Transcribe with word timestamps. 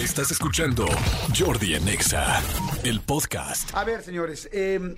Estás 0.00 0.30
escuchando 0.30 0.86
Jordi 1.38 1.74
Anexa, 1.74 2.40
el 2.84 3.02
podcast. 3.02 3.70
A 3.74 3.84
ver, 3.84 4.00
señores, 4.02 4.48
eh, 4.50 4.96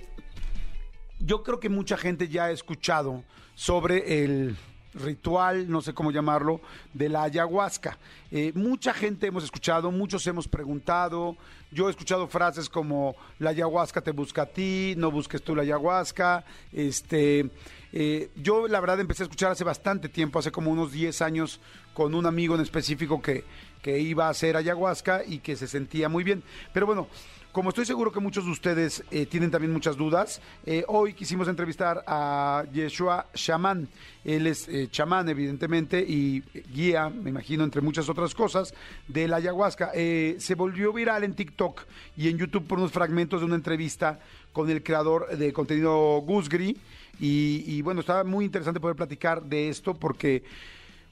yo 1.19 1.43
creo 1.43 1.59
que 1.59 1.67
mucha 1.67 1.97
gente 1.97 2.29
ya 2.29 2.45
ha 2.45 2.51
escuchado 2.51 3.21
sobre 3.53 4.23
el 4.23 4.55
ritual, 4.93 5.69
no 5.69 5.81
sé 5.81 5.93
cómo 5.93 6.09
llamarlo, 6.11 6.61
de 6.93 7.09
la 7.09 7.23
ayahuasca. 7.23 7.97
Eh, 8.31 8.53
mucha 8.55 8.93
gente 8.93 9.27
hemos 9.27 9.43
escuchado, 9.43 9.91
muchos 9.91 10.25
hemos 10.25 10.47
preguntado. 10.47 11.35
Yo 11.69 11.89
he 11.89 11.91
escuchado 11.91 12.29
frases 12.29 12.69
como 12.69 13.17
la 13.39 13.49
ayahuasca 13.49 13.99
te 13.99 14.11
busca 14.11 14.43
a 14.43 14.45
ti, 14.45 14.93
no 14.95 15.11
busques 15.11 15.43
tú 15.43 15.53
la 15.53 15.63
ayahuasca. 15.63 16.45
Este, 16.71 17.49
eh, 17.91 18.29
yo 18.37 18.69
la 18.69 18.79
verdad 18.79 19.01
empecé 19.01 19.23
a 19.23 19.25
escuchar 19.25 19.51
hace 19.51 19.65
bastante 19.65 20.07
tiempo, 20.07 20.39
hace 20.39 20.51
como 20.51 20.71
unos 20.71 20.93
10 20.93 21.21
años, 21.21 21.59
con 21.93 22.15
un 22.15 22.25
amigo 22.25 22.55
en 22.55 22.61
específico 22.61 23.21
que, 23.21 23.43
que 23.83 23.99
iba 23.99 24.25
a 24.25 24.29
hacer 24.29 24.57
ayahuasca 24.57 25.23
y 25.27 25.39
que 25.39 25.55
se 25.55 25.67
sentía 25.67 26.09
muy 26.09 26.23
bien. 26.23 26.41
Pero 26.73 26.87
bueno, 26.87 27.07
como 27.53 27.69
estoy 27.69 27.85
seguro 27.85 28.11
que 28.11 28.19
muchos 28.19 28.45
de 28.45 28.51
ustedes 28.51 29.03
eh, 29.11 29.27
tienen 29.27 29.51
también 29.51 29.71
muchas 29.71 29.95
dudas, 29.95 30.41
eh, 30.65 30.83
hoy 30.87 31.13
quisimos 31.13 31.47
entrevistar 31.47 32.03
a 32.07 32.63
Yeshua 32.73 33.27
Shaman. 33.35 33.87
Él 34.25 34.47
es 34.47 34.67
eh, 34.67 34.87
chamán, 34.89 35.29
evidentemente, 35.29 35.99
y 35.99 36.41
guía, 36.73 37.09
me 37.09 37.29
imagino, 37.29 37.63
entre 37.63 37.81
muchas 37.81 38.09
otras 38.09 38.33
cosas, 38.33 38.73
de 39.07 39.27
la 39.27 39.35
ayahuasca. 39.35 39.91
Se 39.93 40.55
volvió 40.55 40.93
viral 40.93 41.23
en 41.25 41.35
TikTok 41.35 41.81
y 42.17 42.29
en 42.29 42.39
YouTube 42.39 42.65
por 42.65 42.79
unos 42.79 42.91
fragmentos 42.91 43.41
de 43.41 43.45
una 43.45 43.55
entrevista 43.55 44.19
con 44.51 44.71
el 44.71 44.81
creador 44.81 45.37
de 45.37 45.53
contenido 45.53 46.21
Gusgri. 46.21 46.75
Y 47.19 47.81
bueno, 47.83 47.99
estaba 47.99 48.23
muy 48.23 48.45
interesante 48.45 48.79
poder 48.79 48.95
platicar 48.95 49.43
de 49.43 49.69
esto 49.69 49.93
porque 49.93 50.41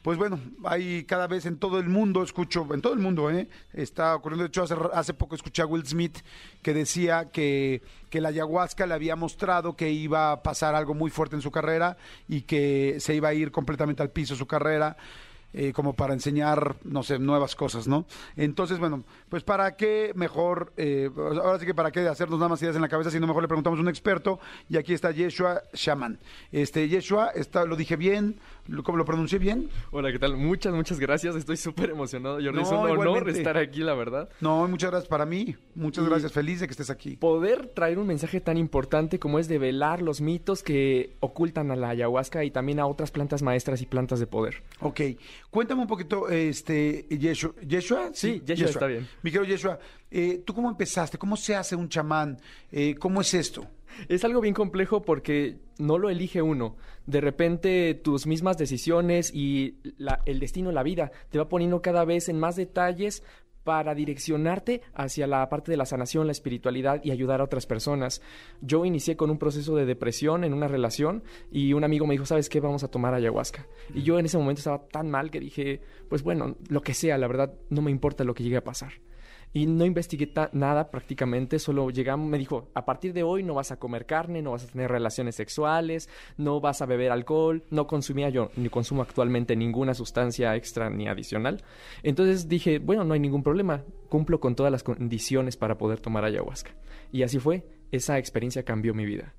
pues 0.02 0.18
bueno, 0.18 0.40
hay 0.64 1.04
cada 1.04 1.28
vez 1.28 1.46
en 1.46 1.58
todo 1.58 1.80
el 1.80 1.88
mundo, 1.88 2.24
escucho, 2.24 2.68
en 2.74 2.82
todo 2.82 2.94
el 2.94 3.00
mundo, 3.00 3.30
¿eh? 3.30 3.48
está 3.74 4.16
ocurriendo. 4.16 4.44
De 4.44 4.48
hecho, 4.48 4.64
hace, 4.64 4.76
hace 4.94 5.14
poco 5.14 5.36
escuché 5.36 5.62
a 5.62 5.66
Will 5.66 5.86
Smith 5.86 6.20
que 6.62 6.74
decía 6.74 7.30
que, 7.32 7.84
que 8.10 8.20
la 8.22 8.30
ayahuasca 8.30 8.88
le 8.88 8.94
había 8.96 9.16
mostrado 9.16 9.76
que 9.76 9.92
iba 9.92 10.32
a 10.32 10.42
pasar 10.42 10.74
algo 10.74 10.94
muy 10.94 11.12
fuerte 11.12 11.36
en 11.36 11.42
su 11.42 11.52
carrera 11.52 11.98
y 12.28 12.42
que 12.42 12.98
se 13.00 13.14
iba 13.14 13.30
a 13.30 13.34
ir 13.34 13.52
completamente 13.52 14.02
al 14.02 14.10
piso 14.10 14.36
su 14.36 14.48
carrera. 14.48 14.98
eh, 15.54 15.74
como 15.74 15.94
para 15.94 16.14
enseñar, 16.14 16.78
no 16.84 17.04
sé, 17.04 17.20
nuevas 17.20 17.56
cosas, 17.56 17.88
¿no? 17.88 18.06
Entonces, 18.36 18.80
bueno, 18.80 19.04
pues 19.30 19.44
para 19.44 19.76
qué 19.76 20.14
mejor, 20.16 20.74
eh, 20.78 21.10
ahora 21.16 21.60
sí 21.60 21.66
que 21.66 21.74
para 21.74 21.92
qué 21.92 22.08
hacernos 22.08 22.40
nada 22.40 22.50
más 22.50 22.62
ideas 22.62 22.76
en 22.76 22.82
la 22.82 22.88
cabeza, 22.88 23.12
sino 23.12 23.28
mejor 23.28 23.42
le 23.42 23.48
preguntamos 23.48 23.78
a 23.78 23.82
un 23.82 23.90
experto, 23.90 24.40
y 24.70 24.78
aquí 24.78 24.94
está 24.94 25.12
Yeshua 25.12 25.62
Shaman. 25.74 26.20
Este, 26.52 26.88
Yeshua, 26.88 27.32
está, 27.36 27.66
lo 27.66 27.76
dije 27.76 27.96
bien, 27.96 28.40
¿cómo 28.84 28.98
lo 28.98 29.06
pronuncié 29.06 29.40
bien? 29.40 29.70
Hola, 29.92 30.12
¿qué 30.12 30.20
tal? 30.20 30.38
Muchas, 30.38 30.74
muchas 30.74 31.00
gracias. 31.00 31.36
Estoy 31.36 31.58
súper 31.58 31.90
emocionado. 31.92 32.36
Jordi, 32.36 32.52
No, 32.58 32.62
es 32.62 32.70
un 32.72 32.78
honor 32.78 33.30
estar 33.30 33.58
aquí, 33.58 33.80
la 33.82 33.94
verdad. 33.94 34.30
No, 34.40 34.68
muchas 34.68 34.92
gracias 34.92 35.10
para 35.10 35.26
mí. 35.26 35.56
Muchas 35.76 36.06
Y- 36.06 36.10
gracias. 36.10 36.32
Feliz 36.32 36.60
de 36.60 36.68
que 36.68 36.72
estés 36.72 36.90
aquí. 36.90 37.18
Poder 37.18 37.68
traer 37.68 38.00
un 38.00 38.08
mensaje 38.08 38.42
tan 38.42 38.58
importante 38.58 39.20
como 39.20 39.40
es 39.40 39.48
develar 39.48 40.02
los 40.02 40.22
mitos 40.22 40.64
que 40.64 41.16
ocultan 41.20 41.72
a 41.72 41.76
la 41.76 41.90
ayahuasca 41.90 42.44
y 42.44 42.52
también 42.52 42.80
a 42.80 42.86
otras 42.86 43.12
plantas 43.12 43.42
maestras 43.42 43.82
y 43.82 43.86
plantas 43.86 44.20
de 44.20 44.28
poder. 44.28 44.64
Ok. 44.80 45.02
Cuéntame 45.50 45.82
un 45.82 45.88
poquito, 45.88 46.30
este, 46.30 47.06
Yeshua. 47.10 47.54
¿Yeshua? 47.68 48.12
Sí, 48.14 48.42
Yeshua 48.46 48.70
está 48.70 48.88
bien. 48.88 49.08
Mi 49.22 49.32
querido 49.32 49.50
Yeshua, 49.50 49.80
eh, 50.10 50.42
¿tú 50.46 50.54
cómo 50.54 50.70
empezaste? 50.70 51.18
¿Cómo 51.18 51.36
se 51.38 51.56
hace 51.56 51.76
un 51.76 51.90
chamán? 51.90 52.38
Eh, 52.72 52.96
¿Cómo 52.96 53.22
es 53.22 53.34
esto? 53.34 53.66
Es 54.08 54.24
algo 54.26 54.42
bien 54.42 54.54
complejo 54.54 55.02
porque 55.02 55.58
no 55.80 55.98
lo 55.98 56.10
elige 56.10 56.42
uno. 56.42 56.76
De 57.06 57.22
repente 57.22 57.94
tus 57.96 58.28
mismas 58.28 58.58
decisiones 58.58 59.34
y 59.34 59.78
el 60.26 60.40
destino, 60.40 60.72
la 60.72 60.84
vida, 60.84 61.12
te 61.30 61.38
va 61.38 61.50
poniendo 61.50 61.82
cada 61.82 62.06
vez 62.06 62.30
en 62.30 62.40
más 62.40 62.56
detalles 62.56 63.24
para 63.64 63.94
direccionarte 63.94 64.82
hacia 64.94 65.28
la 65.28 65.48
parte 65.50 65.72
de 65.72 65.78
la 65.78 65.86
sanación, 65.86 66.26
la 66.26 66.32
espiritualidad 66.32 67.02
y 67.04 67.12
ayudar 67.12 67.42
a 67.42 67.44
otras 67.44 67.66
personas. 67.66 68.22
Yo 68.62 68.86
inicié 68.86 69.16
con 69.16 69.30
un 69.30 69.38
proceso 69.38 69.76
de 69.76 69.86
depresión 69.86 70.44
en 70.44 70.54
una 70.54 70.68
relación 70.68 71.24
y 71.52 71.74
un 71.74 71.84
amigo 71.84 72.08
me 72.08 72.14
dijo, 72.14 72.26
¿sabes 72.26 72.50
qué? 72.50 72.60
Vamos 72.60 72.84
a 72.84 72.90
tomar 72.90 73.14
ayahuasca. 73.14 73.68
Y 73.94 74.02
yo 74.02 74.18
en 74.18 74.26
ese 74.26 74.38
momento 74.38 74.60
estaba 74.60 74.88
tan 74.88 75.10
mal 75.10 75.30
que 75.30 75.40
dije, 75.40 75.82
pues 76.10 76.24
bueno, 76.24 76.56
lo 76.70 76.82
que 76.82 76.94
sea, 76.94 77.18
la 77.18 77.28
verdad, 77.28 77.54
no 77.70 77.82
me 77.82 77.92
importa 77.92 78.24
lo 78.24 78.34
que 78.34 78.44
llegue 78.44 78.58
a 78.58 78.64
pasar. 78.64 78.94
Y 79.54 79.66
no 79.66 79.86
investigué 79.86 80.32
nada 80.54 80.92
prácticamente, 80.92 81.60
solo 81.60 81.90
llegamos, 81.90 82.30
me 82.30 82.38
dijo, 82.38 82.70
a 82.74 82.86
partir 82.86 83.12
de 83.14 83.24
hoy 83.24 83.44
no 83.44 83.54
vas 83.54 83.72
a 83.72 83.80
comer 83.80 84.06
carne, 84.06 84.42
no 84.42 84.52
vas 84.52 84.64
a 84.64 84.68
tener 84.68 84.90
relaciones 84.90 85.36
sexuales, 85.36 86.08
no 86.38 86.62
vas 86.62 86.82
a 86.82 86.86
beber 86.86 87.12
alcohol, 87.12 87.64
no 87.70 87.86
consumía 87.86 88.30
yo, 88.30 88.52
ni 88.56 88.70
consumo 88.70 89.02
actualmente 89.02 89.58
ninguna 89.58 89.94
sustancia 89.94 90.56
extra 90.56 90.90
ni 90.90 91.08
adicional. 91.08 91.64
Entonces 92.02 92.48
dije, 92.48 92.80
bueno, 92.80 93.04
no 93.04 93.14
hay 93.14 93.20
ningún 93.20 93.44
problema, 93.44 93.84
cumplo 94.08 94.40
con 94.40 94.56
todas 94.56 94.72
las 94.72 94.84
condiciones 94.84 95.58
para 95.58 95.78
poder 95.78 96.00
tomar 96.00 96.24
ayahuasca. 96.24 96.72
Y 97.12 97.24
así 97.24 97.40
fue, 97.40 97.66
esa 97.92 98.18
experiencia 98.18 98.64
cambió 98.64 98.94
mi 98.94 99.06
vida. 99.06 99.34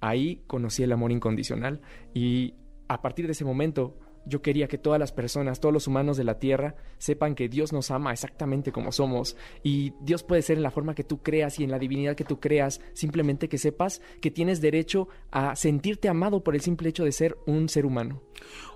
Ahí 0.00 0.44
conocí 0.46 0.82
el 0.82 0.92
amor 0.92 1.12
incondicional 1.12 1.82
y 2.14 2.54
a 2.88 3.02
partir 3.02 3.26
de 3.26 3.32
ese 3.32 3.44
momento 3.44 3.98
yo 4.28 4.42
quería 4.42 4.68
que 4.68 4.78
todas 4.78 5.00
las 5.00 5.12
personas, 5.12 5.60
todos 5.60 5.72
los 5.72 5.86
humanos 5.86 6.16
de 6.16 6.24
la 6.24 6.38
tierra 6.38 6.76
sepan 6.98 7.34
que 7.34 7.48
Dios 7.48 7.72
nos 7.72 7.90
ama 7.90 8.12
exactamente 8.12 8.72
como 8.72 8.92
somos 8.92 9.36
y 9.62 9.92
Dios 10.00 10.22
puede 10.22 10.42
ser 10.42 10.56
en 10.56 10.62
la 10.62 10.70
forma 10.70 10.94
que 10.94 11.04
tú 11.04 11.22
creas 11.22 11.58
y 11.58 11.64
en 11.64 11.70
la 11.70 11.78
divinidad 11.78 12.14
que 12.14 12.24
tú 12.24 12.38
creas, 12.40 12.80
simplemente 12.92 13.48
que 13.48 13.58
sepas 13.58 14.00
que 14.20 14.30
tienes 14.30 14.60
derecho 14.60 15.08
a 15.30 15.56
sentirte 15.56 16.08
amado 16.08 16.44
por 16.44 16.54
el 16.54 16.60
simple 16.60 16.88
hecho 16.88 17.04
de 17.04 17.12
ser 17.12 17.36
un 17.46 17.68
ser 17.68 17.86
humano. 17.86 18.22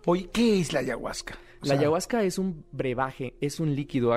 Oye, 0.06 0.28
¿qué 0.32 0.60
es 0.60 0.72
la 0.72 0.80
ayahuasca? 0.80 1.38
O 1.62 1.66
La 1.66 1.74
ayahuasca 1.74 2.24
es 2.24 2.38
un 2.38 2.64
brebaje, 2.72 3.34
es 3.40 3.60
un 3.60 3.74
líquido. 3.74 4.14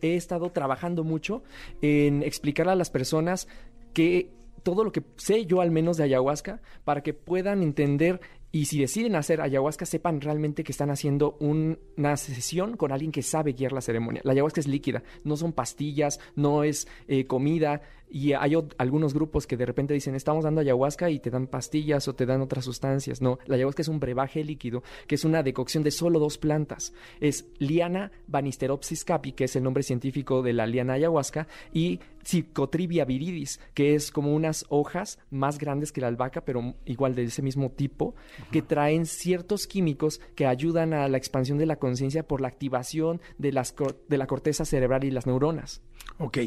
He 0.00 0.16
estado 0.16 0.50
trabajando 0.50 1.04
mucho 1.04 1.42
en 1.80 2.22
explicarle 2.22 2.72
a 2.72 2.76
las 2.76 2.90
personas 2.90 3.48
que 3.92 4.32
todo 4.62 4.84
lo 4.84 4.92
que 4.92 5.02
sé 5.16 5.46
yo 5.46 5.60
al 5.60 5.70
menos 5.70 5.96
de 5.96 6.04
ayahuasca 6.04 6.60
para 6.84 7.02
que 7.02 7.14
puedan 7.14 7.62
entender 7.62 8.20
y 8.52 8.64
si 8.64 8.80
deciden 8.80 9.14
hacer 9.14 9.40
ayahuasca 9.40 9.86
sepan 9.86 10.20
realmente 10.20 10.64
que 10.64 10.72
están 10.72 10.90
haciendo 10.90 11.36
un- 11.40 11.78
una 11.96 12.16
sesión 12.16 12.76
con 12.76 12.90
alguien 12.92 13.12
que 13.12 13.22
sabe 13.22 13.52
guiar 13.52 13.72
la 13.72 13.80
ceremonia. 13.80 14.22
La 14.24 14.32
ayahuasca 14.32 14.60
es 14.60 14.66
líquida, 14.66 15.02
no 15.24 15.36
son 15.36 15.52
pastillas, 15.52 16.18
no 16.34 16.64
es 16.64 16.88
eh, 17.08 17.26
comida 17.26 17.82
y 18.10 18.32
hay 18.32 18.54
algunos 18.78 19.14
grupos 19.14 19.46
que 19.46 19.56
de 19.56 19.66
repente 19.66 19.94
dicen 19.94 20.14
estamos 20.14 20.44
dando 20.44 20.60
ayahuasca 20.60 21.10
y 21.10 21.20
te 21.20 21.30
dan 21.30 21.46
pastillas 21.46 22.08
o 22.08 22.14
te 22.14 22.26
dan 22.26 22.40
otras 22.40 22.64
sustancias. 22.64 23.22
No, 23.22 23.38
la 23.46 23.54
ayahuasca 23.56 23.82
es 23.82 23.88
un 23.88 24.00
brebaje 24.00 24.42
líquido 24.44 24.82
que 25.06 25.14
es 25.14 25.24
una 25.24 25.42
decocción 25.42 25.84
de 25.84 25.90
solo 25.90 26.18
dos 26.18 26.36
plantas. 26.38 26.92
Es 27.20 27.46
Liana 27.58 28.10
Banisteropsis 28.26 29.04
capi, 29.04 29.32
que 29.32 29.44
es 29.44 29.56
el 29.56 29.62
nombre 29.62 29.82
científico 29.82 30.42
de 30.42 30.52
la 30.52 30.66
liana 30.66 30.94
ayahuasca, 30.94 31.46
y 31.72 32.00
Psychotrivia 32.22 33.04
viridis, 33.06 33.60
que 33.74 33.94
es 33.94 34.10
como 34.10 34.34
unas 34.34 34.66
hojas 34.68 35.18
más 35.30 35.58
grandes 35.58 35.90
que 35.90 36.00
la 36.02 36.08
albahaca, 36.08 36.44
pero 36.44 36.74
igual 36.84 37.14
de 37.14 37.22
ese 37.24 37.40
mismo 37.42 37.70
tipo, 37.70 38.14
que 38.50 38.60
traen 38.60 39.06
ciertos 39.06 39.66
químicos 39.66 40.20
que 40.34 40.46
ayudan 40.46 40.92
a 40.92 41.08
la 41.08 41.16
expansión 41.16 41.56
de 41.58 41.66
la 41.66 41.76
conciencia 41.76 42.26
por 42.26 42.40
la 42.40 42.48
activación 42.48 43.20
de, 43.38 43.52
las, 43.52 43.72
cor- 43.72 43.98
de 44.08 44.18
la 44.18 44.26
corteza 44.26 44.64
cerebral 44.64 45.04
y 45.04 45.10
las 45.10 45.26
neuronas. 45.26 45.80
Ok. 46.20 46.38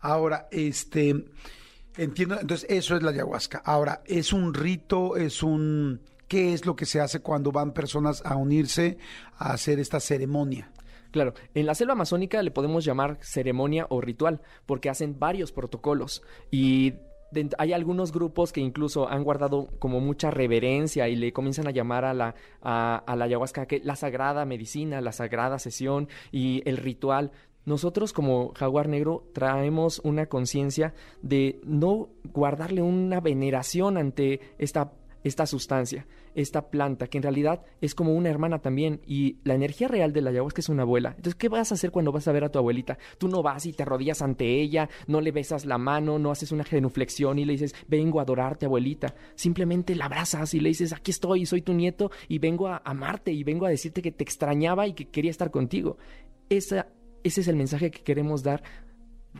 Ahora, 0.00 0.46
este, 0.50 1.24
entiendo, 1.96 2.38
entonces 2.38 2.66
eso 2.70 2.96
es 2.96 3.02
la 3.02 3.10
ayahuasca. 3.10 3.62
Ahora, 3.64 4.02
¿es 4.06 4.32
un 4.32 4.54
rito? 4.54 5.16
¿Es 5.16 5.42
un... 5.42 6.00
¿Qué 6.28 6.52
es 6.54 6.64
lo 6.64 6.76
que 6.76 6.86
se 6.86 7.00
hace 7.00 7.20
cuando 7.20 7.50
van 7.50 7.72
personas 7.72 8.22
a 8.24 8.36
unirse 8.36 8.98
a 9.36 9.52
hacer 9.52 9.78
esta 9.78 10.00
ceremonia? 10.00 10.70
Claro, 11.10 11.34
en 11.54 11.66
la 11.66 11.74
selva 11.74 11.92
amazónica 11.92 12.42
le 12.42 12.50
podemos 12.50 12.84
llamar 12.84 13.18
ceremonia 13.20 13.86
o 13.90 14.00
ritual, 14.00 14.40
porque 14.64 14.88
hacen 14.88 15.18
varios 15.18 15.52
protocolos 15.52 16.22
y 16.50 16.94
hay 17.58 17.72
algunos 17.72 18.12
grupos 18.12 18.52
que 18.52 18.60
incluso 18.60 19.08
han 19.08 19.24
guardado 19.24 19.68
como 19.78 20.00
mucha 20.00 20.30
reverencia 20.30 21.08
y 21.08 21.16
le 21.16 21.32
comienzan 21.32 21.66
a 21.66 21.70
llamar 21.70 22.04
a 22.04 22.14
la, 22.14 22.34
a, 22.62 22.96
a 22.96 23.16
la 23.16 23.24
ayahuasca 23.24 23.66
que 23.66 23.80
la 23.84 23.96
sagrada 23.96 24.44
medicina, 24.44 25.00
la 25.00 25.12
sagrada 25.12 25.58
sesión 25.58 26.08
y 26.30 26.62
el 26.66 26.76
ritual. 26.76 27.32
Nosotros 27.64 28.12
como 28.12 28.52
jaguar 28.54 28.88
negro 28.88 29.24
traemos 29.32 30.00
una 30.04 30.26
conciencia 30.26 30.94
de 31.22 31.60
no 31.64 32.08
guardarle 32.32 32.82
una 32.82 33.20
veneración 33.20 33.96
ante 33.96 34.40
esta 34.58 34.92
esta 35.24 35.46
sustancia, 35.46 36.06
esta 36.34 36.70
planta, 36.70 37.06
que 37.06 37.18
en 37.18 37.22
realidad 37.22 37.62
es 37.80 37.94
como 37.94 38.14
una 38.14 38.30
hermana 38.30 38.60
también, 38.60 39.00
y 39.06 39.38
la 39.44 39.54
energía 39.54 39.88
real 39.88 40.12
de 40.12 40.22
la 40.22 40.30
ayahuasca 40.30 40.60
es 40.60 40.68
una 40.68 40.82
abuela. 40.82 41.10
Entonces, 41.10 41.34
¿qué 41.34 41.48
vas 41.48 41.70
a 41.70 41.74
hacer 41.74 41.90
cuando 41.90 42.12
vas 42.12 42.26
a 42.28 42.32
ver 42.32 42.44
a 42.44 42.48
tu 42.50 42.58
abuelita? 42.58 42.98
Tú 43.18 43.28
no 43.28 43.42
vas 43.42 43.66
y 43.66 43.72
te 43.72 43.82
arrodillas 43.82 44.22
ante 44.22 44.60
ella, 44.60 44.88
no 45.06 45.20
le 45.20 45.32
besas 45.32 45.64
la 45.64 45.78
mano, 45.78 46.18
no 46.18 46.30
haces 46.30 46.52
una 46.52 46.64
genuflexión 46.64 47.38
y 47.38 47.44
le 47.44 47.52
dices, 47.52 47.74
vengo 47.86 48.18
a 48.18 48.22
adorarte, 48.22 48.66
abuelita. 48.66 49.14
Simplemente 49.34 49.94
la 49.94 50.06
abrazas 50.06 50.54
y 50.54 50.60
le 50.60 50.70
dices, 50.70 50.92
aquí 50.92 51.10
estoy, 51.10 51.46
soy 51.46 51.62
tu 51.62 51.72
nieto 51.72 52.10
y 52.28 52.38
vengo 52.38 52.68
a 52.68 52.82
amarte 52.84 53.32
y 53.32 53.44
vengo 53.44 53.66
a 53.66 53.70
decirte 53.70 54.02
que 54.02 54.12
te 54.12 54.24
extrañaba 54.24 54.86
y 54.86 54.94
que 54.94 55.08
quería 55.08 55.30
estar 55.30 55.50
contigo. 55.50 55.96
Esa, 56.48 56.88
ese 57.24 57.40
es 57.42 57.48
el 57.48 57.56
mensaje 57.56 57.90
que 57.90 58.02
queremos 58.02 58.42
dar 58.42 58.62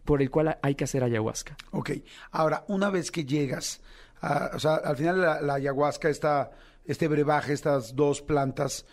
por 0.04 0.22
el 0.22 0.30
cual 0.30 0.58
hay 0.62 0.74
que 0.74 0.84
hacer 0.84 1.04
ayahuasca. 1.04 1.56
Ok. 1.72 1.90
Ahora, 2.30 2.64
una 2.68 2.88
vez 2.90 3.10
que 3.10 3.24
llegas, 3.24 3.80
a- 4.20 4.50
o 4.54 4.58
sea, 4.58 4.76
al 4.76 4.96
final 4.96 5.20
la, 5.20 5.40
la 5.42 5.54
ayahuasca, 5.54 6.08
esta, 6.08 6.50
este 6.84 7.08
brebaje, 7.08 7.52
estas 7.52 7.94
dos 7.94 8.22
plantas, 8.22 8.86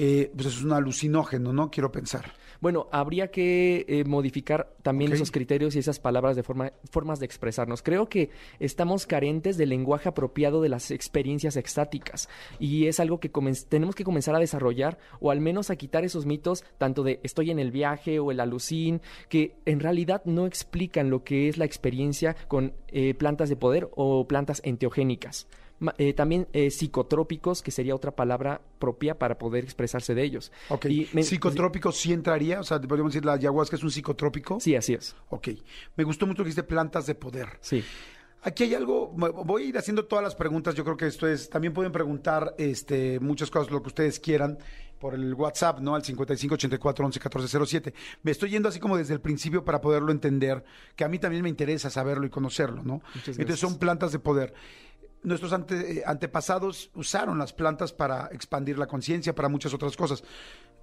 eh, 0.00 0.30
pues 0.32 0.46
es 0.46 0.62
un 0.62 0.72
alucinógeno, 0.72 1.52
¿no? 1.52 1.72
Quiero 1.72 1.90
pensar. 1.90 2.32
Bueno, 2.60 2.88
habría 2.92 3.32
que 3.32 3.84
eh, 3.88 4.04
modificar 4.04 4.76
también 4.82 5.12
esos 5.12 5.32
criterios 5.32 5.74
y 5.74 5.80
esas 5.80 5.98
palabras 5.98 6.36
de 6.36 6.44
forma, 6.44 6.72
formas 6.88 7.18
de 7.18 7.26
expresarnos. 7.26 7.82
Creo 7.82 8.08
que 8.08 8.30
estamos 8.60 9.06
carentes 9.06 9.56
del 9.56 9.70
lenguaje 9.70 10.08
apropiado 10.08 10.62
de 10.62 10.68
las 10.68 10.92
experiencias 10.92 11.56
extáticas 11.56 12.28
y 12.60 12.86
es 12.86 13.00
algo 13.00 13.18
que 13.18 13.30
tenemos 13.68 13.96
que 13.96 14.04
comenzar 14.04 14.36
a 14.36 14.38
desarrollar 14.38 14.98
o 15.18 15.32
al 15.32 15.40
menos 15.40 15.68
a 15.70 15.76
quitar 15.76 16.04
esos 16.04 16.26
mitos 16.26 16.64
tanto 16.78 17.02
de 17.02 17.18
estoy 17.24 17.50
en 17.50 17.58
el 17.58 17.72
viaje 17.72 18.20
o 18.20 18.30
el 18.30 18.38
alucín 18.38 19.00
que 19.28 19.56
en 19.66 19.80
realidad 19.80 20.22
no 20.24 20.46
explican 20.46 21.10
lo 21.10 21.24
que 21.24 21.48
es 21.48 21.58
la 21.58 21.64
experiencia 21.64 22.36
con 22.46 22.72
eh, 22.86 23.14
plantas 23.14 23.48
de 23.48 23.56
poder 23.56 23.88
o 23.96 24.28
plantas 24.28 24.60
enteogénicas. 24.64 25.48
Eh, 25.96 26.12
también 26.12 26.48
eh, 26.52 26.70
psicotrópicos, 26.70 27.62
que 27.62 27.70
sería 27.70 27.94
otra 27.94 28.10
palabra 28.10 28.60
propia 28.78 29.16
para 29.18 29.38
poder 29.38 29.62
expresarse 29.64 30.14
de 30.14 30.22
ellos. 30.24 30.50
Ok. 30.70 30.86
Y 30.86 31.08
me- 31.12 31.22
¿Psicotrópico 31.22 31.92
sí 31.92 32.12
entraría? 32.12 32.60
O 32.60 32.64
sea, 32.64 32.80
podríamos 32.80 33.12
decir 33.12 33.24
la 33.24 33.34
ayahuasca 33.34 33.76
es 33.76 33.82
un 33.84 33.90
psicotrópico. 33.90 34.58
Sí, 34.60 34.74
así 34.74 34.94
es. 34.94 35.14
Ok. 35.30 35.48
Me 35.96 36.04
gustó 36.04 36.26
mucho 36.26 36.38
que 36.42 36.48
dijiste 36.48 36.64
plantas 36.64 37.06
de 37.06 37.14
poder. 37.14 37.48
Sí. 37.60 37.84
Aquí 38.42 38.62
hay 38.64 38.74
algo, 38.74 39.08
voy 39.08 39.64
a 39.64 39.66
ir 39.66 39.78
haciendo 39.78 40.04
todas 40.06 40.22
las 40.22 40.36
preguntas, 40.36 40.74
yo 40.76 40.84
creo 40.84 40.96
que 40.96 41.08
esto 41.08 41.26
es, 41.26 41.50
también 41.50 41.72
pueden 41.74 41.90
preguntar 41.90 42.54
este, 42.56 43.18
muchas 43.18 43.50
cosas, 43.50 43.72
lo 43.72 43.82
que 43.82 43.88
ustedes 43.88 44.20
quieran, 44.20 44.58
por 45.00 45.14
el 45.14 45.34
WhatsApp, 45.34 45.80
¿no? 45.80 45.96
Al 45.96 46.04
55 46.04 46.54
84 46.54 47.04
11 47.06 47.18
14 47.20 47.66
07. 47.66 47.94
Me 48.22 48.30
estoy 48.30 48.50
yendo 48.50 48.68
así 48.68 48.78
como 48.78 48.96
desde 48.96 49.14
el 49.14 49.20
principio 49.20 49.64
para 49.64 49.80
poderlo 49.80 50.12
entender, 50.12 50.64
que 50.94 51.02
a 51.04 51.08
mí 51.08 51.18
también 51.18 51.42
me 51.42 51.48
interesa 51.48 51.90
saberlo 51.90 52.26
y 52.26 52.30
conocerlo, 52.30 52.82
¿no? 52.84 53.02
Entonces 53.26 53.58
son 53.58 53.76
plantas 53.78 54.12
de 54.12 54.18
poder. 54.20 54.54
Nuestros 55.22 55.52
ante- 55.52 55.98
eh, 55.98 56.02
antepasados 56.06 56.90
usaron 56.94 57.38
las 57.38 57.52
plantas 57.52 57.92
para 57.92 58.28
expandir 58.32 58.78
la 58.78 58.86
conciencia, 58.86 59.34
para 59.34 59.48
muchas 59.48 59.74
otras 59.74 59.96
cosas. 59.96 60.22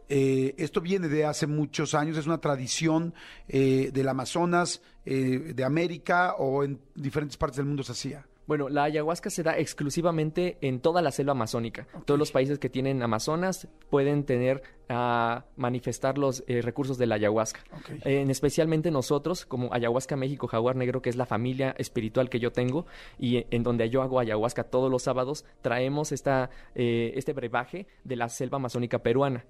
Eh, 0.07 0.53
esto 0.57 0.81
viene 0.81 1.07
de 1.07 1.25
hace 1.25 1.47
muchos 1.47 1.95
años, 1.95 2.17
es 2.17 2.27
una 2.27 2.39
tradición 2.39 3.13
eh, 3.47 3.89
del 3.93 4.07
Amazonas, 4.07 4.81
de 5.05 5.63
América 5.63 6.33
o 6.37 6.63
en 6.63 6.79
diferentes 6.95 7.37
partes 7.37 7.57
del 7.57 7.65
mundo 7.67 7.83
se 7.83 7.91
hacía. 7.91 8.25
Bueno, 8.47 8.69
la 8.69 8.83
ayahuasca 8.83 9.29
se 9.29 9.41
da 9.41 9.57
exclusivamente 9.57 10.57
en 10.61 10.79
toda 10.79 11.01
la 11.01 11.11
selva 11.11 11.31
amazónica. 11.31 11.87
Todos 12.05 12.19
los 12.19 12.31
países 12.31 12.59
que 12.59 12.69
tienen 12.69 13.01
Amazonas 13.01 13.67
pueden 13.89 14.23
tener 14.23 14.61
a 14.87 15.45
manifestar 15.55 16.17
los 16.17 16.43
eh, 16.47 16.61
recursos 16.61 16.97
de 16.97 17.07
la 17.07 17.15
ayahuasca. 17.15 17.61
Ok. 17.73 17.89
Eh, 18.05 18.21
en 18.21 18.29
especialmente 18.29 18.91
nosotros, 18.91 19.45
como 19.45 19.73
Ayahuasca 19.73 20.15
México 20.15 20.47
Jaguar 20.47 20.75
Negro, 20.75 21.01
que 21.01 21.09
es 21.09 21.15
la 21.15 21.25
familia 21.25 21.73
espiritual 21.79 22.29
que 22.29 22.39
yo 22.39 22.51
tengo 22.51 22.85
y 23.17 23.45
en 23.49 23.63
donde 23.63 23.89
yo 23.89 24.03
hago 24.03 24.19
ayahuasca 24.19 24.65
todos 24.65 24.91
los 24.91 25.03
sábados, 25.03 25.43
traemos 25.61 26.11
esta, 26.11 26.51
eh, 26.75 27.13
este 27.15 27.33
brebaje 27.33 27.87
de 28.03 28.15
la 28.15 28.29
selva 28.29 28.57
amazónica 28.57 28.99
peruana. 28.99 29.45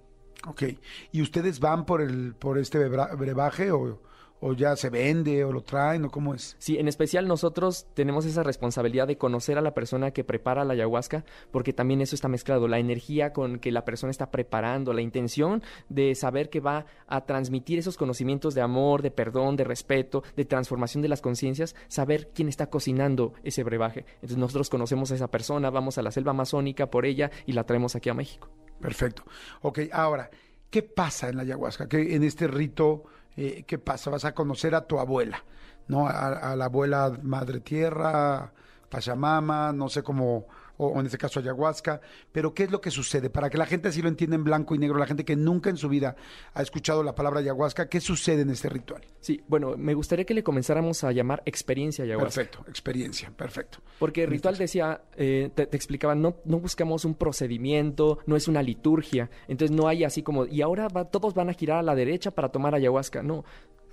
Ok. 0.48 0.64
¿Y 1.12 1.22
ustedes 1.22 1.60
van 1.60 1.86
por 1.86 2.02
el 2.02 2.36
por 2.36 2.58
este 2.58 2.88
brebaje 2.88 3.72
o, 3.72 4.00
o 4.48 4.54
ya 4.54 4.76
se 4.76 4.92
vende 4.92 5.44
o 5.44 5.52
lo 5.52 5.62
traen 5.62 6.06
o 6.06 6.12
cómo 6.12 6.36
es? 6.36 6.56
Sí, 6.60 6.78
en 6.78 6.88
especial 6.88 7.28
nosotros 7.28 7.88
tenemos 7.96 8.26
esa 8.26 8.44
responsabilidad 8.44 9.08
de 9.08 9.18
conocer 9.18 9.58
a 9.58 9.62
la 9.62 9.74
persona 9.74 10.12
que 10.12 10.24
prepara 10.24 10.64
la 10.64 10.74
ayahuasca, 10.74 11.26
porque 11.50 11.74
también 11.74 12.00
eso 12.00 12.14
está 12.14 12.28
mezclado, 12.28 12.68
la 12.68 12.78
energía 12.78 13.34
con 13.34 13.58
que 13.58 13.72
la 13.72 13.86
persona 13.86 14.12
está 14.12 14.30
preparando, 14.30 14.94
la 14.94 15.02
intención 15.02 15.64
de 15.90 16.14
saber 16.14 16.52
que 16.52 16.60
va 16.60 16.86
a 17.08 17.26
transmitir 17.26 17.80
esos 17.80 17.98
conocimientos 17.98 18.54
de 18.54 18.62
amor, 18.62 19.02
de 19.02 19.10
perdón, 19.10 19.56
de 19.56 19.64
respeto, 19.64 20.22
de 20.36 20.46
transformación 20.46 21.02
de 21.02 21.10
las 21.10 21.22
conciencias, 21.22 21.76
saber 21.88 22.30
quién 22.32 22.48
está 22.48 22.68
cocinando 22.68 23.34
ese 23.44 23.64
brebaje. 23.64 24.06
Entonces 24.16 24.38
nosotros 24.38 24.70
conocemos 24.70 25.12
a 25.12 25.16
esa 25.16 25.28
persona, 25.28 25.72
vamos 25.72 25.98
a 25.98 26.04
la 26.04 26.12
selva 26.12 26.32
amazónica 26.32 26.92
por 26.92 27.08
ella 27.08 27.32
y 27.48 27.54
la 27.54 27.64
traemos 27.64 27.96
aquí 27.96 28.10
a 28.10 28.14
México. 28.14 28.48
Perfecto. 28.80 29.24
Ok, 29.64 29.80
ahora, 29.92 30.30
¿qué 30.70 30.84
pasa 30.84 31.30
en 31.30 31.38
la 31.38 31.42
ayahuasca? 31.42 31.88
¿Qué, 31.88 32.16
en 32.16 32.24
este 32.24 32.46
rito, 32.46 33.06
eh, 33.38 33.64
¿qué 33.68 33.78
pasa? 33.78 34.10
Vas 34.10 34.26
a 34.26 34.34
conocer 34.34 34.76
a 34.76 34.88
tu 34.88 35.00
abuela, 35.00 35.44
¿no? 35.88 36.08
A, 36.08 36.52
a 36.52 36.56
la 36.56 36.66
abuela 36.66 37.18
Madre 37.22 37.60
Tierra, 37.60 38.54
Pachamama, 38.90 39.74
no 39.74 39.90
sé 39.90 40.04
cómo, 40.04 40.48
o, 40.78 40.88
o 40.88 41.00
en 41.00 41.06
este 41.06 41.18
caso 41.18 41.40
ayahuasca, 41.40 42.02
pero 42.32 42.54
¿qué 42.54 42.64
es 42.64 42.72
lo 42.72 42.82
que 42.82 42.92
sucede? 42.92 43.30
Para 43.30 43.50
que 43.50 43.58
la 43.58 43.66
gente 43.66 43.88
así 43.90 44.02
lo 44.02 44.10
entienda 44.10 44.36
en 44.36 44.44
blanco 44.44 44.76
y 44.76 44.78
negro, 44.78 44.98
la 44.98 45.08
gente 45.08 45.26
que 45.26 45.36
nunca 45.36 45.70
en 45.70 45.78
su 45.78 45.90
vida 45.90 46.16
ha 46.54 46.62
escuchado 46.62 47.04
la 47.04 47.16
palabra 47.16 47.40
ayahuasca, 47.40 47.88
¿qué 47.90 48.00
sucede 48.02 48.42
en 48.42 48.50
este 48.50 48.70
ritual? 48.70 49.02
Sí, 49.20 49.42
bueno, 49.48 49.76
me 49.78 49.94
gustaría 49.94 50.26
que 50.26 50.34
le 50.34 50.44
comenzáramos 50.44 51.04
a 51.04 51.12
llamar 51.12 51.42
experiencia 51.46 52.04
ayahuasca. 52.06 52.42
Perfecto, 52.42 52.66
experiencia, 52.70 53.32
perfecto. 53.36 53.80
Porque 54.00 54.24
el 54.24 54.30
ritual 54.30 54.58
decía, 54.58 55.02
eh, 55.18 55.50
te, 55.56 55.66
te 55.68 55.78
explicaba, 55.78 56.16
no, 56.16 56.36
no 56.46 56.60
buscamos 56.60 57.06
un 57.06 57.16
procedimiento, 57.16 58.20
no 58.26 58.36
es 58.36 58.48
una 58.48 58.62
liturgia, 58.62 59.30
entonces 59.48 59.76
no 59.76 59.88
hay 59.88 60.04
así 60.04 60.24
como, 60.24 60.46
y 60.46 60.62
ahora 60.62 60.88
va- 60.88 61.06
todos 61.06 61.34
van 61.34 61.50
a 61.50 61.54
girar 61.54 61.80
a 61.80 61.84
la 61.84 61.96
derecha 61.96 62.32
para 62.32 62.50
tomar 62.50 62.76
ayahuasca, 62.76 63.24
no. 63.24 63.44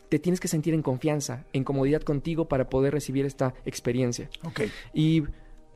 Te 0.08 0.18
tienes 0.18 0.40
que 0.40 0.48
sentir 0.48 0.74
en 0.74 0.82
confianza, 0.82 1.46
en 1.54 1.64
comodidad 1.64 2.02
contigo 2.02 2.46
para 2.46 2.68
poder 2.68 2.92
recibir 2.92 3.24
esta 3.24 3.54
experiencia. 3.64 4.28
Ok. 4.44 4.60
Y 4.92 5.22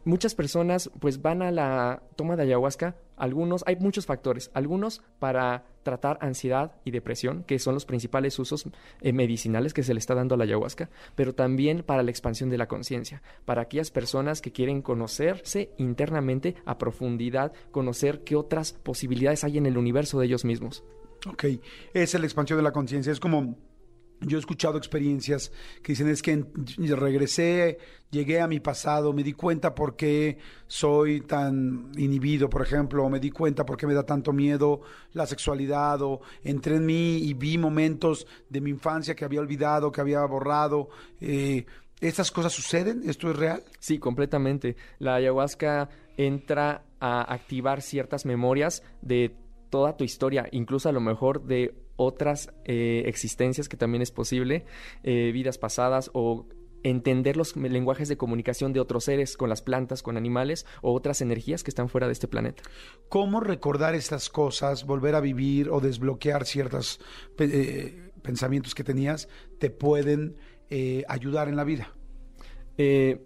muchas 0.06 0.34
personas 0.34 0.90
pues 1.00 1.20
van 1.20 1.42
a 1.42 1.50
la 1.50 2.02
toma 2.14 2.36
de 2.36 2.44
ayahuasca, 2.44 2.96
algunos, 3.16 3.64
hay 3.66 3.76
muchos 3.76 4.06
factores, 4.06 4.50
algunos 4.54 5.02
para 5.18 5.64
tratar 5.82 6.18
ansiedad 6.20 6.72
y 6.84 6.92
depresión, 6.92 7.44
que 7.44 7.58
son 7.58 7.74
los 7.74 7.84
principales 7.84 8.38
usos 8.38 8.68
eh, 9.00 9.12
medicinales 9.12 9.74
que 9.74 9.82
se 9.82 9.94
le 9.94 9.98
está 9.98 10.14
dando 10.14 10.34
a 10.34 10.38
la 10.38 10.44
ayahuasca, 10.44 10.90
pero 11.14 11.34
también 11.34 11.82
para 11.82 12.02
la 12.02 12.10
expansión 12.10 12.50
de 12.50 12.58
la 12.58 12.68
conciencia, 12.68 13.22
para 13.44 13.62
aquellas 13.62 13.90
personas 13.90 14.40
que 14.40 14.52
quieren 14.52 14.80
conocerse 14.80 15.70
internamente 15.76 16.54
a 16.64 16.78
profundidad, 16.78 17.52
conocer 17.70 18.22
qué 18.22 18.36
otras 18.36 18.72
posibilidades 18.72 19.44
hay 19.44 19.58
en 19.58 19.66
el 19.66 19.76
universo 19.76 20.20
de 20.20 20.26
ellos 20.26 20.44
mismos. 20.44 20.84
Ok, 21.28 21.44
es 21.92 22.14
la 22.14 22.26
expansión 22.26 22.58
de 22.58 22.62
la 22.62 22.72
conciencia. 22.72 23.10
Es 23.10 23.18
como, 23.18 23.56
yo 24.20 24.38
he 24.38 24.40
escuchado 24.40 24.78
experiencias 24.78 25.52
que 25.82 25.92
dicen, 25.92 26.08
es 26.08 26.22
que 26.22 26.44
regresé, 26.94 27.78
llegué 28.10 28.40
a 28.40 28.46
mi 28.46 28.60
pasado, 28.60 29.12
me 29.12 29.22
di 29.22 29.32
cuenta 29.32 29.74
por 29.74 29.96
qué 29.96 30.38
soy 30.66 31.20
tan 31.20 31.90
inhibido, 31.96 32.48
por 32.48 32.62
ejemplo, 32.62 33.04
o 33.04 33.10
me 33.10 33.20
di 33.20 33.30
cuenta 33.30 33.66
por 33.66 33.76
qué 33.76 33.86
me 33.86 33.94
da 33.94 34.04
tanto 34.04 34.32
miedo 34.32 34.80
la 35.12 35.26
sexualidad, 35.26 36.00
o 36.02 36.20
entré 36.42 36.76
en 36.76 36.86
mí 36.86 37.18
y 37.18 37.34
vi 37.34 37.58
momentos 37.58 38.26
de 38.48 38.60
mi 38.60 38.70
infancia 38.70 39.14
que 39.14 39.24
había 39.24 39.40
olvidado, 39.40 39.92
que 39.92 40.00
había 40.00 40.24
borrado. 40.24 40.88
Eh, 41.20 41.66
¿Estas 42.00 42.30
cosas 42.30 42.52
suceden? 42.52 43.02
¿Esto 43.08 43.30
es 43.30 43.36
real? 43.36 43.64
Sí, 43.78 43.98
completamente. 43.98 44.76
La 44.98 45.14
ayahuasca 45.14 45.88
entra 46.16 46.84
a 47.00 47.32
activar 47.32 47.82
ciertas 47.82 48.26
memorias 48.26 48.82
de 49.02 49.34
toda 49.70 49.96
tu 49.96 50.04
historia, 50.04 50.48
incluso 50.52 50.88
a 50.88 50.92
lo 50.92 51.00
mejor 51.00 51.42
de 51.44 51.74
otras 51.96 52.52
eh, 52.64 53.02
existencias 53.06 53.68
que 53.68 53.76
también 53.76 54.02
es 54.02 54.10
posible, 54.10 54.64
eh, 55.02 55.30
vidas 55.32 55.58
pasadas 55.58 56.10
o 56.14 56.46
entender 56.82 57.36
los 57.36 57.56
lenguajes 57.56 58.08
de 58.08 58.16
comunicación 58.16 58.72
de 58.72 58.80
otros 58.80 59.04
seres 59.04 59.36
con 59.36 59.48
las 59.48 59.62
plantas, 59.62 60.02
con 60.02 60.16
animales 60.16 60.66
o 60.82 60.92
otras 60.92 61.20
energías 61.20 61.64
que 61.64 61.70
están 61.70 61.88
fuera 61.88 62.06
de 62.06 62.12
este 62.12 62.28
planeta. 62.28 62.62
¿Cómo 63.08 63.40
recordar 63.40 63.94
estas 63.94 64.28
cosas, 64.28 64.84
volver 64.84 65.16
a 65.16 65.20
vivir 65.20 65.68
o 65.70 65.80
desbloquear 65.80 66.46
ciertos 66.46 67.00
eh, 67.38 68.12
pensamientos 68.22 68.74
que 68.74 68.84
tenías, 68.84 69.28
te 69.58 69.70
pueden 69.70 70.36
ayudar 71.08 71.48
en 71.48 71.56
la 71.56 71.64
vida? 71.64 71.92
Eh, 72.78 73.24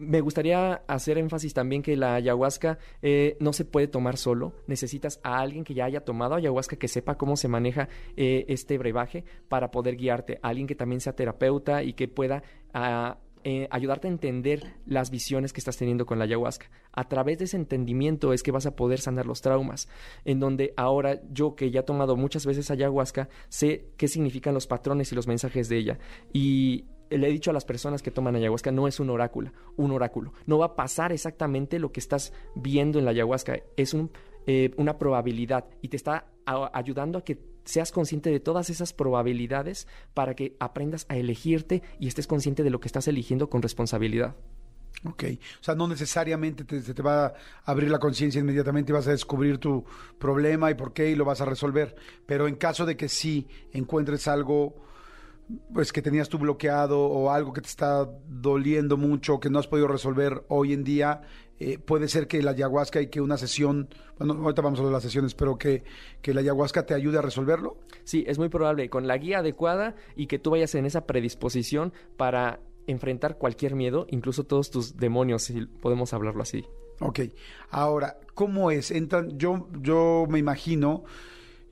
me 0.00 0.20
gustaría 0.20 0.82
hacer 0.88 1.18
énfasis 1.18 1.54
también 1.54 1.82
que 1.82 1.96
la 1.96 2.14
ayahuasca 2.14 2.78
eh, 3.02 3.36
no 3.38 3.52
se 3.52 3.64
puede 3.64 3.86
tomar 3.86 4.16
solo. 4.16 4.54
Necesitas 4.66 5.20
a 5.22 5.38
alguien 5.38 5.64
que 5.64 5.74
ya 5.74 5.84
haya 5.84 6.00
tomado 6.00 6.34
ayahuasca, 6.34 6.76
que 6.76 6.88
sepa 6.88 7.16
cómo 7.16 7.36
se 7.36 7.48
maneja 7.48 7.88
eh, 8.16 8.46
este 8.48 8.78
brebaje 8.78 9.24
para 9.48 9.70
poder 9.70 9.96
guiarte. 9.96 10.38
Alguien 10.42 10.66
que 10.66 10.74
también 10.74 11.00
sea 11.00 11.14
terapeuta 11.14 11.82
y 11.82 11.92
que 11.92 12.08
pueda 12.08 12.42
ah, 12.72 13.18
eh, 13.44 13.68
ayudarte 13.70 14.08
a 14.08 14.10
entender 14.10 14.74
las 14.86 15.10
visiones 15.10 15.52
que 15.52 15.60
estás 15.60 15.76
teniendo 15.76 16.06
con 16.06 16.18
la 16.18 16.24
ayahuasca. 16.24 16.70
A 16.92 17.08
través 17.08 17.38
de 17.38 17.44
ese 17.44 17.56
entendimiento 17.56 18.32
es 18.32 18.42
que 18.42 18.52
vas 18.52 18.66
a 18.66 18.76
poder 18.76 19.00
sanar 19.00 19.26
los 19.26 19.40
traumas. 19.40 19.88
En 20.24 20.40
donde 20.40 20.74
ahora 20.76 21.20
yo 21.30 21.54
que 21.54 21.70
ya 21.70 21.80
he 21.80 21.84
tomado 21.84 22.16
muchas 22.16 22.46
veces 22.46 22.70
ayahuasca, 22.70 23.28
sé 23.48 23.92
qué 23.96 24.08
significan 24.08 24.54
los 24.54 24.66
patrones 24.66 25.12
y 25.12 25.14
los 25.14 25.26
mensajes 25.26 25.68
de 25.68 25.78
ella. 25.78 25.98
Y 26.32 26.86
le 27.10 27.28
he 27.28 27.32
dicho 27.32 27.50
a 27.50 27.54
las 27.54 27.64
personas 27.64 28.02
que 28.02 28.10
toman 28.10 28.36
ayahuasca, 28.36 28.70
no 28.70 28.86
es 28.88 29.00
un 29.00 29.10
oráculo, 29.10 29.52
un 29.76 29.90
oráculo. 29.90 30.32
No 30.46 30.58
va 30.58 30.66
a 30.66 30.76
pasar 30.76 31.12
exactamente 31.12 31.78
lo 31.78 31.92
que 31.92 32.00
estás 32.00 32.32
viendo 32.54 32.98
en 32.98 33.04
la 33.04 33.10
ayahuasca. 33.10 33.58
Es 33.76 33.94
un, 33.94 34.10
eh, 34.46 34.72
una 34.76 34.98
probabilidad 34.98 35.66
y 35.82 35.88
te 35.88 35.96
está 35.96 36.26
ayudando 36.46 37.18
a 37.18 37.24
que 37.24 37.38
seas 37.64 37.92
consciente 37.92 38.30
de 38.30 38.40
todas 38.40 38.70
esas 38.70 38.92
probabilidades 38.92 39.86
para 40.14 40.34
que 40.34 40.56
aprendas 40.58 41.06
a 41.08 41.16
elegirte 41.16 41.82
y 41.98 42.08
estés 42.08 42.26
consciente 42.26 42.62
de 42.62 42.70
lo 42.70 42.80
que 42.80 42.88
estás 42.88 43.06
eligiendo 43.06 43.48
con 43.48 43.62
responsabilidad. 43.62 44.34
Ok, 45.04 45.24
o 45.60 45.64
sea, 45.64 45.74
no 45.74 45.88
necesariamente 45.88 46.64
te, 46.64 46.82
te 46.82 47.02
va 47.02 47.26
a 47.26 47.34
abrir 47.64 47.90
la 47.90 47.98
conciencia 47.98 48.40
inmediatamente 48.40 48.92
y 48.92 48.94
vas 48.94 49.06
a 49.06 49.12
descubrir 49.12 49.58
tu 49.58 49.84
problema 50.18 50.70
y 50.70 50.74
por 50.74 50.92
qué 50.92 51.10
y 51.10 51.14
lo 51.14 51.24
vas 51.24 51.40
a 51.40 51.46
resolver, 51.46 51.96
pero 52.26 52.48
en 52.48 52.56
caso 52.56 52.84
de 52.84 52.96
que 52.96 53.08
sí 53.08 53.46
encuentres 53.72 54.28
algo 54.28 54.74
pues 55.72 55.92
que 55.92 56.02
tenías 56.02 56.28
tú 56.28 56.38
bloqueado 56.38 57.00
o 57.00 57.30
algo 57.30 57.52
que 57.52 57.60
te 57.60 57.68
está 57.68 58.08
doliendo 58.26 58.96
mucho, 58.96 59.40
que 59.40 59.50
no 59.50 59.58
has 59.58 59.66
podido 59.66 59.88
resolver 59.88 60.44
hoy 60.48 60.72
en 60.72 60.84
día, 60.84 61.22
eh, 61.58 61.78
puede 61.78 62.08
ser 62.08 62.26
que 62.26 62.42
la 62.42 62.52
ayahuasca 62.52 63.00
y 63.00 63.08
que 63.08 63.20
una 63.20 63.36
sesión, 63.36 63.88
bueno, 64.18 64.34
ahorita 64.34 64.62
vamos 64.62 64.78
a 64.78 64.82
hablar 64.82 64.92
de 64.92 64.96
las 64.96 65.02
sesiones, 65.02 65.34
pero 65.34 65.58
que, 65.58 65.84
que 66.22 66.32
la 66.32 66.40
ayahuasca 66.40 66.86
te 66.86 66.94
ayude 66.94 67.18
a 67.18 67.22
resolverlo. 67.22 67.76
Sí, 68.04 68.24
es 68.26 68.38
muy 68.38 68.48
probable, 68.48 68.88
con 68.88 69.06
la 69.06 69.18
guía 69.18 69.40
adecuada 69.40 69.94
y 70.16 70.26
que 70.26 70.38
tú 70.38 70.50
vayas 70.50 70.74
en 70.74 70.86
esa 70.86 71.06
predisposición 71.06 71.92
para 72.16 72.60
enfrentar 72.86 73.36
cualquier 73.36 73.74
miedo, 73.74 74.06
incluso 74.10 74.44
todos 74.44 74.70
tus 74.70 74.96
demonios, 74.96 75.42
si 75.42 75.66
podemos 75.66 76.12
hablarlo 76.12 76.42
así. 76.42 76.64
Ok, 77.00 77.20
ahora, 77.70 78.18
¿cómo 78.34 78.70
es? 78.70 78.90
Entran, 78.90 79.38
yo, 79.38 79.68
yo 79.80 80.26
me 80.28 80.38
imagino, 80.38 81.04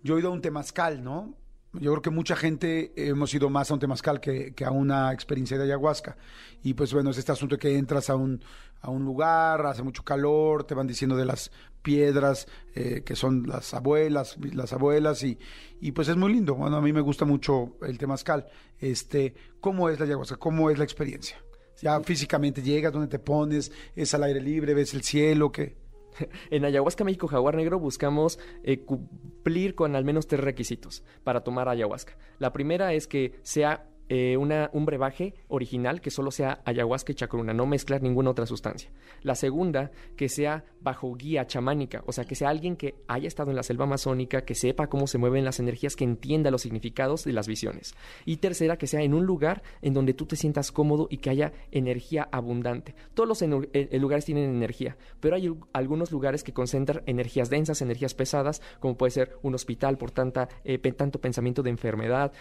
yo 0.02 0.16
he 0.16 0.20
ido 0.20 0.30
a 0.30 0.32
un 0.32 0.40
temazcal, 0.40 1.02
¿no? 1.02 1.34
Yo 1.80 1.92
creo 1.92 2.02
que 2.02 2.10
mucha 2.10 2.34
gente 2.34 2.92
hemos 2.96 3.32
ido 3.32 3.50
más 3.50 3.70
a 3.70 3.74
un 3.74 3.80
temazcal 3.80 4.20
que, 4.20 4.52
que, 4.52 4.64
a 4.64 4.70
una 4.70 5.12
experiencia 5.12 5.56
de 5.56 5.64
ayahuasca. 5.64 6.16
Y 6.62 6.74
pues 6.74 6.92
bueno, 6.92 7.10
es 7.10 7.18
este 7.18 7.32
asunto 7.32 7.56
de 7.56 7.60
que 7.60 7.76
entras 7.76 8.10
a 8.10 8.16
un, 8.16 8.42
a 8.80 8.90
un 8.90 9.04
lugar, 9.04 9.64
hace 9.66 9.82
mucho 9.82 10.02
calor, 10.02 10.64
te 10.64 10.74
van 10.74 10.86
diciendo 10.86 11.16
de 11.16 11.24
las 11.24 11.50
piedras 11.82 12.48
eh, 12.74 13.02
que 13.04 13.14
son 13.14 13.46
las 13.46 13.74
abuelas, 13.74 14.36
las 14.52 14.72
abuelas, 14.72 15.22
y, 15.22 15.38
y 15.80 15.92
pues 15.92 16.08
es 16.08 16.16
muy 16.16 16.32
lindo. 16.32 16.54
Bueno, 16.54 16.76
a 16.76 16.80
mí 16.80 16.92
me 16.92 17.00
gusta 17.00 17.24
mucho 17.24 17.76
el 17.82 17.96
temazcal. 17.96 18.46
Este, 18.78 19.34
¿Cómo 19.60 19.88
es 19.88 19.98
la 19.98 20.06
ayahuasca? 20.06 20.36
¿Cómo 20.36 20.70
es 20.70 20.78
la 20.78 20.84
experiencia? 20.84 21.36
Ya 21.80 22.00
físicamente 22.00 22.60
llegas, 22.60 22.92
donde 22.92 23.08
te 23.08 23.20
pones, 23.20 23.70
es 23.94 24.12
al 24.14 24.24
aire 24.24 24.40
libre, 24.40 24.74
ves 24.74 24.94
el 24.94 25.02
cielo, 25.02 25.52
¿qué? 25.52 25.76
En 26.50 26.64
Ayahuasca 26.64 27.04
México 27.04 27.28
Jaguar 27.28 27.56
Negro 27.56 27.78
buscamos 27.78 28.38
eh, 28.62 28.80
cumplir 28.80 29.74
con 29.74 29.96
al 29.96 30.04
menos 30.04 30.26
tres 30.26 30.40
requisitos 30.40 31.04
para 31.24 31.42
tomar 31.42 31.68
ayahuasca. 31.68 32.16
La 32.38 32.52
primera 32.52 32.92
es 32.92 33.06
que 33.06 33.38
sea 33.42 33.88
eh, 34.10 34.36
una, 34.38 34.70
un 34.72 34.86
brebaje 34.86 35.34
original 35.48 36.00
que 36.00 36.10
solo 36.10 36.30
sea 36.30 36.62
ayahuasca 36.64 37.12
y 37.12 37.14
chacruna, 37.14 37.52
no 37.52 37.66
mezclar 37.66 38.02
ninguna 38.02 38.30
otra 38.30 38.46
sustancia. 38.46 38.90
La 39.22 39.34
segunda, 39.34 39.90
que 40.16 40.28
sea 40.30 40.64
bajo 40.80 41.14
guía 41.14 41.46
chamánica, 41.46 42.02
o 42.06 42.12
sea, 42.12 42.24
que 42.24 42.34
sea 42.34 42.48
alguien 42.48 42.76
que 42.76 42.94
haya 43.06 43.28
estado 43.28 43.50
en 43.50 43.56
la 43.56 43.62
selva 43.62 43.84
amazónica, 43.84 44.44
que 44.44 44.54
sepa 44.54 44.88
cómo 44.88 45.06
se 45.06 45.18
mueven 45.18 45.44
las 45.44 45.60
energías, 45.60 45.94
que 45.94 46.04
entienda 46.04 46.50
los 46.50 46.62
significados 46.62 47.24
de 47.24 47.32
las 47.32 47.46
visiones. 47.46 47.94
Y 48.24 48.38
tercera, 48.38 48.78
que 48.78 48.86
sea 48.86 49.02
en 49.02 49.12
un 49.12 49.26
lugar 49.26 49.62
en 49.82 49.92
donde 49.92 50.14
tú 50.14 50.24
te 50.24 50.36
sientas 50.36 50.72
cómodo 50.72 51.08
y 51.10 51.18
que 51.18 51.30
haya 51.30 51.52
energía 51.70 52.28
abundante. 52.32 52.94
Todos 53.12 53.28
los 53.28 53.42
eh, 53.42 53.98
lugares 53.98 54.24
tienen 54.24 54.50
energía, 54.50 54.96
pero 55.20 55.36
hay 55.36 55.52
algunos 55.74 56.12
lugares 56.12 56.44
que 56.44 56.54
concentran 56.54 57.02
energías 57.04 57.50
densas, 57.50 57.82
energías 57.82 58.14
pesadas, 58.14 58.62
como 58.80 58.96
puede 58.96 59.10
ser 59.10 59.36
un 59.42 59.54
hospital 59.54 59.98
por 59.98 60.12
tanta, 60.12 60.48
eh, 60.64 60.78
tanto 60.78 61.20
pensamiento 61.20 61.62
de 61.62 61.70
enfermedad, 61.70 62.32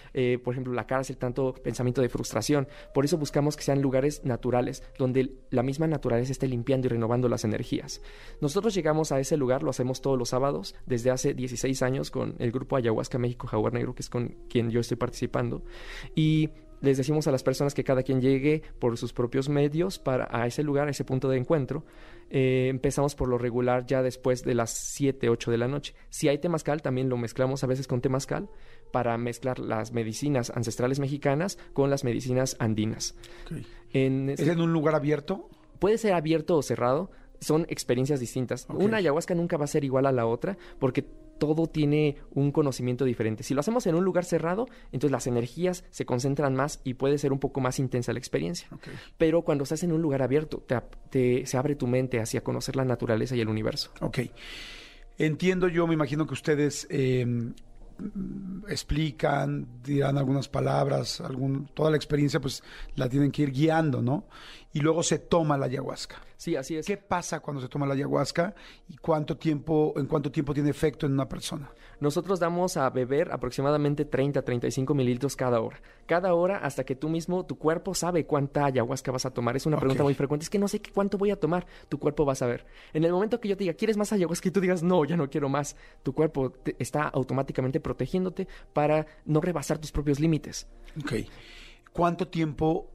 por 0.44 0.54
ejemplo, 0.54 0.74
la 0.74 0.88
cárcel, 0.88 1.18
tanto 1.18 1.56
pensamiento 1.58 2.02
de 2.02 2.10
frustración. 2.10 2.68
Por 2.94 3.06
eso 3.06 3.18
buscamos 3.18 3.56
que 3.56 3.64
sean 3.64 3.82
lugares 3.82 4.24
naturales, 4.24 4.84
donde 4.98 5.32
la 5.50 5.64
misma 5.64 5.88
naturaleza 5.88 6.32
esté 6.32 6.48
limpiando 6.48 6.88
y 6.88 6.90
renovando 6.90 7.30
las 7.30 7.44
energías. 7.44 8.02
Nosotros 8.42 8.74
llegamos 8.74 9.12
a 9.12 9.20
ese 9.20 9.38
lugar, 9.38 9.64
lo 9.64 9.70
hacemos 9.70 10.02
todos 10.02 10.18
los 10.18 10.30
sábados, 10.30 10.76
desde 10.86 11.12
hace 11.12 11.34
16 11.34 11.82
años 11.82 12.12
con 12.12 12.36
el 12.40 12.52
grupo 12.52 12.76
Ayahuasca 12.76 13.18
México 13.18 13.48
Jaguar 13.48 13.74
Negro, 13.74 13.96
que 13.96 14.02
es 14.02 14.10
con 14.10 14.36
quien 14.50 14.70
yo 14.70 14.80
estoy 14.80 14.98
participando. 14.98 15.64
Y 16.16 16.50
les 16.82 16.98
decimos 16.98 17.28
a 17.28 17.32
las 17.32 17.44
personas 17.44 17.74
que 17.74 17.84
cada 17.84 18.04
quien 18.04 18.22
llegue 18.22 18.62
por 18.80 18.98
sus 18.98 19.14
propios 19.14 19.50
medios 19.50 19.98
para 20.00 20.28
a 20.32 20.46
ese 20.46 20.64
lugar, 20.64 20.88
a 20.88 20.92
ese 20.92 21.04
punto 21.04 21.30
de 21.30 21.38
encuentro. 21.38 21.86
Eh, 22.30 22.68
empezamos 22.70 23.16
por 23.16 23.30
lo 23.30 23.38
regular 23.38 23.86
ya 23.86 24.02
después 24.02 24.44
de 24.44 24.54
las 24.54 24.72
7, 24.72 25.30
8 25.30 25.52
de 25.52 25.58
la 25.58 25.68
noche. 25.68 25.96
Si 26.10 26.28
hay 26.28 26.38
temazcal, 26.38 26.82
también 26.82 27.10
lo 27.10 27.18
mezclamos 27.18 27.64
a 27.64 27.68
veces 27.68 27.88
con 27.88 28.02
temazcal 28.02 28.50
para 28.92 29.18
mezclar 29.18 29.60
las 29.60 29.92
medicinas 29.92 30.52
ancestrales 30.56 31.00
mexicanas 31.00 31.58
con 31.74 31.90
las 31.90 32.04
medicinas 32.04 32.56
andinas. 32.60 33.16
¿Es 33.94 34.48
en 34.48 34.62
un 34.62 34.74
lugar 34.74 34.96
abierto? 34.96 35.50
Puede 35.80 35.98
ser 35.98 36.14
abierto 36.14 36.56
o 36.58 36.62
cerrado. 36.62 37.12
Son 37.40 37.66
experiencias 37.70 38.20
distintas. 38.20 38.66
Una 38.70 38.98
ayahuasca 38.98 39.36
nunca 39.36 39.58
va 39.58 39.66
a 39.66 39.68
ser 39.68 39.84
igual 39.84 40.08
a 40.08 40.12
la 40.12 40.26
otra 40.26 40.58
porque 40.80 41.06
todo 41.38 41.68
tiene 41.68 42.18
un 42.32 42.52
conocimiento 42.52 43.06
diferente. 43.06 43.44
Si 43.44 43.54
lo 43.54 43.60
hacemos 43.60 43.86
en 43.88 43.96
un 43.96 44.04
lugar 44.04 44.26
cerrado, 44.26 44.68
entonces 44.92 45.12
las 45.12 45.28
energías 45.28 45.86
se 45.92 46.06
concentran 46.06 46.56
más 46.56 46.82
y 46.84 46.96
puede 46.96 47.18
ser 47.18 47.32
un 47.32 47.40
poco 47.40 47.62
más 47.62 47.80
intensa 47.80 48.14
la 48.14 48.20
experiencia. 48.20 48.68
Pero 49.18 49.44
cuando 49.44 49.64
estás 49.64 49.84
en 49.84 49.92
un 49.92 50.02
lugar 50.02 50.22
abierto, 50.22 50.64
te, 51.10 51.46
se 51.46 51.58
abre 51.58 51.76
tu 51.76 51.88
mente 51.88 52.20
hacia 52.20 52.44
conocer 52.44 52.76
la 52.76 52.86
naturaleza 52.86 53.36
y 53.36 53.42
el 53.42 53.50
universo. 53.50 53.92
Ok. 54.02 54.20
Entiendo 55.20 55.68
yo, 55.68 55.88
me 55.88 55.96
imagino 55.96 56.28
que 56.28 56.34
ustedes 56.34 56.88
em, 56.90 57.54
explican, 58.68 59.82
dirán 59.84 60.18
algunas 60.18 60.48
palabras, 60.50 61.22
algún, 61.22 61.68
toda 61.74 61.92
la 61.92 61.98
experiencia 61.98 62.40
pues 62.40 62.64
la 62.96 63.10
tienen 63.10 63.32
que 63.32 63.44
ir 63.44 63.52
guiando, 63.52 64.02
¿no? 64.02 64.26
Y 64.74 64.80
luego 64.80 65.04
se 65.04 65.20
toma 65.20 65.58
la 65.58 65.66
ayahuasca. 65.66 66.27
Sí, 66.38 66.56
así 66.56 66.78
es. 66.78 66.86
¿Qué 66.86 66.98
pasa 66.98 67.40
cuando 67.40 67.62
se 67.62 67.68
toma 67.68 67.88
la 67.88 67.96
ayahuasca 67.96 68.54
y 68.88 68.96
cuánto 68.98 69.38
tiempo, 69.38 69.94
en 69.98 70.06
cuánto 70.06 70.32
tiempo 70.32 70.54
tiene 70.54 70.70
efecto 70.70 71.08
en 71.08 71.14
una 71.14 71.28
persona? 71.28 71.72
Nosotros 72.00 72.40
damos 72.40 72.78
a 72.78 72.88
beber 72.92 73.32
aproximadamente 73.32 74.06
30 74.06 74.40
a 74.40 74.44
35 74.44 74.94
mililitros 74.94 75.36
cada 75.36 75.60
hora. 75.62 75.82
Cada 76.06 76.36
hora 76.36 76.60
hasta 76.60 76.84
que 76.84 76.96
tú 76.96 77.10
mismo, 77.10 77.44
tu 77.48 77.58
cuerpo 77.58 77.96
sabe 77.96 78.28
cuánta 78.28 78.66
ayahuasca 78.66 79.12
vas 79.12 79.26
a 79.26 79.32
tomar. 79.32 79.56
Es 79.56 79.66
una 79.66 79.80
pregunta 79.80 80.04
muy 80.04 80.14
frecuente. 80.14 80.44
Es 80.44 80.50
que 80.52 80.60
no 80.60 80.68
sé 80.68 80.80
cuánto 80.94 81.18
voy 81.18 81.32
a 81.32 81.40
tomar. 81.40 81.66
Tu 81.90 81.98
cuerpo 81.98 82.24
va 82.24 82.34
a 82.34 82.36
saber. 82.36 82.68
En 82.94 83.04
el 83.04 83.12
momento 83.12 83.40
que 83.40 83.48
yo 83.50 83.58
te 83.58 83.64
diga, 83.64 83.74
¿quieres 83.74 83.98
más 83.98 84.14
ayahuasca? 84.14 84.50
Y 84.50 84.52
tú 84.52 84.62
digas, 84.62 84.84
no, 84.84 85.06
ya 85.06 85.18
no 85.18 85.28
quiero 85.32 85.50
más. 85.50 85.76
Tu 86.04 86.14
cuerpo 86.14 86.54
está 86.78 87.08
automáticamente 87.08 87.80
protegiéndote 87.80 88.48
para 88.74 89.08
no 89.26 89.42
rebasar 89.42 89.80
tus 89.80 89.92
propios 89.92 90.20
límites. 90.20 90.68
Ok. 91.02 91.14
¿Cuánto 91.92 92.28
tiempo 92.28 92.92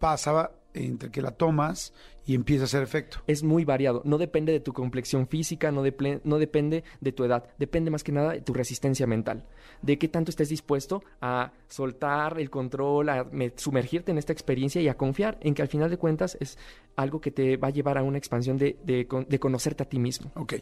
pasa 0.00 0.50
entre 0.74 1.10
que 1.10 1.22
la 1.22 1.32
tomas 1.32 1.92
y 2.26 2.34
empieza 2.34 2.64
a 2.64 2.66
hacer 2.66 2.82
efecto. 2.82 3.18
Es 3.26 3.42
muy 3.42 3.64
variado, 3.64 4.02
no 4.04 4.18
depende 4.18 4.52
de 4.52 4.60
tu 4.60 4.72
complexión 4.72 5.26
física, 5.26 5.70
no, 5.70 5.82
no, 6.24 6.38
depende 6.38 6.84
de 7.00 7.12
tu 7.12 7.24
edad, 7.24 7.48
depende 7.58 7.90
más 7.90 8.04
que 8.04 8.12
nada 8.12 8.32
de 8.32 8.40
tu 8.40 8.52
resistencia 8.52 9.06
mental, 9.06 9.44
de 9.82 9.98
qué 9.98 10.08
tanto 10.08 10.30
estés 10.30 10.48
dispuesto 10.48 11.02
a 11.20 11.52
soltar 11.68 12.38
el 12.38 12.50
control, 12.50 13.08
a 13.08 13.26
sumergirte 13.56 14.12
en 14.12 14.18
esta 14.18 14.32
experiencia 14.32 14.80
y 14.80 14.88
a 14.88 14.96
confiar 14.96 15.38
en 15.40 15.54
que 15.54 15.62
al 15.62 15.68
final 15.68 15.90
de 15.90 15.98
cuentas 15.98 16.36
es 16.40 16.58
algo 16.96 17.20
que 17.20 17.30
te 17.30 17.56
va 17.56 17.68
a 17.68 17.72
llevar 17.72 17.98
a 17.98 18.02
una 18.02 18.18
expansión 18.18 18.58
de, 18.58 18.76
de 18.84 19.38
conocerte 19.38 19.82
a 19.82 19.88
ti 19.88 19.98
mismo. 19.98 20.30
Ok, 20.36 20.54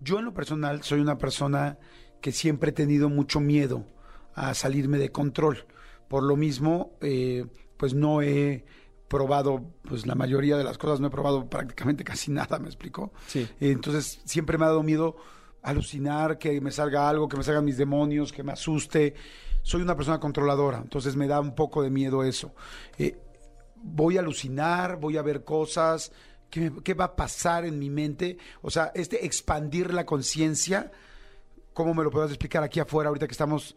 yo 0.00 0.18
en 0.18 0.24
lo 0.24 0.34
personal 0.34 0.82
soy 0.82 1.00
una 1.00 1.18
persona 1.18 1.78
que 2.20 2.32
siempre 2.32 2.70
he 2.70 2.72
tenido 2.72 3.08
mucho 3.08 3.40
miedo 3.40 3.84
a 4.34 4.54
salirme 4.54 4.98
de 4.98 5.10
control, 5.10 5.66
por 6.08 6.22
lo 6.22 6.36
mismo, 6.36 6.92
eh, 7.00 7.46
pues 7.76 7.94
no 7.94 8.22
he 8.22 8.64
probado, 9.12 9.62
pues 9.82 10.06
la 10.06 10.14
mayoría 10.14 10.56
de 10.56 10.64
las 10.64 10.78
cosas 10.78 10.98
no 10.98 11.08
he 11.08 11.10
probado 11.10 11.46
prácticamente 11.46 12.02
casi 12.12 12.30
nada, 12.30 12.58
¿me 12.58 12.68
explicó? 12.68 13.12
Sí. 13.26 13.46
Entonces 13.60 14.22
siempre 14.24 14.56
me 14.56 14.64
ha 14.64 14.68
dado 14.68 14.82
miedo 14.82 15.16
alucinar, 15.60 16.38
que 16.38 16.62
me 16.62 16.72
salga 16.72 17.10
algo, 17.10 17.28
que 17.28 17.36
me 17.36 17.44
salgan 17.44 17.62
mis 17.66 17.76
demonios, 17.76 18.32
que 18.32 18.42
me 18.42 18.52
asuste. 18.52 19.14
Soy 19.60 19.82
una 19.82 19.94
persona 19.94 20.18
controladora, 20.18 20.78
entonces 20.78 21.14
me 21.14 21.26
da 21.26 21.40
un 21.40 21.54
poco 21.54 21.82
de 21.82 21.90
miedo 21.90 22.24
eso. 22.24 22.54
Eh, 22.98 23.18
voy 23.76 24.16
a 24.16 24.20
alucinar, 24.20 24.96
voy 24.96 25.18
a 25.18 25.22
ver 25.22 25.44
cosas, 25.44 26.10
¿qué, 26.48 26.72
¿qué, 26.82 26.94
va 26.94 27.04
a 27.04 27.14
pasar 27.14 27.66
en 27.66 27.78
mi 27.78 27.90
mente? 27.90 28.38
O 28.62 28.70
sea, 28.70 28.92
este 28.94 29.26
expandir 29.26 29.92
la 29.92 30.06
conciencia, 30.06 30.90
¿cómo 31.74 31.92
me 31.92 32.02
lo 32.02 32.10
puedas 32.10 32.30
explicar 32.30 32.62
aquí 32.62 32.80
afuera 32.80 33.08
ahorita 33.08 33.26
que 33.26 33.32
estamos 33.32 33.76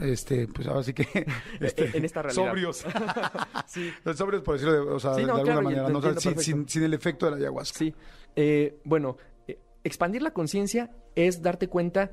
este, 0.00 0.48
pues 0.48 0.66
ahora 0.66 0.82
sí 0.82 0.92
que 0.92 1.06
este, 1.60 1.96
en 1.96 2.04
esta 2.04 2.22
realidad. 2.22 2.46
sobrios. 2.46 2.84
sí. 3.66 3.90
sobrios 4.14 4.42
por 4.42 4.54
decirlo 4.54 4.72
de, 4.72 4.80
o 4.80 4.98
sea, 4.98 5.14
de 5.14 5.22
alguna 5.24 5.60
manera, 5.60 5.88
¿no? 5.88 6.00
sin, 6.20 6.68
sin, 6.68 6.82
el 6.82 6.94
efecto 6.94 7.26
de 7.26 7.32
la 7.32 7.36
ayahuasca. 7.38 7.78
Sí. 7.78 7.94
Eh, 8.36 8.80
bueno, 8.84 9.16
eh, 9.46 9.58
expandir 9.84 10.22
la 10.22 10.32
conciencia 10.32 10.90
es 11.14 11.42
darte 11.42 11.68
cuenta 11.68 12.10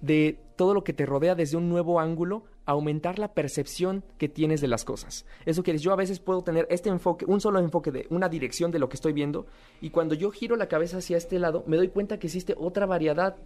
de 0.00 0.40
todo 0.56 0.74
lo 0.74 0.82
que 0.84 0.92
te 0.92 1.06
rodea 1.06 1.34
desde 1.34 1.56
un 1.56 1.68
nuevo 1.68 2.00
ángulo, 2.00 2.44
aumentar 2.64 3.18
la 3.18 3.34
percepción 3.34 4.04
que 4.18 4.28
tienes 4.28 4.60
de 4.60 4.68
las 4.68 4.84
cosas. 4.84 5.26
Eso 5.44 5.62
quiere 5.62 5.78
yo 5.78 5.92
a 5.92 5.96
veces 5.96 6.20
puedo 6.20 6.42
tener 6.42 6.66
este 6.70 6.88
enfoque, 6.88 7.24
un 7.26 7.40
solo 7.40 7.58
enfoque 7.58 7.90
de 7.90 8.06
una 8.10 8.28
dirección 8.28 8.70
de 8.70 8.78
lo 8.78 8.88
que 8.88 8.96
estoy 8.96 9.12
viendo, 9.12 9.46
y 9.80 9.90
cuando 9.90 10.14
yo 10.14 10.30
giro 10.30 10.56
la 10.56 10.68
cabeza 10.68 10.98
hacia 10.98 11.16
este 11.16 11.38
lado, 11.38 11.64
me 11.66 11.76
doy 11.76 11.88
cuenta 11.88 12.18
que 12.18 12.26
existe 12.26 12.54
otra 12.58 12.86
variedad 12.86 13.36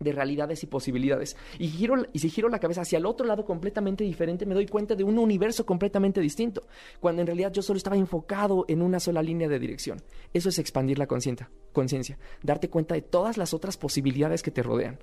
de 0.00 0.12
realidades 0.12 0.62
y 0.62 0.66
posibilidades. 0.66 1.36
Y, 1.58 1.68
giro, 1.68 1.96
y 2.12 2.18
si 2.18 2.30
giro 2.30 2.48
la 2.48 2.58
cabeza 2.58 2.82
hacia 2.82 2.98
el 2.98 3.06
otro 3.06 3.26
lado 3.26 3.44
completamente 3.44 4.04
diferente, 4.04 4.46
me 4.46 4.54
doy 4.54 4.66
cuenta 4.66 4.94
de 4.94 5.04
un 5.04 5.18
universo 5.18 5.64
completamente 5.64 6.20
distinto, 6.20 6.66
cuando 7.00 7.22
en 7.22 7.26
realidad 7.26 7.52
yo 7.52 7.62
solo 7.62 7.76
estaba 7.76 7.96
enfocado 7.96 8.64
en 8.68 8.82
una 8.82 9.00
sola 9.00 9.22
línea 9.22 9.48
de 9.48 9.58
dirección. 9.58 10.02
Eso 10.32 10.48
es 10.48 10.58
expandir 10.58 10.98
la 10.98 11.06
conciencia, 11.06 12.18
darte 12.42 12.68
cuenta 12.68 12.94
de 12.94 13.02
todas 13.02 13.36
las 13.36 13.54
otras 13.54 13.76
posibilidades 13.76 14.42
que 14.42 14.50
te 14.50 14.62
rodean. 14.62 14.98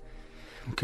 Ok. 0.72 0.84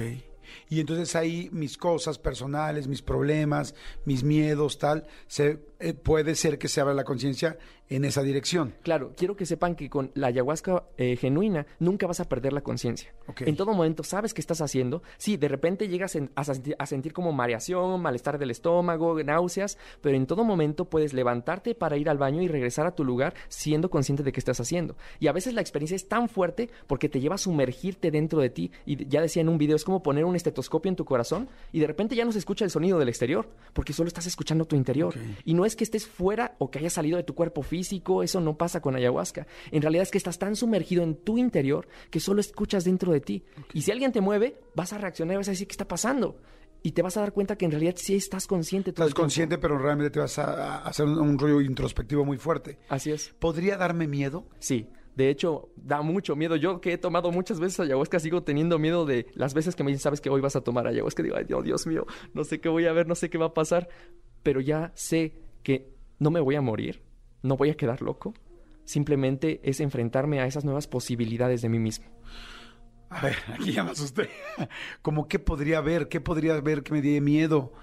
Y 0.69 0.79
entonces 0.79 1.15
ahí 1.15 1.49
mis 1.51 1.77
cosas 1.77 2.17
personales, 2.17 2.87
mis 2.87 3.01
problemas, 3.01 3.75
mis 4.05 4.23
miedos, 4.23 4.77
tal, 4.77 5.05
se, 5.27 5.59
eh, 5.79 5.93
puede 5.93 6.35
ser 6.35 6.57
que 6.57 6.67
se 6.67 6.81
abra 6.81 6.93
la 6.93 7.03
conciencia 7.03 7.57
en 7.89 8.03
esa 8.06 8.22
dirección. 8.24 8.74
Claro, 8.84 9.13
quiero 9.15 9.36
que 9.36 9.46
sepan 9.46 9.75
que 9.75 9.89
con 9.89 10.12
la 10.13 10.27
ayahuasca 10.27 10.84
eh, 10.98 11.15
genuina 11.15 11.65
nunca 11.79 12.06
vas 12.08 12.20
a 12.20 12.27
perder 12.27 12.51
la 12.53 12.62
conciencia. 12.62 13.13
Ok. 13.27 13.41
En 13.41 13.56
todo 13.56 13.74
momento 13.74 14.03
sabes 14.03 14.34
qué 14.34 14.41
estás 14.41 14.62
haciendo. 14.62 15.03
Sí, 15.17 15.38
de 15.38 15.48
repente 15.48 15.88
llegas 15.88 16.15
en- 16.15 16.29
a, 16.36 16.44
sentir, 16.44 16.75
a 16.79 16.86
sentir 16.86 17.13
como 17.13 17.32
mareación, 17.32 18.01
malestar 18.01 18.38
del 18.39 18.51
estómago, 18.51 19.22
náuseas, 19.24 19.77
pero 20.01 20.17
en 20.17 20.25
todo 20.27 20.44
momento 20.44 20.86
puedes 20.86 21.13
levantarte 21.13 21.75
para 21.75 21.96
ir 21.98 22.10
al 22.10 22.17
baño 22.17 22.41
y 22.41 22.48
regresar 22.48 22.86
a 22.88 22.91
tu 22.96 23.06
lugar 23.06 23.34
siendo 23.48 23.89
consciente 23.89 24.24
de 24.24 24.32
qué 24.32 24.39
estás 24.39 24.60
haciendo. 24.60 24.98
Y 25.20 25.27
a 25.27 25.32
veces 25.32 25.53
la 25.53 25.62
experiencia 25.62 25.96
es 25.96 26.08
tan 26.10 26.27
fuerte 26.27 26.70
porque 26.88 27.08
te 27.10 27.20
lleva 27.22 27.36
a 27.36 27.38
sumergirte 27.38 28.12
dentro 28.12 28.41
de 28.41 28.50
ti. 28.50 28.72
Y 28.86 29.08
ya 29.08 29.22
decía 29.22 29.41
en 29.41 29.50
un 29.50 29.58
video, 29.58 29.75
es 29.77 29.84
como 29.86 30.03
poner 30.03 30.25
un 30.25 30.36
estetoscopio 30.36 30.89
en 30.89 30.96
tu 30.98 31.06
corazón 31.06 31.48
y 31.72 31.79
de 31.79 31.88
repente 31.88 32.15
ya 32.15 32.25
no 32.25 32.32
se 32.34 32.39
escucha 32.39 32.65
el 32.65 32.72
sonido 32.72 33.00
del 33.00 33.08
exterior 33.10 33.48
porque 33.74 33.94
solo 33.94 34.08
estás 34.08 34.25
escuchando 34.27 34.65
tu 34.65 34.75
interior. 34.75 35.13
Y 35.46 35.53
no 35.53 35.65
es 35.65 35.75
que 35.77 35.84
estés 35.86 36.06
fuera 36.06 36.56
o 36.58 36.70
que 36.70 36.79
hayas 36.79 36.94
salido 36.94 37.15
de 37.17 37.24
tu 37.24 37.34
cuerpo 37.34 37.62
físico, 37.62 37.76
eso 38.24 38.41
no 38.41 38.57
pasa 38.57 38.81
con 38.81 38.96
ayahuasca. 38.96 39.48
En 39.72 39.81
realidad 39.81 40.03
es 40.03 40.12
que 40.12 40.17
estás 40.17 40.39
tan 40.39 40.55
sumergido 40.55 41.03
en 41.03 41.15
tu 41.15 41.38
interior 41.38 41.88
que 42.10 42.19
solo 42.19 42.41
escuchas 42.41 42.84
dentro 42.84 43.12
de 43.12 43.22
ti. 43.22 43.43
Y 43.74 43.81
si 43.81 43.91
alguien 43.91 44.12
te 44.12 44.22
mueve, 44.22 44.60
vas 44.75 44.93
a 44.93 44.98
reaccionar 44.98 45.36
y 45.36 45.38
vas 45.38 45.48
a 45.48 45.51
decir 45.51 45.67
qué 45.67 45.74
está 45.74 45.88
pasando. 45.88 46.38
Y 46.84 46.91
te 46.91 47.01
vas 47.01 47.17
a 47.17 47.22
dar 47.22 47.34
cuenta 47.34 47.57
que 47.57 47.65
en 47.65 47.72
realidad 47.72 47.96
sí 47.98 48.15
estás 48.15 48.48
consciente 48.48 48.93
todo 48.93 49.05
Estás 49.05 49.19
consciente, 49.19 49.57
pero 49.57 49.77
realmente 49.77 50.12
te 50.12 50.19
vas 50.19 50.38
a, 50.39 50.77
a 50.77 50.88
hacer 50.88 51.05
un, 51.05 51.19
un 51.19 51.38
rollo 51.38 51.60
introspectivo 51.60 52.24
muy 52.24 52.38
fuerte. 52.38 52.77
Así 52.89 53.12
es. 53.12 53.34
¿Podría 53.39 53.77
darme 53.77 54.07
miedo? 54.07 54.46
Sí. 54.60 54.88
De 55.17 55.31
hecho, 55.31 55.69
da 55.75 56.03
mucho 56.03 56.36
miedo. 56.36 56.55
Yo 56.55 56.79
que 56.79 56.93
he 56.93 56.98
tomado 57.00 57.31
muchas 57.31 57.60
veces 57.60 57.79
ayahuasca, 57.79 58.19
sigo 58.19 58.43
teniendo 58.43 58.77
miedo 58.77 59.03
de 59.05 59.25
las 59.34 59.55
veces 59.55 59.75
que 59.75 59.84
me 59.84 59.89
dicen, 59.89 60.03
sabes 60.03 60.22
que 60.22 60.29
hoy 60.29 60.41
vas 60.41 60.55
a 60.55 60.62
tomar 60.62 60.86
ayahuasca. 60.86 61.24
Digo, 61.24 61.36
ay, 61.36 61.46
Dios, 61.46 61.63
Dios 61.63 61.88
mío, 61.88 62.05
no 62.36 62.43
sé 62.43 62.62
qué 62.62 62.69
voy 62.69 62.86
a 62.86 62.93
ver, 62.93 63.07
no 63.07 63.15
sé 63.15 63.31
qué 63.31 63.39
va 63.39 63.48
a 63.48 63.53
pasar. 63.55 63.89
Pero 64.43 64.62
ya 64.62 64.91
sé 64.93 65.34
que 65.63 65.91
no 66.19 66.29
me 66.29 66.39
voy 66.39 66.55
a 66.55 66.62
morir, 66.62 67.01
no 67.44 67.58
voy 67.58 67.70
a 67.70 67.77
quedar 67.77 68.01
loco. 68.01 68.34
Simplemente 68.86 69.60
es 69.63 69.79
enfrentarme 69.79 70.39
a 70.39 70.46
esas 70.46 70.63
nuevas 70.63 70.88
posibilidades 70.88 71.62
de 71.62 71.70
mí 71.70 71.79
mismo. 71.79 72.06
A 73.10 73.22
ver, 73.22 73.36
aquí 73.53 73.72
ya 73.72 73.84
me 73.84 73.91
asusté. 73.91 74.29
¿Cómo 75.01 75.27
qué 75.27 75.39
podría 75.39 75.79
haber? 75.79 76.08
¿Qué 76.10 76.22
podría 76.22 76.56
haber 76.56 76.84
que 76.84 76.94
me 76.94 77.01
dé 77.01 77.22
miedo? 77.22 77.74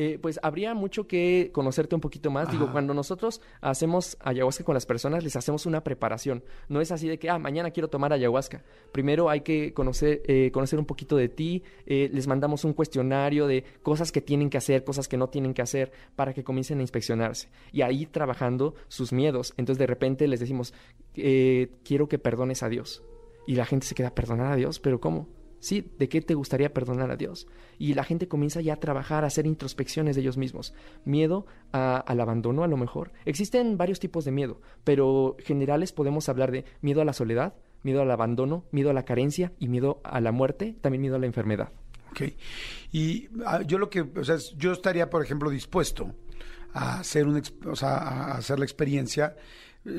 Eh, 0.00 0.16
pues 0.22 0.38
habría 0.44 0.74
mucho 0.74 1.08
que 1.08 1.50
conocerte 1.52 1.96
un 1.96 2.00
poquito 2.00 2.30
más. 2.30 2.52
Digo, 2.52 2.70
cuando 2.70 2.94
nosotros 2.94 3.40
hacemos 3.60 4.16
ayahuasca 4.20 4.62
con 4.62 4.74
las 4.74 4.86
personas, 4.86 5.24
les 5.24 5.34
hacemos 5.34 5.66
una 5.66 5.82
preparación. 5.82 6.44
No 6.68 6.80
es 6.80 6.92
así 6.92 7.08
de 7.08 7.18
que, 7.18 7.28
ah, 7.28 7.38
mañana 7.40 7.72
quiero 7.72 7.88
tomar 7.88 8.12
ayahuasca. 8.12 8.62
Primero 8.92 9.28
hay 9.28 9.40
que 9.40 9.74
conocer, 9.74 10.22
eh, 10.26 10.52
conocer 10.52 10.78
un 10.78 10.86
poquito 10.86 11.16
de 11.16 11.28
ti. 11.28 11.64
eh, 11.86 12.08
les 12.12 12.28
mandamos 12.28 12.64
un 12.64 12.74
cuestionario 12.74 13.48
de 13.48 13.64
cosas 13.82 14.12
que 14.12 14.20
tienen 14.20 14.50
que 14.50 14.58
hacer, 14.58 14.84
cosas 14.84 15.08
que 15.08 15.16
no 15.16 15.28
tienen 15.30 15.52
que 15.52 15.62
hacer, 15.62 15.90
para 16.14 16.32
que 16.32 16.44
comiencen 16.44 16.78
a 16.78 16.82
inspeccionarse. 16.82 17.48
Y 17.72 17.82
ahí 17.82 18.06
trabajando 18.06 18.76
sus 18.86 19.12
miedos. 19.12 19.52
Entonces, 19.56 19.80
de 19.80 19.86
repente 19.88 20.28
les 20.28 20.38
decimos, 20.38 20.74
eh, 21.16 21.72
quiero 21.82 22.08
que 22.08 22.20
perdones 22.20 22.62
a 22.62 22.68
Dios. 22.68 23.02
Y 23.48 23.56
la 23.56 23.66
gente 23.66 23.84
se 23.84 23.96
queda, 23.96 24.14
¿perdonar 24.14 24.52
a 24.52 24.56
Dios? 24.56 24.78
¿Pero 24.78 25.00
cómo? 25.00 25.26
Sí, 25.60 25.90
¿de 25.98 26.08
qué 26.08 26.20
te 26.20 26.34
gustaría 26.34 26.72
perdonar 26.72 27.10
a 27.10 27.16
Dios? 27.16 27.48
Y 27.78 27.94
la 27.94 28.04
gente 28.04 28.28
comienza 28.28 28.60
ya 28.60 28.74
a 28.74 28.80
trabajar, 28.80 29.24
a 29.24 29.26
hacer 29.26 29.46
introspecciones 29.46 30.16
de 30.16 30.22
ellos 30.22 30.36
mismos. 30.36 30.74
Miedo 31.04 31.46
al 31.72 32.20
abandono, 32.20 32.62
a 32.62 32.68
lo 32.68 32.76
mejor. 32.76 33.12
Existen 33.24 33.76
varios 33.76 34.00
tipos 34.00 34.24
de 34.24 34.32
miedo, 34.32 34.60
pero 34.84 35.36
generales 35.40 35.92
podemos 35.92 36.28
hablar 36.28 36.52
de 36.52 36.64
miedo 36.80 37.00
a 37.00 37.04
la 37.04 37.12
soledad, 37.12 37.54
miedo 37.82 38.02
al 38.02 38.10
abandono, 38.10 38.64
miedo 38.70 38.90
a 38.90 38.94
la 38.94 39.04
carencia 39.04 39.52
y 39.58 39.68
miedo 39.68 40.00
a 40.04 40.20
la 40.20 40.32
muerte, 40.32 40.76
también 40.80 41.02
miedo 41.02 41.16
a 41.16 41.20
la 41.20 41.26
enfermedad. 41.26 41.72
Ok. 42.10 42.22
Y 42.92 43.28
ah, 43.44 43.62
yo 43.62 43.78
lo 43.78 43.90
que, 43.90 44.00
o 44.00 44.24
sea, 44.24 44.36
yo 44.56 44.72
estaría, 44.72 45.10
por 45.10 45.22
ejemplo, 45.24 45.50
dispuesto 45.50 46.14
a 46.72 47.00
hacer 47.00 47.26
un, 47.26 47.42
o 47.66 47.76
sea, 47.76 47.96
a 47.96 48.38
hacer 48.38 48.58
la 48.58 48.64
experiencia. 48.64 49.36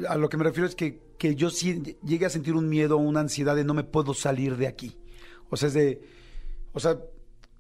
A 0.08 0.18
lo 0.18 0.30
que 0.30 0.38
me 0.38 0.44
refiero 0.44 0.68
es 0.68 0.76
que, 0.76 1.02
que 1.18 1.36
yo 1.36 1.50
sí 1.50 1.98
llegue 2.04 2.26
a 2.26 2.30
sentir 2.30 2.56
un 2.56 2.70
miedo, 2.70 2.98
una 2.98 3.22
ansiedad 3.22 3.56
de 3.56 3.64
no 3.64 3.74
me 3.74 3.84
puedo 3.84 4.14
salir 4.14 4.58
de 4.58 4.68
aquí. 4.68 4.99
O 5.50 5.58
sea, 5.58 5.68
es 5.68 5.74
de, 5.74 6.02
o 6.74 6.80
sea, 6.80 6.98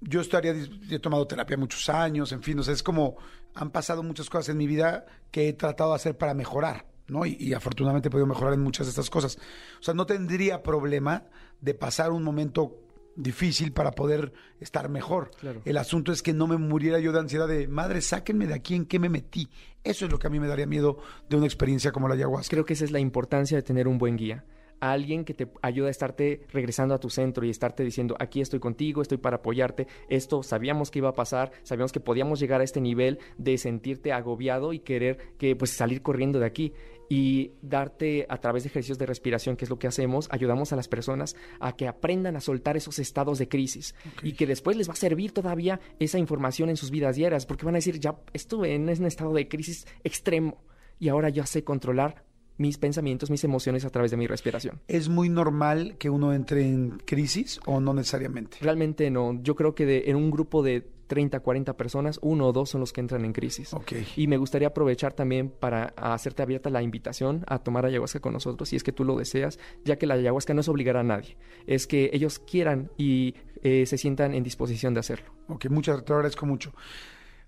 yo 0.01 0.21
estaría, 0.21 0.53
yo 0.53 0.95
he 0.95 0.99
tomado 0.99 1.27
terapia 1.27 1.57
muchos 1.57 1.89
años, 1.89 2.31
en 2.31 2.41
fin, 2.41 2.59
o 2.59 2.63
sea, 2.63 2.73
es 2.73 2.83
como, 2.83 3.17
han 3.55 3.71
pasado 3.71 4.03
muchas 4.03 4.29
cosas 4.29 4.49
en 4.49 4.57
mi 4.57 4.67
vida 4.67 5.05
que 5.31 5.49
he 5.49 5.53
tratado 5.53 5.91
de 5.91 5.97
hacer 5.97 6.17
para 6.17 6.33
mejorar, 6.33 6.85
¿no? 7.07 7.25
Y, 7.25 7.35
y 7.39 7.53
afortunadamente 7.53 8.07
he 8.07 8.11
podido 8.11 8.27
mejorar 8.27 8.53
en 8.53 8.61
muchas 8.61 8.87
de 8.87 8.91
estas 8.91 9.09
cosas. 9.09 9.37
O 9.79 9.83
sea, 9.83 9.93
no 9.93 10.05
tendría 10.05 10.63
problema 10.63 11.25
de 11.59 11.73
pasar 11.73 12.11
un 12.11 12.23
momento 12.23 12.77
difícil 13.15 13.73
para 13.73 13.91
poder 13.91 14.31
estar 14.59 14.89
mejor. 14.89 15.31
Claro. 15.39 15.61
El 15.65 15.77
asunto 15.77 16.11
es 16.11 16.21
que 16.21 16.33
no 16.33 16.47
me 16.47 16.57
muriera 16.57 16.99
yo 16.99 17.11
de 17.11 17.19
ansiedad 17.19 17.47
de, 17.47 17.67
madre, 17.67 18.01
sáquenme 18.01 18.47
de 18.47 18.53
aquí, 18.53 18.75
¿en 18.75 18.85
qué 18.85 18.97
me 18.97 19.09
metí? 19.09 19.49
Eso 19.83 20.05
es 20.05 20.11
lo 20.11 20.19
que 20.19 20.27
a 20.27 20.29
mí 20.29 20.39
me 20.39 20.47
daría 20.47 20.65
miedo 20.65 20.99
de 21.29 21.35
una 21.35 21.45
experiencia 21.45 21.91
como 21.91 22.07
la 22.07 22.15
ayahuasca. 22.15 22.51
Creo 22.51 22.65
que 22.65 22.73
esa 22.73 22.85
es 22.85 22.91
la 22.91 22.99
importancia 22.99 23.57
de 23.57 23.63
tener 23.63 23.87
un 23.87 23.97
buen 23.97 24.15
guía. 24.15 24.45
A 24.79 24.91
alguien 24.91 25.25
que 25.25 25.33
te 25.33 25.47
ayuda 25.61 25.87
a 25.87 25.91
estarte 25.91 26.41
regresando 26.51 26.93
a 26.93 26.99
tu 26.99 27.09
centro 27.09 27.45
y 27.45 27.49
estarte 27.49 27.83
diciendo, 27.83 28.15
aquí 28.19 28.41
estoy 28.41 28.59
contigo, 28.59 29.01
estoy 29.01 29.17
para 29.17 29.37
apoyarte. 29.37 29.87
Esto 30.09 30.43
sabíamos 30.43 30.91
que 30.91 30.99
iba 30.99 31.09
a 31.09 31.15
pasar, 31.15 31.51
sabíamos 31.63 31.91
que 31.91 31.99
podíamos 31.99 32.39
llegar 32.39 32.61
a 32.61 32.63
este 32.63 32.81
nivel 32.81 33.19
de 33.37 33.57
sentirte 33.57 34.11
agobiado 34.11 34.73
y 34.73 34.79
querer 34.79 35.17
que 35.37 35.55
pues 35.55 35.71
salir 35.71 36.01
corriendo 36.01 36.39
de 36.39 36.45
aquí 36.45 36.73
y 37.09 37.53
darte 37.63 38.27
a 38.29 38.37
través 38.37 38.63
de 38.63 38.69
ejercicios 38.69 38.99
de 38.99 39.07
respiración, 39.07 39.57
que 39.57 39.65
es 39.65 39.69
lo 39.69 39.79
que 39.79 39.87
hacemos, 39.87 40.27
ayudamos 40.31 40.71
a 40.71 40.75
las 40.75 40.87
personas 40.87 41.35
a 41.59 41.75
que 41.75 41.87
aprendan 41.87 42.35
a 42.35 42.39
soltar 42.39 42.77
esos 42.77 42.99
estados 42.99 43.39
de 43.39 43.49
crisis 43.49 43.95
y 44.21 44.33
que 44.33 44.45
después 44.45 44.77
les 44.77 44.87
va 44.87 44.93
a 44.93 44.97
servir 44.97 45.31
todavía 45.31 45.79
esa 45.99 46.19
información 46.19 46.69
en 46.69 46.77
sus 46.77 46.91
vidas 46.91 47.15
diarias, 47.15 47.47
porque 47.47 47.65
van 47.65 47.75
a 47.75 47.79
decir, 47.79 47.99
ya 47.99 48.15
estuve 48.31 48.75
en 48.75 48.83
un 48.83 49.05
estado 49.05 49.33
de 49.33 49.47
crisis 49.47 49.87
extremo 50.03 50.63
y 50.99 51.09
ahora 51.09 51.29
ya 51.29 51.45
sé 51.45 51.63
controlar 51.63 52.28
mis 52.59 52.77
pensamientos, 52.77 53.31
mis 53.31 53.43
emociones 53.43 53.85
a 53.85 53.89
través 53.89 54.11
de 54.11 54.17
mi 54.17 54.27
respiración. 54.27 54.79
¿Es 54.87 55.09
muy 55.09 55.29
normal 55.29 55.95
que 55.97 56.11
uno 56.11 56.33
entre 56.33 56.61
en 56.67 56.99
crisis 57.05 57.59
o 57.65 57.79
no 57.79 57.93
necesariamente? 57.95 58.57
Realmente 58.61 59.09
no, 59.09 59.41
yo 59.41 59.55
creo 59.55 59.73
que 59.73 59.85
de- 59.87 60.03
en 60.07 60.15
un 60.15 60.29
grupo 60.29 60.61
de 60.61 60.87
30, 61.07 61.39
40 61.39 61.75
personas, 61.75 62.19
uno 62.21 62.45
o 62.49 62.53
dos 62.53 62.69
son 62.69 62.81
los 62.81 62.93
que 62.93 63.01
entran 63.01 63.25
en 63.25 63.33
crisis. 63.33 63.73
Ok. 63.73 63.93
Y 64.15 64.27
me 64.27 64.37
gustaría 64.37 64.67
aprovechar 64.67 65.13
también 65.13 65.49
para 65.49 65.85
hacerte 65.97 66.43
abierta 66.43 66.69
la 66.69 66.83
invitación 66.83 67.43
a 67.47 67.57
tomar 67.57 67.83
ayahuasca 67.87 68.19
con 68.19 68.33
nosotros, 68.33 68.69
si 68.69 68.75
es 68.75 68.83
que 68.83 68.91
tú 68.91 69.03
lo 69.03 69.15
deseas, 69.17 69.57
ya 69.83 69.97
que 69.97 70.05
la 70.05 70.13
ayahuasca 70.13 70.53
no 70.53 70.61
es 70.61 70.67
obligar 70.69 70.97
a 70.97 71.03
nadie, 71.03 71.35
es 71.65 71.87
que 71.87 72.11
ellos 72.13 72.37
quieran 72.37 72.91
y 72.95 73.33
eh, 73.63 73.87
se 73.87 73.97
sientan 73.97 74.35
en 74.35 74.43
disposición 74.43 74.93
de 74.93 74.99
hacerlo. 74.99 75.31
Ok, 75.47 75.65
muchas, 75.71 76.05
te 76.05 76.11
lo 76.11 76.17
agradezco 76.17 76.45
mucho. 76.45 76.73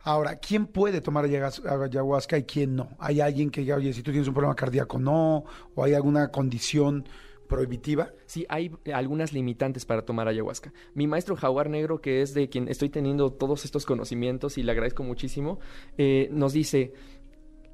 Ahora, 0.04 0.38
¿quién 0.38 0.66
puede 0.66 1.02
tomar 1.02 1.26
ayahuas- 1.26 1.64
ayahuasca 1.66 2.38
y 2.38 2.44
quién 2.44 2.76
no? 2.76 2.90
¿Hay 3.00 3.22
alguien 3.22 3.52
que 3.52 3.62
diga, 3.62 3.76
oye, 3.76 3.94
si 3.94 4.02
tú 4.02 4.12
tienes 4.12 4.28
un 4.28 4.34
problema 4.34 4.56
cardíaco, 4.56 4.98
no? 4.98 5.44
¿O 5.76 5.84
hay 5.84 5.94
alguna 5.94 6.30
condición 6.30 7.06
prohibitiva? 7.48 8.12
Sí, 8.26 8.46
hay 8.50 8.72
algunas 8.94 9.32
limitantes 9.32 9.86
para 9.86 10.04
tomar 10.04 10.28
ayahuasca. 10.28 10.74
Mi 10.96 11.06
maestro 11.06 11.36
Jaguar 11.36 11.70
Negro, 11.70 12.02
que 12.02 12.22
es 12.22 12.34
de 12.34 12.50
quien 12.50 12.68
estoy 12.68 12.90
teniendo 12.90 13.32
todos 13.32 13.64
estos 13.66 13.86
conocimientos 13.86 14.58
y 14.58 14.64
le 14.64 14.72
agradezco 14.72 15.04
muchísimo, 15.04 15.60
eh, 15.98 16.30
nos 16.32 16.54
dice, 16.54 16.94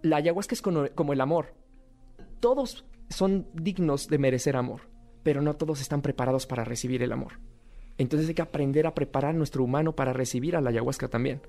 la 0.01 0.17
ayahuasca 0.17 0.53
es 0.53 0.61
como 0.61 1.13
el 1.13 1.21
amor. 1.21 1.53
Todos 2.41 2.85
son 3.09 3.47
dignos 3.53 4.09
de 4.09 4.17
merecer 4.17 4.57
amor, 4.57 4.81
pero 5.23 5.41
no 5.41 5.55
todos 5.55 5.79
están 5.79 6.01
preparados 6.01 6.45
para 6.45 6.65
recibir 6.65 7.03
el 7.03 7.13
amor. 7.13 7.39
Entonces 7.97 8.27
hay 8.27 8.35
que 8.35 8.41
aprender 8.41 8.85
a 8.85 8.93
preparar 8.93 9.33
nuestro 9.33 9.63
humano 9.63 9.95
para 9.95 10.13
recibir 10.13 10.55
a 10.55 10.61
la 10.61 10.69
ayahuasca 10.69 11.07
también. 11.07 11.41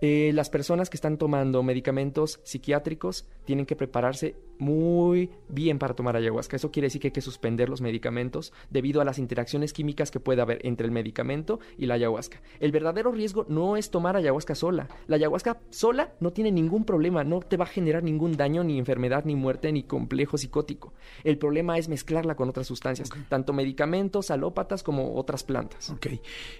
Eh, 0.00 0.30
las 0.34 0.50
personas 0.50 0.90
que 0.90 0.96
están 0.96 1.18
tomando 1.18 1.62
medicamentos 1.62 2.40
psiquiátricos 2.44 3.26
tienen 3.44 3.66
que 3.66 3.76
prepararse 3.76 4.36
muy 4.58 5.30
bien 5.48 5.78
para 5.78 5.94
tomar 5.94 6.16
ayahuasca. 6.16 6.56
Eso 6.56 6.70
quiere 6.70 6.86
decir 6.86 7.00
que 7.00 7.08
hay 7.08 7.12
que 7.12 7.20
suspender 7.20 7.68
los 7.68 7.80
medicamentos 7.80 8.52
debido 8.70 9.00
a 9.00 9.04
las 9.04 9.18
interacciones 9.18 9.72
químicas 9.72 10.10
que 10.10 10.20
puede 10.20 10.42
haber 10.42 10.64
entre 10.66 10.86
el 10.86 10.92
medicamento 10.92 11.60
y 11.76 11.86
la 11.86 11.94
ayahuasca. 11.94 12.40
El 12.60 12.72
verdadero 12.72 13.12
riesgo 13.12 13.46
no 13.48 13.76
es 13.76 13.90
tomar 13.90 14.16
ayahuasca 14.16 14.54
sola. 14.54 14.88
La 15.06 15.16
ayahuasca 15.16 15.60
sola 15.70 16.12
no 16.20 16.32
tiene 16.32 16.52
ningún 16.52 16.84
problema, 16.84 17.24
no 17.24 17.40
te 17.40 17.56
va 17.56 17.64
a 17.64 17.68
generar 17.68 18.02
ningún 18.02 18.36
daño, 18.36 18.64
ni 18.64 18.78
enfermedad, 18.78 19.24
ni 19.24 19.36
muerte, 19.36 19.72
ni 19.72 19.82
complejo 19.82 20.38
psicótico. 20.38 20.92
El 21.24 21.38
problema 21.38 21.78
es 21.78 21.88
mezclarla 21.88 22.34
con 22.34 22.48
otras 22.48 22.66
sustancias, 22.66 23.10
tanto 23.28 23.52
medicamentos, 23.52 24.30
alópatas 24.30 24.82
como 24.82 25.14
otras 25.16 25.44
plantas. 25.44 25.90
Ok. 25.90 26.06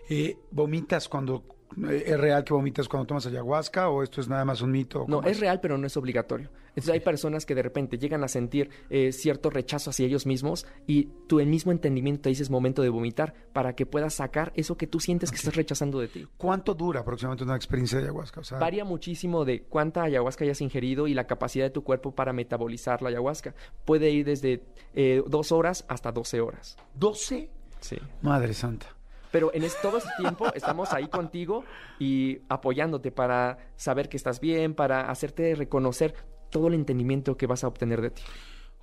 Eh, 0.08 0.36
¿Vomitas 0.50 1.08
cuando... 1.08 1.57
¿Es 1.90 2.18
real 2.18 2.44
que 2.44 2.54
vomitas 2.54 2.88
cuando 2.88 3.06
tomas 3.06 3.26
ayahuasca 3.26 3.88
o 3.88 4.02
esto 4.02 4.20
es 4.20 4.28
nada 4.28 4.44
más 4.44 4.62
un 4.62 4.70
mito? 4.70 5.00
No, 5.08 5.18
¿Cómo 5.18 5.28
es 5.28 5.38
real, 5.40 5.60
pero 5.60 5.78
no 5.78 5.86
es 5.86 5.96
obligatorio. 5.96 6.50
Entonces 6.68 6.90
hay 6.90 7.00
personas 7.00 7.44
que 7.44 7.54
de 7.54 7.62
repente 7.62 7.98
llegan 7.98 8.22
a 8.24 8.28
sentir 8.28 8.70
eh, 8.88 9.12
cierto 9.12 9.50
rechazo 9.50 9.90
hacia 9.90 10.06
ellos 10.06 10.26
mismos 10.26 10.66
y 10.86 11.08
tú 11.26 11.40
el 11.40 11.48
mismo 11.48 11.72
entendimiento 11.72 12.22
te 12.22 12.28
dices 12.28 12.50
momento 12.50 12.82
de 12.82 12.88
vomitar 12.88 13.34
para 13.52 13.74
que 13.74 13.84
puedas 13.84 14.14
sacar 14.14 14.52
eso 14.54 14.76
que 14.76 14.86
tú 14.86 15.00
sientes 15.00 15.30
que 15.30 15.36
estás 15.36 15.56
rechazando 15.56 15.98
de 15.98 16.08
ti. 16.08 16.26
¿Cuánto 16.36 16.74
dura 16.74 17.00
aproximadamente 17.00 17.44
una 17.44 17.56
experiencia 17.56 17.98
de 17.98 18.04
ayahuasca? 18.04 18.40
O 18.40 18.44
sea, 18.44 18.58
Varía 18.58 18.84
muchísimo 18.84 19.44
de 19.44 19.62
cuánta 19.62 20.04
ayahuasca 20.04 20.44
hayas 20.44 20.60
ingerido 20.60 21.08
y 21.08 21.14
la 21.14 21.26
capacidad 21.26 21.64
de 21.64 21.70
tu 21.70 21.82
cuerpo 21.82 22.14
para 22.14 22.32
metabolizar 22.32 23.02
la 23.02 23.08
ayahuasca. 23.08 23.54
Puede 23.84 24.10
ir 24.10 24.24
desde 24.24 24.62
eh, 24.94 25.22
dos 25.26 25.52
horas 25.52 25.84
hasta 25.88 26.12
12 26.12 26.40
horas. 26.40 26.76
¿12? 26.98 27.48
Sí. 27.80 27.96
Madre 28.22 28.54
santa. 28.54 28.97
Pero 29.30 29.52
en 29.52 29.64
todo 29.82 29.98
ese 29.98 30.08
tiempo 30.18 30.46
estamos 30.54 30.92
ahí 30.92 31.08
contigo 31.08 31.64
y 31.98 32.40
apoyándote 32.48 33.10
para 33.10 33.58
saber 33.76 34.08
que 34.08 34.16
estás 34.16 34.40
bien, 34.40 34.74
para 34.74 35.10
hacerte 35.10 35.54
reconocer 35.54 36.14
todo 36.50 36.68
el 36.68 36.74
entendimiento 36.74 37.36
que 37.36 37.46
vas 37.46 37.64
a 37.64 37.68
obtener 37.68 38.00
de 38.00 38.10
ti. 38.10 38.22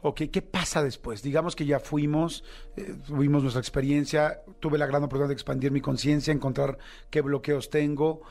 Ok, 0.02 0.22
¿qué 0.32 0.44
pasa 0.44 0.84
después? 0.84 1.24
Digamos 1.24 1.56
que 1.56 1.66
ya 1.66 1.80
fuimos, 1.80 2.44
eh, 2.78 2.94
tuvimos 3.08 3.42
nuestra 3.42 3.60
experiencia, 3.60 4.42
tuve 4.60 4.78
la 4.78 4.86
gran 4.86 5.04
oportunidad 5.04 5.30
de 5.30 5.34
expandir 5.34 5.72
mi 5.72 5.82
conciencia, 5.82 6.32
encontrar 6.32 6.78
qué 7.10 7.22
bloqueos 7.22 7.72
tengo. 7.72 8.22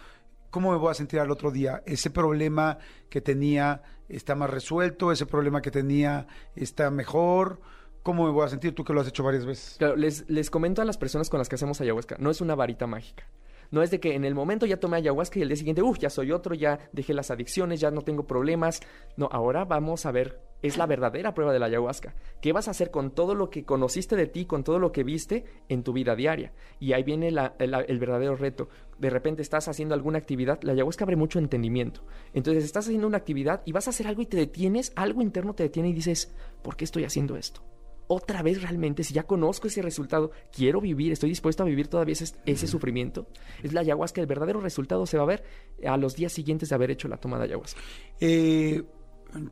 ¿Cómo 0.51 0.71
me 0.71 0.79
voy 0.79 0.93
a 0.93 0.95
sentir 0.95 1.19
al 1.19 1.33
otro 1.33 1.51
día? 1.51 1.83
¿Ese 1.85 2.11
problema 2.11 2.79
que 3.11 3.21
tenía 3.21 3.83
está 4.09 4.37
más 4.37 4.51
resuelto? 4.51 5.11
¿Ese 5.11 5.27
problema 5.27 5.63
que 5.63 5.73
tenía 5.73 6.29
está 6.55 6.93
mejor? 6.93 7.61
¿Cómo 8.05 8.27
me 8.27 8.33
voy 8.33 8.45
a 8.45 8.49
sentir 8.49 8.75
tú 8.75 8.85
que 8.85 8.93
lo 8.93 9.01
has 9.01 9.09
hecho 9.09 9.25
varias 9.25 9.47
veces? 9.47 9.77
Claro, 9.79 9.97
les, 9.97 10.29
les 10.29 10.51
comento 10.51 10.83
a 10.83 10.85
las 10.85 10.99
personas 10.99 11.31
con 11.31 11.39
las 11.39 11.49
que 11.49 11.55
hacemos 11.55 11.81
ayahuasca, 11.81 12.17
no 12.19 12.31
es 12.31 12.43
una 12.43 12.55
varita 12.55 12.87
mágica. 12.87 13.27
No 13.71 13.83
es 13.83 13.91
de 13.91 13.99
que 13.99 14.15
en 14.15 14.27
el 14.27 14.35
momento 14.35 14.67
ya 14.67 14.79
tomé 14.79 14.99
ayahuasca 14.99 15.39
y 15.39 15.43
el 15.43 15.49
día 15.49 15.57
siguiente, 15.57 15.83
uff, 15.83 15.99
ya 15.99 16.11
soy 16.11 16.31
otro, 16.31 16.55
ya 16.55 16.79
dejé 16.93 17.15
las 17.15 17.31
adicciones, 17.31 17.81
ya 17.81 17.91
no 17.91 18.03
tengo 18.03 18.27
problemas. 18.27 18.81
No, 19.17 19.31
ahora 19.33 19.65
vamos 19.65 20.05
a 20.05 20.13
ver, 20.13 20.39
es 20.61 20.77
la 20.77 20.85
verdadera 20.85 21.33
prueba 21.33 21.55
de 21.55 21.59
la 21.59 21.67
ayahuasca. 21.67 22.15
¿Qué 22.43 22.53
vas 22.53 22.69
a 22.69 22.73
hacer 22.73 22.91
con 22.91 23.11
todo 23.13 23.35
lo 23.35 23.49
que 23.49 23.65
conociste 23.65 24.17
de 24.17 24.27
ti, 24.27 24.45
con 24.45 24.65
todo 24.65 24.79
lo 24.79 24.93
que 24.93 25.03
viste 25.03 25.47
en 25.71 25.83
tu 25.83 25.95
vida 25.95 26.15
diaria? 26.15 26.53
Y 26.79 26.93
ahí 26.93 27.05
viene 27.05 27.29
el, 27.29 27.39
el 27.59 27.99
verdadero 27.99 28.37
reto. 28.37 28.69
De 28.99 29.09
repente 29.09 29.41
estás 29.41 29.67
haciendo 29.69 29.95
alguna 29.95 30.19
actividad, 30.19 30.61
la 30.63 30.73
ayahuasca 30.73 31.05
abre 31.05 31.17
mucho 31.17 31.39
entendimiento. 31.39 32.03
Entonces 32.35 32.65
estás 32.65 32.85
haciendo 32.85 33.07
una 33.07 33.17
actividad 33.17 33.63
y 33.65 33.73
vas 33.73 33.87
a 33.87 33.91
hacer 33.91 34.07
algo 34.07 34.21
y 34.21 34.27
te 34.27 34.37
detienes, 34.37 34.93
algo 34.95 35.23
interno 35.23 35.55
te 35.55 35.63
detiene 35.63 35.89
y 35.89 35.95
dices, 35.95 36.35
¿por 36.63 36.77
qué 36.77 36.85
estoy 36.85 37.05
haciendo 37.05 37.37
esto? 37.39 37.63
Otra 38.07 38.43
vez 38.43 38.63
realmente, 38.63 39.05
si 39.05 39.15
ya 39.15 39.25
conozco 39.25 39.69
ese 39.69 39.83
resultado, 39.83 40.31
quiero 40.53 40.81
vivir, 40.81 41.13
estoy 41.13 41.31
dispuesto 41.31 41.63
a 41.63 41.67
vivir 41.67 41.89
todavía 41.89 42.13
ese, 42.13 42.35
ese 42.47 42.67
sufrimiento, 42.67 43.27
es 43.63 43.73
la 43.73 43.81
ayahuasca, 43.81 44.21
el 44.21 44.27
verdadero 44.27 44.61
resultado 44.61 45.07
se 45.07 45.17
va 45.17 45.25
a 45.25 45.27
ver 45.27 45.45
a 45.87 45.97
los 45.97 46.15
días 46.17 46.33
siguientes 46.33 46.69
de 46.69 46.75
haber 46.75 46.91
hecho 46.91 47.09
la 47.09 47.17
toma 47.17 47.39
de 47.39 47.45
ayahuasca. 47.45 47.81
Eh, 48.21 48.83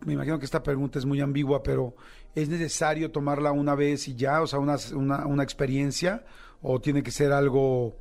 me 0.04 0.12
imagino 0.12 0.38
que 0.38 0.44
esta 0.44 0.62
pregunta 0.62 0.98
es 0.98 1.04
muy 1.04 1.20
ambigua, 1.20 1.62
pero 1.62 1.94
¿es 2.34 2.48
necesario 2.48 3.10
tomarla 3.10 3.52
una 3.52 3.74
vez 3.74 4.06
y 4.08 4.14
ya? 4.14 4.42
O 4.42 4.46
sea, 4.46 4.58
una, 4.58 4.76
una, 4.94 5.26
una 5.26 5.42
experiencia, 5.42 6.24
o 6.60 6.80
tiene 6.80 7.02
que 7.02 7.10
ser 7.10 7.32
algo 7.32 7.96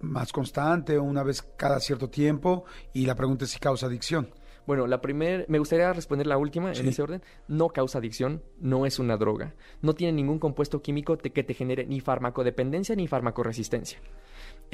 más 0.00 0.32
constante, 0.32 0.98
o 0.98 1.02
una 1.04 1.22
vez 1.22 1.42
cada 1.56 1.80
cierto 1.80 2.10
tiempo, 2.10 2.64
y 2.92 3.06
la 3.06 3.14
pregunta 3.14 3.44
es 3.44 3.50
si 3.50 3.58
causa 3.58 3.86
adicción. 3.86 4.28
Bueno, 4.66 4.86
la 4.86 5.00
primera, 5.00 5.44
me 5.48 5.58
gustaría 5.58 5.92
responder 5.92 6.26
la 6.26 6.38
última 6.38 6.74
Sí. 6.74 6.80
en 6.80 6.88
ese 6.88 7.02
orden. 7.02 7.22
No 7.48 7.68
causa 7.68 7.98
adicción, 7.98 8.42
no 8.60 8.86
es 8.86 8.98
una 8.98 9.16
droga. 9.16 9.54
No 9.82 9.94
tiene 9.94 10.12
ningún 10.14 10.38
compuesto 10.38 10.80
químico 10.80 11.18
te- 11.18 11.30
que 11.32 11.44
te 11.44 11.52
genere 11.54 11.84
ni 11.86 12.00
farmacodependencia 12.00 12.96
ni 12.96 13.06
farmacoresistencia. 13.06 13.98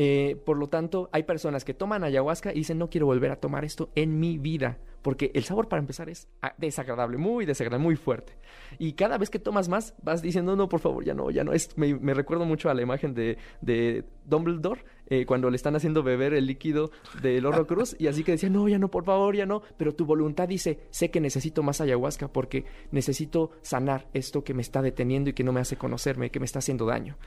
Eh, 0.03 0.41
por 0.47 0.57
lo 0.57 0.71
tanto, 0.71 1.11
hay 1.13 1.25
personas 1.25 1.63
que 1.63 1.75
toman 1.75 2.05
ayahuasca 2.05 2.53
y 2.53 2.61
dicen, 2.61 2.79
no 2.79 2.89
quiero 2.89 3.05
volver 3.05 3.31
a 3.33 3.37
tomar 3.37 3.67
esto 3.67 3.91
en 3.95 4.19
mi 4.19 4.39
vida, 4.39 4.79
porque 5.03 5.31
el 5.35 5.45
sabor 5.45 5.69
para 5.69 5.81
empezar 5.81 6.09
es 6.09 6.27
ah, 6.41 6.55
desagradable, 6.57 7.19
muy 7.19 7.45
desagradable, 7.45 7.85
muy 7.85 7.97
fuerte. 7.97 8.33
Y 8.79 8.95
cada 8.95 9.19
vez 9.19 9.29
que 9.29 9.39
tomas 9.39 9.69
más, 9.69 9.93
vas 10.03 10.23
diciendo, 10.23 10.57
no, 10.57 10.71
por 10.71 10.81
favor, 10.81 11.05
ya 11.05 11.13
no, 11.13 11.31
ya 11.31 11.45
no. 11.45 11.53
Es, 11.53 11.77
me, 11.77 12.15
recuerdo 12.15 12.47
mucho 12.47 12.71
a 12.71 12.75
la 12.75 12.81
imagen 12.81 13.13
de, 13.13 14.07
Dumbledore, 14.25 14.85
eh, 15.07 15.27
cuando 15.27 15.51
le 15.51 15.57
están 15.57 15.77
haciendo 15.77 16.03
beber 16.03 16.33
el 16.33 16.47
líquido 16.47 16.93
del 17.21 17.45
Horrocruz, 17.45 17.95
y 17.99 18.07
así 18.07 18.25
que 18.25 18.33
decía, 18.33 18.49
no, 18.49 18.67
ya 18.69 18.79
no, 18.79 18.91
por 18.91 19.05
favor, 19.05 19.37
ya 19.37 19.45
no. 19.45 19.61
Pero 19.77 19.95
tu 19.95 20.07
voluntad 20.07 20.49
dice, 20.49 20.81
sé 20.89 21.11
que 21.11 21.21
necesito 21.21 21.63
más 21.63 21.83
ayahuasca 21.83 22.29
porque 22.29 22.65
necesito 22.91 23.51
sanar 23.61 24.09
esto 24.15 24.45
que 24.45 24.55
me 24.55 24.63
está 24.63 24.81
deteniendo 24.81 25.29
y 25.29 25.35
que 25.35 25.45
no 25.45 25.53
me 25.53 25.61
hace 25.61 25.77
conocerme, 25.77 26.31
que 26.31 26.41
me 26.41 26.47
está 26.47 26.61
haciendo 26.61 26.87
daño. 26.87 27.19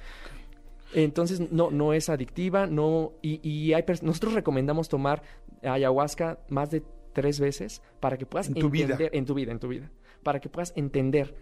Entonces, 0.93 1.51
no, 1.51 1.71
no 1.71 1.93
es 1.93 2.09
adictiva, 2.09 2.67
no, 2.67 3.13
y, 3.21 3.39
y 3.47 3.73
hay 3.73 3.83
nosotros 4.01 4.33
recomendamos 4.33 4.89
tomar 4.89 5.23
ayahuasca 5.63 6.39
más 6.49 6.71
de 6.71 6.83
tres 7.13 7.39
veces 7.39 7.81
para 7.99 8.17
que 8.17 8.25
puedas 8.25 8.47
En 8.47 8.55
tu 8.55 8.69
vida. 8.69 8.85
entender, 8.85 9.09
en 9.13 9.25
tu 9.25 9.33
vida, 9.33 9.51
en 9.51 9.59
tu 9.59 9.67
vida, 9.67 9.91
para 10.23 10.39
que 10.39 10.49
puedas 10.49 10.73
entender 10.75 11.35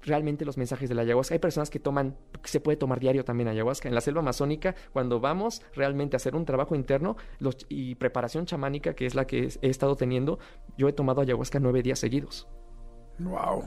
realmente 0.00 0.44
los 0.44 0.56
mensajes 0.56 0.88
de 0.88 0.94
la 0.94 1.02
ayahuasca. 1.02 1.34
Hay 1.34 1.40
personas 1.40 1.70
que 1.70 1.80
toman, 1.80 2.16
se 2.44 2.60
puede 2.60 2.76
tomar 2.76 3.00
diario 3.00 3.24
también 3.24 3.48
ayahuasca. 3.48 3.88
En 3.88 3.94
la 3.96 4.00
selva 4.00 4.20
amazónica, 4.20 4.76
cuando 4.92 5.18
vamos 5.18 5.62
realmente 5.74 6.14
a 6.14 6.18
hacer 6.18 6.36
un 6.36 6.44
trabajo 6.44 6.76
interno 6.76 7.16
los- 7.40 7.66
y 7.68 7.96
preparación 7.96 8.46
chamánica, 8.46 8.94
que 8.94 9.06
es 9.06 9.16
la 9.16 9.26
que 9.26 9.48
he 9.60 9.68
estado 9.68 9.96
teniendo, 9.96 10.38
yo 10.76 10.88
he 10.88 10.92
tomado 10.92 11.20
ayahuasca 11.20 11.58
nueve 11.58 11.82
días 11.82 11.98
seguidos. 11.98 12.46
Wow. 13.18 13.64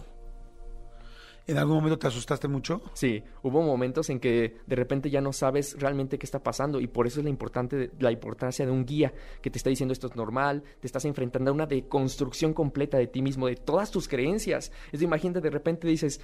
¿En 1.47 1.57
algún 1.57 1.75
momento 1.75 1.97
te 1.97 2.07
asustaste 2.07 2.47
mucho? 2.47 2.81
Sí, 2.93 3.23
hubo 3.41 3.61
momentos 3.61 4.09
en 4.09 4.19
que 4.19 4.57
de 4.65 4.75
repente 4.75 5.09
ya 5.09 5.21
no 5.21 5.33
sabes 5.33 5.75
realmente 5.79 6.17
qué 6.19 6.25
está 6.25 6.39
pasando 6.39 6.79
y 6.79 6.87
por 6.87 7.07
eso 7.07 7.19
es 7.19 7.23
la, 7.23 7.29
importante, 7.29 7.91
la 7.99 8.11
importancia 8.11 8.65
de 8.65 8.71
un 8.71 8.85
guía 8.85 9.13
que 9.41 9.49
te 9.49 9.57
está 9.57 9.69
diciendo 9.69 9.93
esto 9.93 10.07
es 10.07 10.15
normal, 10.15 10.63
te 10.79 10.87
estás 10.87 11.05
enfrentando 11.05 11.51
a 11.51 11.53
una 11.53 11.65
deconstrucción 11.65 12.53
completa 12.53 12.97
de 12.97 13.07
ti 13.07 13.21
mismo, 13.21 13.47
de 13.47 13.55
todas 13.55 13.91
tus 13.91 14.07
creencias. 14.07 14.71
Es 14.91 14.99
de, 14.99 15.05
imagínate, 15.05 15.41
de 15.41 15.49
repente 15.49 15.87
dices, 15.87 16.21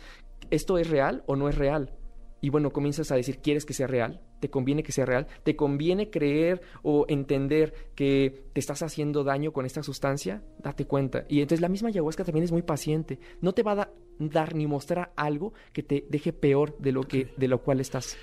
¿esto 0.51 0.77
es 0.77 0.89
real 0.89 1.23
o 1.25 1.35
no 1.35 1.49
es 1.49 1.55
real? 1.55 1.93
Y 2.39 2.49
bueno, 2.49 2.71
comienzas 2.71 3.11
a 3.11 3.15
decir, 3.15 3.39
¿quieres 3.39 3.65
que 3.65 3.73
sea 3.73 3.87
real? 3.87 4.21
¿Te 4.39 4.49
conviene 4.49 4.83
que 4.83 4.91
sea 4.91 5.05
real? 5.05 5.25
¿Te 5.43 5.55
conviene 5.55 6.11
creer 6.11 6.61
o 6.83 7.05
entender 7.07 7.73
que 7.95 8.45
te 8.53 8.59
estás 8.59 8.83
haciendo 8.83 9.23
daño 9.23 9.51
con 9.51 9.65
esta 9.65 9.81
sustancia? 9.81 10.43
Date 10.59 10.85
cuenta. 10.85 11.25
Y 11.27 11.41
entonces 11.41 11.61
la 11.61 11.69
misma 11.69 11.89
ayahuasca 11.89 12.23
también 12.23 12.43
es 12.43 12.51
muy 12.51 12.61
paciente. 12.61 13.19
No 13.41 13.53
te 13.53 13.63
va 13.63 13.71
a 13.71 13.89
dar 14.19 14.55
ni 14.55 14.67
mostrar 14.67 15.13
algo 15.15 15.53
que 15.73 15.83
te 15.83 16.05
deje 16.09 16.33
peor 16.33 16.77
de 16.77 16.91
lo, 16.91 17.03
que, 17.03 17.33
de 17.37 17.47
lo 17.47 17.61
cual 17.61 17.79
estás. 17.79 18.17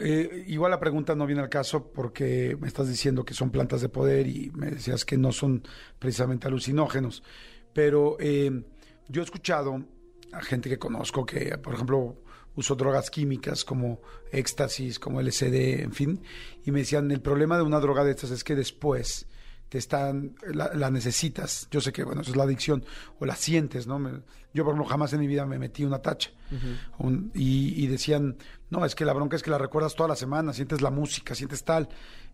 Eh, 0.00 0.44
igual 0.46 0.70
la 0.70 0.78
pregunta 0.78 1.14
no 1.16 1.26
viene 1.26 1.42
al 1.42 1.48
caso 1.48 1.90
porque 1.92 2.56
me 2.60 2.68
estás 2.68 2.88
diciendo 2.88 3.24
que 3.24 3.34
son 3.34 3.50
plantas 3.50 3.80
de 3.80 3.88
poder 3.88 4.28
y 4.28 4.50
me 4.54 4.70
decías 4.70 5.04
que 5.04 5.18
no 5.18 5.32
son 5.32 5.62
precisamente 5.98 6.46
alucinógenos. 6.46 7.22
Pero 7.72 8.16
eh, 8.20 8.62
yo 9.08 9.22
he 9.22 9.24
escuchado 9.24 9.84
a 10.32 10.42
gente 10.42 10.68
que 10.68 10.78
conozco 10.78 11.26
que, 11.26 11.58
por 11.58 11.74
ejemplo, 11.74 12.16
usó 12.54 12.74
drogas 12.74 13.10
químicas 13.10 13.64
como 13.64 14.00
éxtasis, 14.30 14.98
como 14.98 15.20
LSD, 15.20 15.82
en 15.82 15.92
fin, 15.92 16.20
y 16.64 16.70
me 16.70 16.80
decían, 16.80 17.10
el 17.10 17.20
problema 17.20 17.56
de 17.56 17.62
una 17.62 17.80
droga 17.80 18.04
de 18.04 18.10
estas 18.10 18.30
es 18.30 18.44
que 18.44 18.54
después 18.54 19.26
te 19.68 19.78
están, 19.78 20.34
la, 20.52 20.72
la 20.74 20.90
necesitas. 20.90 21.68
Yo 21.70 21.80
sé 21.80 21.92
que, 21.92 22.04
bueno, 22.04 22.22
eso 22.22 22.30
es 22.30 22.36
la 22.36 22.44
adicción, 22.44 22.84
o 23.18 23.26
la 23.26 23.36
sientes, 23.36 23.86
¿no? 23.86 23.98
Me- 23.98 24.22
yo, 24.54 24.64
por 24.64 24.72
ejemplo, 24.74 24.88
jamás 24.90 25.12
en 25.12 25.20
mi 25.20 25.26
vida 25.26 25.44
me 25.46 25.58
metí 25.58 25.84
una 25.84 26.00
tacha. 26.00 26.30
Un- 26.98 27.30
y, 27.34 27.84
y 27.84 27.86
decían, 27.86 28.36
no, 28.70 28.84
es 28.84 28.94
que 28.94 29.04
la 29.04 29.12
bronca 29.12 29.36
es 29.36 29.42
que 29.42 29.50
la 29.50 29.58
recuerdas 29.58 29.94
toda 29.94 30.08
la 30.08 30.16
semana, 30.16 30.52
sientes 30.52 30.80
la 30.80 30.90
música, 30.90 31.34
sientes 31.34 31.64
tal. 31.64 31.88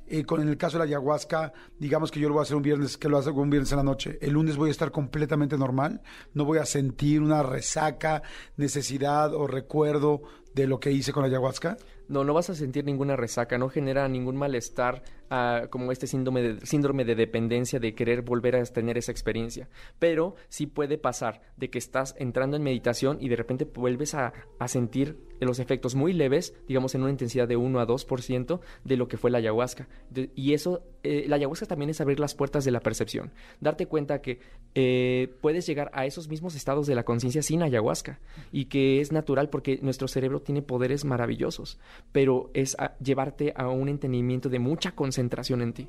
Eh, 0.06 0.24
con, 0.24 0.40
en 0.42 0.48
el 0.48 0.58
caso 0.58 0.76
de 0.78 0.84
la 0.84 0.88
ayahuasca, 0.90 1.52
digamos 1.78 2.10
que 2.10 2.20
yo 2.20 2.28
lo 2.28 2.34
voy 2.34 2.40
a 2.40 2.44
hacer 2.44 2.56
un 2.56 2.62
viernes, 2.62 2.98
que 2.98 3.08
lo 3.08 3.16
hago 3.18 3.40
un 3.40 3.48
viernes 3.50 3.72
en 3.72 3.78
la 3.78 3.82
noche. 3.84 4.18
El 4.20 4.34
lunes 4.34 4.56
voy 4.56 4.68
a 4.68 4.70
estar 4.70 4.90
completamente 4.92 5.56
normal, 5.56 6.02
no 6.34 6.44
voy 6.44 6.58
a 6.58 6.66
sentir 6.66 7.22
una 7.22 7.42
resaca, 7.42 8.22
necesidad 8.58 9.34
o 9.34 9.46
recuerdo 9.46 10.22
de 10.54 10.66
lo 10.66 10.78
que 10.78 10.92
hice 10.92 11.12
con 11.12 11.22
la 11.22 11.28
ayahuasca. 11.28 11.76
No, 12.08 12.22
no 12.22 12.34
vas 12.34 12.50
a 12.50 12.54
sentir 12.54 12.84
ninguna 12.84 13.16
resaca, 13.16 13.56
no 13.58 13.70
genera 13.70 14.06
ningún 14.08 14.36
malestar 14.36 15.02
ah, 15.30 15.62
como 15.70 15.92
este 15.92 16.06
síndrome 16.06 16.42
de, 16.42 16.66
síndrome 16.66 17.04
de 17.04 17.14
dependencia 17.14 17.78
de 17.80 17.94
querer 17.94 18.22
volver 18.22 18.56
a 18.56 18.64
tener 18.64 18.98
esa 18.98 19.12
experiencia. 19.12 19.68
Pero 19.98 20.34
sí 20.48 20.66
puede 20.66 20.98
pasar 20.98 21.40
de 21.56 21.70
que 21.70 21.78
estás 21.78 22.14
entrando 22.18 22.56
en 22.56 22.62
meditación 22.62 23.18
y 23.20 23.28
de 23.28 23.36
repente 23.36 23.64
vuelves 23.64 24.14
a, 24.14 24.32
a 24.58 24.68
sentir 24.68 25.18
los 25.40 25.58
efectos 25.58 25.94
muy 25.94 26.12
leves, 26.14 26.54
digamos 26.66 26.94
en 26.94 27.02
una 27.02 27.10
intensidad 27.10 27.46
de 27.46 27.56
1 27.56 27.78
a 27.78 27.86
2% 27.86 28.60
de 28.84 28.96
lo 28.96 29.08
que 29.08 29.18
fue 29.18 29.30
la 29.30 29.38
ayahuasca. 29.38 29.88
De- 30.08 30.30
y 30.34 30.54
eso, 30.54 30.82
eh, 31.02 31.26
la 31.28 31.36
ayahuasca 31.36 31.66
también 31.66 31.90
es 31.90 32.00
abrir 32.00 32.18
las 32.18 32.34
puertas 32.34 32.64
de 32.64 32.70
la 32.70 32.80
percepción. 32.80 33.32
Darte 33.60 33.86
cuenta 33.86 34.22
que 34.22 34.38
eh, 34.74 35.34
puedes 35.42 35.66
llegar 35.66 35.90
a 35.92 36.06
esos 36.06 36.28
mismos 36.28 36.54
estados 36.54 36.86
de 36.86 36.94
la 36.94 37.04
conciencia 37.04 37.42
sin 37.42 37.62
ayahuasca 37.62 38.20
y 38.52 38.66
que 38.66 39.00
es 39.00 39.12
natural 39.12 39.50
porque 39.50 39.78
nuestro 39.82 40.08
cerebro 40.08 40.40
tiene 40.40 40.62
poderes 40.62 41.04
maravillosos, 41.04 41.78
pero 42.12 42.50
es 42.54 42.74
a- 42.78 42.96
llevarte 42.98 43.52
a 43.56 43.68
un 43.68 43.88
entendimiento 43.90 44.48
de 44.48 44.60
mucha 44.60 44.92
concentración 45.14 45.62
en 45.62 45.72
ti. 45.72 45.88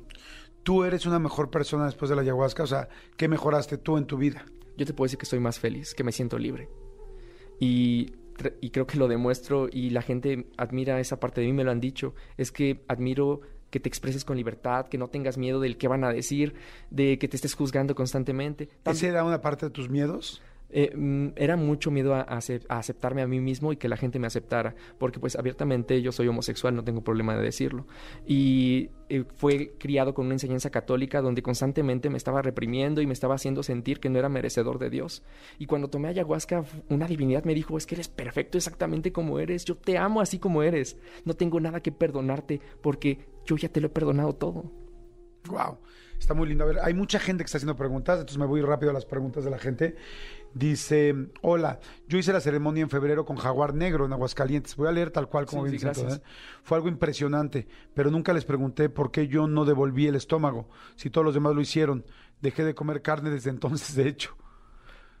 Tú 0.62 0.84
eres 0.84 1.04
una 1.06 1.18
mejor 1.18 1.50
persona 1.50 1.86
después 1.86 2.08
de 2.08 2.16
la 2.16 2.22
ayahuasca, 2.22 2.62
o 2.62 2.66
sea, 2.66 2.88
¿qué 3.16 3.28
mejoraste 3.28 3.78
tú 3.78 3.98
en 3.98 4.06
tu 4.06 4.16
vida? 4.16 4.44
Yo 4.76 4.84
te 4.86 4.92
puedo 4.92 5.06
decir 5.06 5.18
que 5.18 5.24
estoy 5.24 5.40
más 5.40 5.58
feliz, 5.58 5.94
que 5.94 6.04
me 6.04 6.12
siento 6.12 6.38
libre. 6.38 6.68
Y, 7.60 8.12
y 8.60 8.70
creo 8.70 8.86
que 8.86 8.98
lo 8.98 9.08
demuestro 9.08 9.68
y 9.70 9.90
la 9.90 10.02
gente 10.02 10.46
admira 10.56 11.00
esa 11.00 11.18
parte 11.18 11.40
de 11.40 11.46
mí, 11.48 11.52
me 11.52 11.64
lo 11.64 11.70
han 11.70 11.80
dicho. 11.80 12.14
Es 12.36 12.52
que 12.52 12.84
admiro 12.88 13.40
que 13.70 13.80
te 13.80 13.88
expreses 13.88 14.24
con 14.24 14.36
libertad, 14.36 14.86
que 14.88 14.98
no 14.98 15.08
tengas 15.08 15.38
miedo 15.38 15.60
del 15.60 15.76
qué 15.76 15.88
van 15.88 16.04
a 16.04 16.12
decir, 16.12 16.54
de 16.90 17.18
que 17.18 17.26
te 17.28 17.36
estés 17.36 17.54
juzgando 17.54 17.94
constantemente. 17.94 18.68
Tam- 18.84 18.92
¿Ese 18.92 19.08
era 19.08 19.24
una 19.24 19.40
parte 19.40 19.66
de 19.66 19.70
tus 19.70 19.88
miedos? 19.88 20.42
Eh, 20.70 20.94
mm, 20.96 21.28
era 21.36 21.56
mucho 21.56 21.90
miedo 21.90 22.14
a, 22.14 22.22
a 22.22 22.38
acep- 22.38 22.66
a 22.68 22.78
aceptarme 22.78 23.22
a 23.22 23.26
mí 23.26 23.40
mismo 23.40 23.72
y 23.72 23.76
que 23.76 23.88
la 23.88 23.96
gente 23.96 24.18
me 24.18 24.26
aceptara, 24.26 24.74
porque 24.98 25.20
pues 25.20 25.36
abiertamente 25.36 26.02
yo 26.02 26.12
soy 26.12 26.28
homosexual, 26.28 26.74
no 26.74 26.84
tengo 26.84 27.02
problema 27.02 27.36
de 27.36 27.42
decirlo. 27.42 27.86
Y 28.26 28.90
eh, 29.08 29.24
fue 29.36 29.74
criado 29.78 30.14
con 30.14 30.26
una 30.26 30.34
enseñanza 30.34 30.70
católica 30.70 31.20
donde 31.22 31.42
constantemente 31.42 32.10
me 32.10 32.16
estaba 32.16 32.42
reprimiendo 32.42 33.00
y 33.00 33.06
me 33.06 33.12
estaba 33.12 33.36
haciendo 33.36 33.62
sentir 33.62 34.00
que 34.00 34.08
no 34.10 34.18
era 34.18 34.28
merecedor 34.28 34.78
de 34.78 34.90
Dios. 34.90 35.22
Y 35.58 35.66
cuando 35.66 35.88
tomé 35.88 36.08
ayahuasca, 36.08 36.64
una 36.88 37.06
divinidad 37.06 37.44
me 37.44 37.54
dijo, 37.54 37.78
es 37.78 37.86
que 37.86 37.94
eres 37.94 38.08
perfecto 38.08 38.58
exactamente 38.58 39.12
como 39.12 39.38
eres, 39.38 39.64
yo 39.64 39.76
te 39.76 39.98
amo 39.98 40.20
así 40.20 40.38
como 40.38 40.62
eres, 40.62 40.98
no 41.24 41.34
tengo 41.34 41.60
nada 41.60 41.80
que 41.80 41.92
perdonarte 41.92 42.60
porque 42.82 43.28
yo 43.44 43.56
ya 43.56 43.68
te 43.68 43.80
lo 43.80 43.86
he 43.86 43.90
perdonado 43.90 44.34
todo. 44.34 44.72
Wow. 45.48 45.78
Está 46.18 46.34
muy 46.34 46.48
lindo. 46.48 46.64
A 46.64 46.66
ver, 46.66 46.78
hay 46.82 46.94
mucha 46.94 47.18
gente 47.18 47.44
que 47.44 47.46
está 47.46 47.58
haciendo 47.58 47.76
preguntas, 47.76 48.18
entonces 48.18 48.38
me 48.38 48.46
voy 48.46 48.62
rápido 48.62 48.90
a 48.90 48.94
las 48.94 49.04
preguntas 49.04 49.44
de 49.44 49.50
la 49.50 49.58
gente. 49.58 49.96
Dice, 50.56 51.14
hola, 51.42 51.80
yo 52.08 52.16
hice 52.16 52.32
la 52.32 52.40
ceremonia 52.40 52.80
en 52.82 52.88
febrero 52.88 53.26
con 53.26 53.36
Jaguar 53.36 53.74
Negro 53.74 54.06
en 54.06 54.14
Aguascalientes. 54.14 54.74
Voy 54.74 54.88
a 54.88 54.92
leer 54.92 55.10
tal 55.10 55.28
cual 55.28 55.44
como 55.44 55.66
Sí, 55.66 55.76
bien 55.76 55.94
sí, 55.94 56.00
¿eh? 56.00 56.20
Fue 56.62 56.78
algo 56.78 56.88
impresionante, 56.88 57.68
pero 57.92 58.10
nunca 58.10 58.32
les 58.32 58.46
pregunté 58.46 58.88
por 58.88 59.10
qué 59.10 59.28
yo 59.28 59.46
no 59.48 59.66
devolví 59.66 60.06
el 60.06 60.14
estómago, 60.14 60.70
si 60.94 61.10
todos 61.10 61.26
los 61.26 61.34
demás 61.34 61.54
lo 61.54 61.60
hicieron. 61.60 62.06
Dejé 62.40 62.64
de 62.64 62.74
comer 62.74 63.02
carne 63.02 63.28
desde 63.28 63.50
entonces, 63.50 63.94
de 63.96 64.08
hecho. 64.08 64.34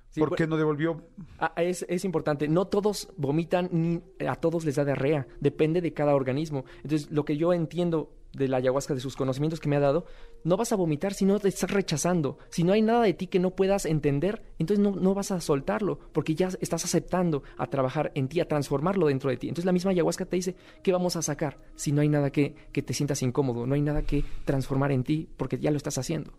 Sí, 0.08 0.20
¿Por 0.20 0.30
pues- 0.30 0.38
qué 0.38 0.46
no 0.46 0.56
devolvió? 0.56 1.06
Ah, 1.38 1.52
es, 1.58 1.84
es 1.86 2.06
importante, 2.06 2.48
no 2.48 2.68
todos 2.68 3.12
vomitan 3.18 3.68
ni 3.72 4.02
a 4.26 4.36
todos 4.36 4.64
les 4.64 4.76
da 4.76 4.86
diarrea, 4.86 5.26
depende 5.38 5.82
de 5.82 5.92
cada 5.92 6.14
organismo. 6.14 6.64
Entonces, 6.76 7.10
lo 7.10 7.26
que 7.26 7.36
yo 7.36 7.52
entiendo 7.52 8.10
de 8.36 8.48
la 8.48 8.58
ayahuasca, 8.58 8.94
de 8.94 9.00
sus 9.00 9.16
conocimientos 9.16 9.60
que 9.60 9.68
me 9.68 9.76
ha 9.76 9.80
dado, 9.80 10.06
no 10.44 10.56
vas 10.56 10.72
a 10.72 10.76
vomitar 10.76 11.14
si 11.14 11.24
no 11.24 11.40
te 11.40 11.48
estás 11.48 11.70
rechazando. 11.70 12.38
Si 12.50 12.64
no 12.64 12.72
hay 12.72 12.82
nada 12.82 13.02
de 13.02 13.14
ti 13.14 13.26
que 13.26 13.38
no 13.38 13.50
puedas 13.50 13.86
entender, 13.86 14.42
entonces 14.58 14.82
no, 14.82 14.92
no 14.92 15.14
vas 15.14 15.30
a 15.30 15.40
soltarlo, 15.40 15.98
porque 16.12 16.34
ya 16.34 16.48
estás 16.60 16.84
aceptando 16.84 17.42
a 17.56 17.66
trabajar 17.68 18.12
en 18.14 18.28
ti, 18.28 18.40
a 18.40 18.48
transformarlo 18.48 19.06
dentro 19.06 19.30
de 19.30 19.36
ti. 19.36 19.48
Entonces 19.48 19.66
la 19.66 19.72
misma 19.72 19.90
ayahuasca 19.90 20.26
te 20.26 20.36
dice, 20.36 20.56
¿qué 20.82 20.92
vamos 20.92 21.16
a 21.16 21.22
sacar? 21.22 21.58
Si 21.74 21.92
no 21.92 22.02
hay 22.02 22.08
nada 22.08 22.30
que, 22.30 22.54
que 22.72 22.82
te 22.82 22.94
sientas 22.94 23.22
incómodo, 23.22 23.66
no 23.66 23.74
hay 23.74 23.82
nada 23.82 24.02
que 24.02 24.24
transformar 24.44 24.92
en 24.92 25.04
ti, 25.04 25.28
porque 25.36 25.58
ya 25.58 25.70
lo 25.70 25.76
estás 25.76 25.98
haciendo. 25.98 26.32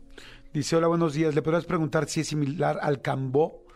Dice, 0.53 0.75
hola, 0.75 0.87
buenos 0.87 1.13
días. 1.13 1.35
¿Le 1.35 1.41
podrás 1.41 1.65
preguntar 1.65 2.07
si 2.07 2.21
es 2.21 2.27
similar 2.27 2.79
al 2.81 3.01
cambó? 3.01 3.66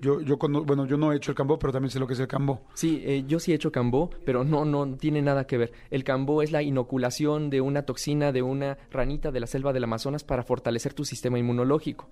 Yo, 0.00 0.20
yo 0.22 0.38
cono- 0.38 0.64
bueno, 0.64 0.86
yo 0.86 0.96
no 0.96 1.12
he 1.12 1.16
hecho 1.16 1.30
el 1.30 1.36
cambó, 1.36 1.58
pero 1.58 1.72
también 1.72 1.90
sé 1.90 1.98
lo 1.98 2.06
que 2.06 2.14
es 2.14 2.20
el 2.20 2.26
cambó. 2.28 2.62
Sí, 2.74 3.02
eh, 3.04 3.24
yo 3.26 3.38
sí 3.38 3.52
he 3.52 3.54
hecho 3.54 3.70
cambó, 3.70 4.08
pero 4.24 4.44
no, 4.44 4.64
no 4.64 4.96
tiene 4.96 5.20
nada 5.20 5.46
que 5.46 5.58
ver. 5.58 5.72
El 5.90 6.04
cambó 6.04 6.40
es 6.42 6.52
la 6.52 6.62
inoculación 6.62 7.50
de 7.50 7.60
una 7.60 7.82
toxina 7.82 8.32
de 8.32 8.40
una 8.42 8.78
ranita 8.90 9.30
de 9.30 9.40
la 9.40 9.46
selva 9.46 9.72
del 9.74 9.84
Amazonas 9.84 10.24
para 10.24 10.42
fortalecer 10.42 10.94
tu 10.94 11.04
sistema 11.04 11.38
inmunológico. 11.38 12.08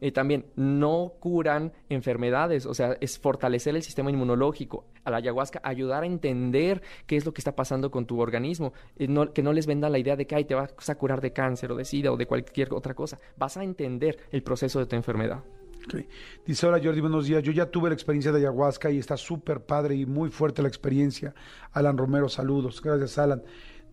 Eh, 0.00 0.12
también 0.12 0.46
no 0.56 1.14
curan 1.20 1.72
enfermedades, 1.88 2.66
o 2.66 2.74
sea, 2.74 2.96
es 3.00 3.18
fortalecer 3.18 3.74
el 3.74 3.82
sistema 3.82 4.10
inmunológico. 4.10 4.84
A 5.04 5.10
la 5.10 5.16
ayahuasca 5.18 5.60
ayudar 5.64 6.02
a 6.04 6.06
entender 6.06 6.82
qué 7.06 7.16
es 7.16 7.24
lo 7.26 7.32
que 7.32 7.40
está 7.40 7.54
pasando 7.56 7.90
con 7.90 8.06
tu 8.06 8.20
organismo, 8.20 8.72
Eh, 8.96 9.08
no- 9.08 9.32
que 9.32 9.42
no 9.42 9.52
les 9.52 9.66
venda 9.66 9.88
la 9.88 9.98
idea 9.98 10.14
de 10.16 10.26
que 10.26 10.34
"Ay, 10.36 10.44
te 10.44 10.54
vas 10.54 10.72
a 10.88 10.94
curar 10.94 11.20
de 11.20 11.32
cáncer 11.32 11.72
o 11.72 11.76
de 11.76 11.84
sida 11.84 12.12
o 12.12 12.16
de 12.16 12.26
cualquier 12.26 12.72
otra 12.72 12.94
cosa. 12.94 13.18
Vas 13.36 13.56
a 13.56 13.64
entender 13.64 14.18
el 14.30 14.42
proceso 14.42 14.78
de 14.78 14.86
tu 14.86 14.94
enfermedad. 14.96 15.42
Dice, 16.46 16.66
hola 16.66 16.80
Jordi, 16.82 17.00
buenos 17.00 17.26
días. 17.26 17.42
Yo 17.42 17.52
ya 17.52 17.66
tuve 17.66 17.90
la 17.90 17.94
experiencia 17.94 18.32
de 18.32 18.38
ayahuasca 18.38 18.90
y 18.90 18.98
está 18.98 19.16
súper 19.16 19.64
padre 19.64 19.94
y 19.94 20.06
muy 20.06 20.30
fuerte 20.30 20.62
la 20.62 20.68
experiencia. 20.68 21.34
Alan 21.72 21.96
Romero, 21.96 22.28
saludos. 22.28 22.80
Gracias, 22.82 23.18
Alan. 23.18 23.42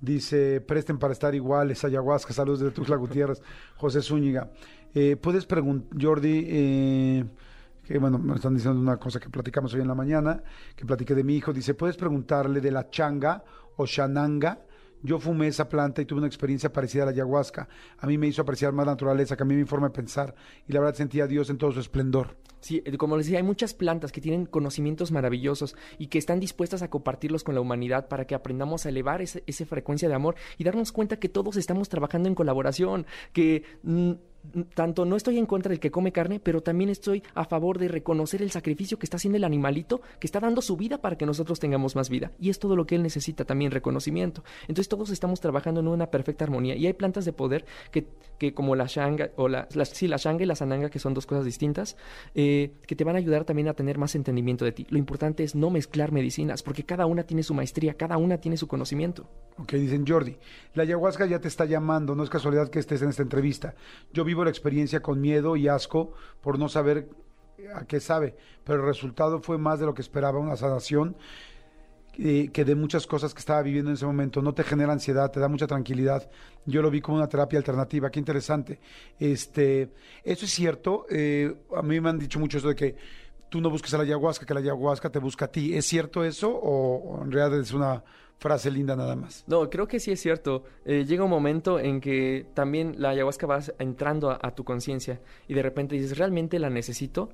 Dice, 0.02 0.62
presten 0.62 0.97
para 0.97 1.12
estar 1.13 1.36
iguales, 1.36 1.84
ayahuasca, 1.84 2.34
saludos 2.34 2.62
de 2.62 2.71
Tuxtla 2.71 2.95
Gutiérrez. 2.95 3.41
José 3.78 4.02
Zúñiga. 4.02 4.49
Eh, 4.93 5.17
Puedes 5.17 5.45
preguntar, 5.45 6.02
Jordi, 6.02 6.45
eh, 6.47 7.25
que 7.84 7.97
bueno, 7.97 8.17
me 8.17 8.36
están 8.36 8.54
diciendo 8.54 8.80
una 8.80 8.97
cosa 8.97 9.19
que 9.19 9.30
platicamos 9.30 9.73
hoy 9.73 9.82
en 9.82 9.88
la 9.88 9.95
mañana, 9.95 10.41
que 10.75 10.86
platiqué 10.86 11.15
de 11.15 11.23
mi 11.23 11.36
hijo. 11.36 11.52
Dice, 11.52 11.73
¿puedes 11.73 11.97
preguntarle 11.97 12.62
de 12.62 12.71
la 12.71 12.89
changa 12.89 13.43
o 13.75 13.86
shananga? 13.86 14.60
Yo 15.01 15.19
fumé 15.19 15.47
esa 15.47 15.69
planta 15.69 16.01
y 16.01 16.05
tuve 16.05 16.19
una 16.19 16.27
experiencia 16.27 16.71
parecida 16.71 17.03
a 17.03 17.05
la 17.05 17.12
ayahuasca. 17.12 17.69
A 17.97 18.07
mí 18.07 18.17
me 18.17 18.27
hizo 18.27 18.41
apreciar 18.41 18.73
más 18.73 18.85
la 18.85 18.93
naturaleza, 18.93 19.38
cambió 19.38 19.57
mi 19.57 19.65
forma 19.65 19.88
de 19.88 19.93
pensar 19.93 20.35
y 20.67 20.73
la 20.73 20.79
verdad 20.79 20.95
sentía 20.95 21.23
a 21.23 21.27
Dios 21.27 21.49
en 21.49 21.57
todo 21.57 21.71
su 21.71 21.79
esplendor. 21.79 22.35
Sí, 22.59 22.81
eh, 22.85 22.97
como 22.97 23.15
les 23.15 23.25
decía, 23.25 23.39
hay 23.39 23.43
muchas 23.43 23.73
plantas 23.73 24.12
que 24.12 24.19
tienen 24.19 24.45
conocimientos 24.45 25.12
maravillosos 25.12 25.75
y 25.97 26.07
que 26.07 26.17
están 26.17 26.39
dispuestas 26.39 26.81
a 26.81 26.89
compartirlos 26.89 27.43
con 27.43 27.55
la 27.55 27.62
humanidad 27.62 28.07
para 28.09 28.25
que 28.25 28.35
aprendamos 28.35 28.85
a 28.85 28.89
elevar 28.89 29.21
esa 29.21 29.65
frecuencia 29.65 30.09
de 30.09 30.15
amor 30.15 30.35
y 30.57 30.65
darnos 30.65 30.91
cuenta 30.91 31.17
que 31.17 31.29
todos 31.29 31.55
estamos 31.55 31.88
trabajando 31.88 32.27
en 32.27 32.35
colaboración, 32.35 33.05
que 33.31 33.63
mm, 33.83 34.12
tanto 34.73 35.06
no 35.06 35.15
estoy 35.15 35.38
en 35.38 35.45
contra 35.45 35.69
del 35.69 35.80
que 35.80 35.91
come 35.91 36.12
carne, 36.12 36.39
pero 36.39 36.62
también 36.62 36.89
estoy 36.89 37.23
a 37.36 37.45
favor 37.45 37.78
de 37.78 37.88
reconocer 37.88 38.41
el 38.41 38.52
sacrificio 38.52 38.97
que 38.97 39.06
está 39.06 39.17
haciendo 39.17 39.38
el 39.38 39.43
animalito, 39.43 40.02
que 40.19 40.28
está 40.28 40.39
dando 40.39 40.62
su 40.62 40.78
vida 40.78 40.99
para 40.99 41.17
que 41.17 41.25
nosotros 41.25 41.60
tengamos 41.60 41.95
más 41.95 42.10
vida. 42.10 42.32
Y 42.39 42.49
es 42.49 42.60
todo 42.60 42.75
lo 42.75 42.86
que 42.86 42.95
él 42.95 43.04
necesita 43.04 43.45
también, 43.45 43.71
reconocimiento. 43.71 44.43
Entonces 44.63 44.89
todos 44.89 45.10
estamos 45.10 45.39
trabajando 45.39 45.82
en 45.82 45.88
una 45.88 46.08
perfecta 46.08 46.45
armonía 46.45 46.75
y 46.75 46.88
hay 46.88 46.93
plantas 46.93 47.25
de 47.25 47.34
poder 47.34 47.65
que, 47.91 48.08
que 48.38 48.54
como 48.54 48.75
la 48.75 48.86
shanga, 48.86 49.30
o 49.36 49.47
la, 49.47 49.67
sí, 49.86 50.08
la 50.08 50.17
shanga 50.17 50.43
y 50.43 50.47
la 50.47 50.56
sananga, 50.56 50.89
que 50.89 50.99
son 50.99 51.13
dos 51.13 51.25
cosas 51.25 51.45
distintas, 51.45 51.97
eh, 52.36 52.71
que 52.88 52.95
te 52.95 53.04
van 53.04 53.15
a 53.15 53.19
ayudar 53.19 53.45
también 53.45 53.67
a 53.67 53.73
tener 53.73 53.97
más 53.97 54.15
entendimiento 54.15 54.65
de 54.65 54.71
ti. 54.71 54.88
Lo 54.89 54.97
importante 54.97 55.43
es 55.43 55.56
no 55.56 55.69
mezclar 55.69 56.12
medicinas, 56.12 56.63
porque 56.63 56.84
cada 56.84 57.06
una 57.06 57.23
tiene 57.23 57.43
su 57.43 57.54
maestría, 57.54 57.93
cada 57.93 58.17
una 58.17 58.38
tiene 58.38 58.58
su 58.58 58.67
conocimiento. 58.67 59.28
Ok, 59.58 59.73
dicen 59.73 60.06
Jordi, 60.08 60.38
la 60.73 60.84
ayahuasca 60.84 61.25
ya 61.25 61.39
te 61.39 61.49
está 61.49 61.65
llamando, 61.65 62.15
no 62.15 62.23
es 62.23 62.30
casualidad 62.30 62.69
que 62.69 62.80
estés 62.80 63.02
en 63.02 63.10
esta 63.10 63.23
entrevista. 63.23 63.75
Yo 64.13 64.23
vivo 64.30 64.44
la 64.44 64.52
experiencia 64.52 65.02
con 65.02 65.20
miedo 65.20 65.56
y 65.56 65.68
asco 65.68 66.13
por 66.42 66.60
no 66.60 66.70
saber 66.70 67.10
a 67.74 67.86
qué 67.86 68.00
sabe, 68.00 68.36
pero 68.63 68.80
el 68.80 68.86
resultado 68.86 69.42
fue 69.42 69.58
más 69.58 69.80
de 69.80 69.88
lo 69.88 69.94
que 69.94 70.02
esperaba, 70.02 70.39
una 70.39 70.56
sanación 70.56 71.18
eh, 72.18 72.50
que 72.54 72.63
de 72.63 72.76
muchas 72.76 73.08
cosas 73.08 73.34
que 73.34 73.39
estaba 73.39 73.62
viviendo 73.63 73.89
en 73.89 73.96
ese 73.96 74.06
momento. 74.06 74.42
No 74.42 74.54
te 74.54 74.63
genera 74.63 74.94
ansiedad, 74.94 75.32
te 75.32 75.39
da 75.39 75.48
mucha 75.48 75.65
tranquilidad. 75.65 76.30
Yo 76.65 76.82
lo 76.82 76.92
vi 76.92 77.02
como 77.02 77.18
una 77.18 77.28
terapia 77.28 77.58
alternativa, 77.58 78.12
qué 78.12 78.20
interesante. 78.20 78.80
Este, 79.18 79.89
eso 80.24 80.46
es 80.46 80.52
cierto, 80.52 81.06
eh, 81.10 81.54
a 81.76 81.82
mí 81.82 82.00
me 82.00 82.10
han 82.10 82.20
dicho 82.20 82.39
mucho 82.39 82.60
eso 82.60 82.68
de 82.68 82.76
que 82.76 82.96
tú 83.50 83.62
no 83.62 83.70
busques 83.70 83.94
a 83.94 83.98
la 83.98 84.04
ayahuasca, 84.04 84.46
que 84.46 84.54
la 84.54 84.60
ayahuasca 84.60 85.10
te 85.10 85.20
busca 85.20 85.46
a 85.46 85.52
ti. 85.52 85.74
¿Es 85.74 85.86
cierto 85.86 86.24
eso 86.24 86.52
o 86.52 87.24
en 87.24 87.32
realidad 87.32 87.60
es 87.60 87.74
una 87.74 88.04
frase 88.39 88.71
linda 88.71 88.95
nada 88.95 89.15
más? 89.15 89.43
No, 89.47 89.69
creo 89.69 89.88
que 89.88 89.99
sí 89.99 90.12
es 90.12 90.19
cierto. 90.19 90.63
Eh, 90.86 91.06
llega 91.06 91.23
un 91.23 91.30
momento 91.30 91.80
en 91.80 92.02
que 92.02 92.47
también 92.54 92.95
la 92.97 93.10
ayahuasca 93.10 93.45
va 93.45 93.60
entrando 93.78 94.32
a, 94.32 94.39
a 94.41 94.56
tu 94.56 94.63
conciencia 94.63 95.21
y 95.47 95.54
de 95.54 95.62
repente 95.62 95.95
dices, 95.95 96.17
¿realmente 96.17 96.58
la 96.58 96.69
necesito? 96.69 97.30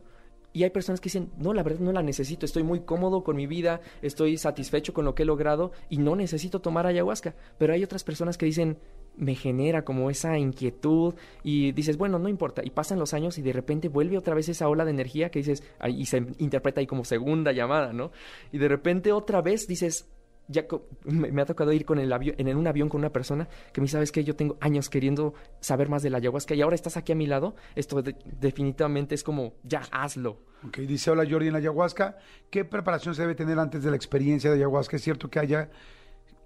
Y 0.55 0.63
hay 0.63 0.69
personas 0.69 1.01
que 1.01 1.07
dicen, 1.07 1.31
no, 1.37 1.53
la 1.53 1.63
verdad 1.63 1.81
no 1.81 1.91
la 1.91 2.01
necesito, 2.01 2.45
estoy 2.45 2.63
muy 2.63 2.79
cómodo 2.79 3.25
con 3.25 3.35
mi 3.35 3.45
vida, 3.45 3.81
estoy 4.01 4.37
satisfecho 4.37 4.93
con 4.93 5.03
lo 5.03 5.13
que 5.13 5.23
he 5.23 5.25
logrado 5.25 5.73
y 5.89 5.97
no 5.97 6.15
necesito 6.15 6.61
tomar 6.61 6.87
ayahuasca. 6.87 7.35
Pero 7.57 7.73
hay 7.73 7.83
otras 7.83 8.05
personas 8.05 8.37
que 8.37 8.45
dicen, 8.45 8.77
me 9.17 9.35
genera 9.35 9.83
como 9.83 10.09
esa 10.09 10.37
inquietud 10.37 11.13
y 11.43 11.73
dices, 11.73 11.97
bueno, 11.97 12.19
no 12.19 12.29
importa. 12.29 12.61
Y 12.63 12.69
pasan 12.69 12.99
los 12.99 13.13
años 13.13 13.37
y 13.37 13.41
de 13.41 13.51
repente 13.51 13.89
vuelve 13.89 14.17
otra 14.17 14.33
vez 14.33 14.47
esa 14.47 14.69
ola 14.69 14.85
de 14.85 14.91
energía 14.91 15.29
que 15.29 15.39
dices, 15.39 15.61
y 15.87 16.05
se 16.05 16.25
interpreta 16.37 16.79
ahí 16.79 16.87
como 16.87 17.03
segunda 17.03 17.51
llamada, 17.51 17.91
¿no? 17.91 18.11
Y 18.53 18.57
de 18.57 18.69
repente 18.69 19.11
otra 19.11 19.41
vez 19.41 19.67
dices, 19.67 20.09
ya 20.47 20.65
me, 21.05 21.41
ha 21.41 21.45
tocado 21.45 21.71
ir 21.71 21.85
con 21.85 21.99
el 21.99 22.11
avión, 22.13 22.35
en 22.37 22.55
un 22.55 22.67
avión 22.67 22.89
con 22.89 22.99
una 22.99 23.11
persona 23.11 23.47
que 23.73 23.81
me 23.81 23.85
dice, 23.85 23.93
sabes 23.93 24.11
que 24.11 24.23
yo 24.23 24.35
tengo 24.35 24.57
años 24.61 24.89
queriendo 24.89 25.33
saber 25.59 25.89
más 25.89 26.03
de 26.03 26.09
la 26.09 26.17
ayahuasca 26.17 26.53
y 26.55 26.61
ahora 26.61 26.75
estás 26.75 26.97
aquí 26.97 27.11
a 27.11 27.15
mi 27.15 27.27
lado, 27.27 27.55
esto 27.75 28.01
de- 28.01 28.15
definitivamente 28.39 29.15
es 29.15 29.23
como, 29.23 29.53
ya 29.63 29.81
hazlo. 29.91 30.39
Ok, 30.67 30.77
dice, 30.79 31.11
hola 31.11 31.25
Jordi, 31.29 31.47
en 31.47 31.53
la 31.53 31.59
ayahuasca, 31.59 32.17
¿qué 32.49 32.65
preparación 32.65 33.13
se 33.15 33.21
debe 33.21 33.35
tener 33.35 33.59
antes 33.59 33.83
de 33.83 33.89
la 33.89 33.95
experiencia 33.95 34.49
de 34.49 34.57
ayahuasca? 34.57 34.95
¿Es 34.95 35.01
cierto 35.03 35.29
que 35.29 35.39
haya 35.39 35.69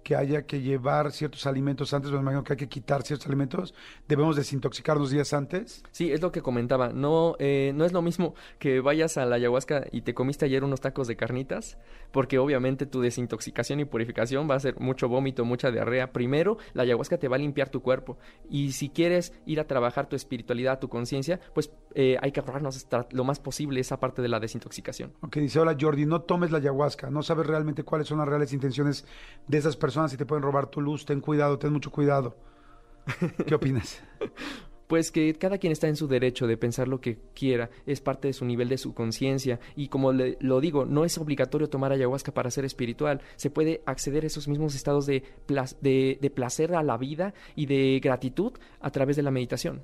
que 0.02 0.16
haya 0.16 0.42
que 0.42 0.60
llevar 0.60 1.12
ciertos 1.12 1.46
alimentos 1.46 1.92
antes? 1.92 2.10
Me 2.10 2.18
imagino 2.18 2.42
que 2.42 2.54
hay 2.54 2.56
que 2.56 2.68
quitar 2.68 3.02
ciertos 3.02 3.26
alimentos. 3.26 3.74
¿Debemos 4.08 4.36
desintoxicarnos 4.36 5.10
días 5.10 5.32
antes? 5.32 5.82
Sí, 5.90 6.10
es 6.10 6.22
lo 6.22 6.32
que 6.32 6.42
comentaba. 6.42 6.90
No, 6.90 7.36
eh, 7.38 7.72
no 7.74 7.84
es 7.84 7.92
lo 7.92 8.02
mismo 8.02 8.34
que 8.58 8.80
vayas 8.80 9.18
a 9.18 9.26
la 9.26 9.36
ayahuasca 9.36 9.86
y 9.92 10.02
te 10.02 10.14
comiste 10.14 10.46
ayer 10.46 10.64
unos 10.64 10.80
tacos 10.80 11.06
de 11.06 11.16
carnitas, 11.16 11.78
porque 12.12 12.38
obviamente 12.38 12.86
tu 12.86 13.00
desintoxicación 13.00 13.80
y 13.80 13.84
purificación 13.84 14.48
va 14.50 14.54
a 14.54 14.60
ser 14.60 14.80
mucho 14.80 15.08
vómito, 15.08 15.44
mucha 15.44 15.70
diarrea. 15.70 16.12
Primero, 16.12 16.58
la 16.72 16.84
ayahuasca 16.84 17.18
te 17.18 17.28
va 17.28 17.36
a 17.36 17.38
limpiar 17.38 17.68
tu 17.68 17.82
cuerpo. 17.82 18.18
Y 18.48 18.72
si 18.72 18.88
quieres 18.88 19.32
ir 19.46 19.60
a 19.60 19.66
trabajar 19.66 20.08
tu 20.08 20.16
espiritualidad, 20.16 20.78
tu 20.78 20.88
conciencia, 20.88 21.40
pues 21.54 21.70
eh, 21.94 22.16
hay 22.22 22.32
que 22.32 22.40
ahorrarnos 22.40 22.86
lo 23.10 23.24
más 23.24 23.38
posible 23.38 23.80
esa 23.80 24.00
parte 24.00 24.22
de 24.22 24.28
la 24.28 24.40
desintoxicación. 24.40 25.12
Ok, 25.20 25.36
dice, 25.36 25.60
hola 25.60 25.76
Jordi, 25.78 26.06
no 26.06 26.22
tomes 26.22 26.50
la 26.50 26.58
ayahuasca, 26.58 27.10
no 27.10 27.22
sabes 27.22 27.46
realmente 27.46 27.82
cuáles 27.82 28.08
son 28.08 28.18
las 28.18 28.28
reales 28.28 28.52
intenciones 28.52 29.04
de 29.46 29.58
esas 29.58 29.76
personas 29.76 29.89
y 30.12 30.16
te 30.16 30.26
pueden 30.26 30.42
robar 30.42 30.68
tu 30.70 30.80
luz, 30.80 31.04
ten 31.04 31.20
cuidado, 31.20 31.58
ten 31.58 31.72
mucho 31.72 31.90
cuidado. 31.90 32.36
¿Qué 33.46 33.54
opinas? 33.54 34.02
Pues 34.86 35.12
que 35.12 35.34
cada 35.34 35.58
quien 35.58 35.72
está 35.72 35.86
en 35.86 35.94
su 35.96 36.08
derecho 36.08 36.46
de 36.48 36.56
pensar 36.56 36.88
lo 36.88 37.00
que 37.00 37.18
quiera, 37.34 37.70
es 37.86 38.00
parte 38.00 38.26
de 38.28 38.34
su 38.34 38.44
nivel 38.44 38.68
de 38.68 38.76
su 38.76 38.92
conciencia 38.92 39.60
y 39.76 39.86
como 39.88 40.12
le- 40.12 40.36
lo 40.40 40.60
digo, 40.60 40.84
no 40.84 41.04
es 41.04 41.16
obligatorio 41.16 41.68
tomar 41.68 41.92
ayahuasca 41.92 42.32
para 42.34 42.50
ser 42.50 42.64
espiritual, 42.64 43.20
se 43.36 43.50
puede 43.50 43.82
acceder 43.86 44.24
a 44.24 44.26
esos 44.26 44.48
mismos 44.48 44.74
estados 44.74 45.06
de, 45.06 45.22
de, 45.80 46.18
de 46.20 46.30
placer 46.30 46.74
a 46.74 46.82
la 46.82 46.96
vida 46.96 47.34
y 47.54 47.66
de 47.66 48.00
gratitud 48.02 48.52
a 48.80 48.90
través 48.90 49.14
de 49.16 49.22
la 49.22 49.30
meditación. 49.30 49.82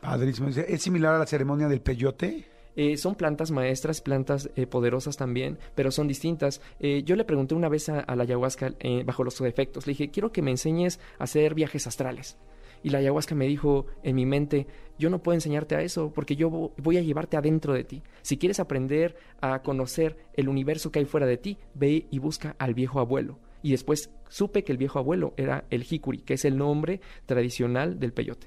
Padrísimo. 0.00 0.48
¿es 0.48 0.82
similar 0.82 1.14
a 1.14 1.18
la 1.18 1.26
ceremonia 1.26 1.68
del 1.68 1.80
peyote? 1.82 2.46
Eh, 2.80 2.96
son 2.96 3.16
plantas 3.16 3.50
maestras, 3.50 4.00
plantas 4.00 4.50
eh, 4.54 4.68
poderosas 4.68 5.16
también, 5.16 5.58
pero 5.74 5.90
son 5.90 6.06
distintas. 6.06 6.60
Eh, 6.78 7.02
yo 7.04 7.16
le 7.16 7.24
pregunté 7.24 7.56
una 7.56 7.68
vez 7.68 7.88
a, 7.88 8.04
la 8.14 8.22
ayahuasca 8.22 8.72
bajo 9.04 9.24
los 9.24 9.40
efectos, 9.40 9.86
le 9.88 9.94
dije, 9.94 10.10
quiero 10.10 10.30
que 10.30 10.42
me 10.42 10.52
enseñes 10.52 11.00
a 11.18 11.24
hacer 11.24 11.54
viajes 11.54 11.88
astrales. 11.88 12.38
Y 12.84 12.90
la 12.90 12.98
ayahuasca 12.98 13.34
me 13.34 13.48
dijo 13.48 13.86
en 14.04 14.14
mi 14.14 14.24
mente, 14.26 14.68
yo 14.96 15.10
no 15.10 15.20
puedo 15.20 15.34
enseñarte 15.34 15.74
a 15.74 15.82
eso 15.82 16.12
porque 16.14 16.36
yo 16.36 16.48
vo- 16.50 16.72
voy 16.76 16.96
a 16.98 17.02
llevarte 17.02 17.36
adentro 17.36 17.74
de 17.74 17.82
ti. 17.82 18.02
Si 18.22 18.38
quieres 18.38 18.60
aprender 18.60 19.16
a 19.40 19.60
conocer 19.62 20.16
el 20.34 20.48
universo 20.48 20.92
que 20.92 21.00
hay 21.00 21.04
fuera 21.04 21.26
de 21.26 21.36
ti, 21.36 21.58
ve 21.74 22.06
y 22.12 22.20
busca 22.20 22.54
al 22.60 22.74
viejo 22.74 23.00
abuelo. 23.00 23.40
Y 23.60 23.72
después 23.72 24.10
supe 24.28 24.62
que 24.62 24.70
el 24.70 24.78
viejo 24.78 25.00
abuelo 25.00 25.34
era 25.36 25.64
el 25.70 25.82
jicuri, 25.82 26.18
que 26.18 26.34
es 26.34 26.44
el 26.44 26.56
nombre 26.56 27.00
tradicional 27.26 27.98
del 27.98 28.12
peyote. 28.12 28.46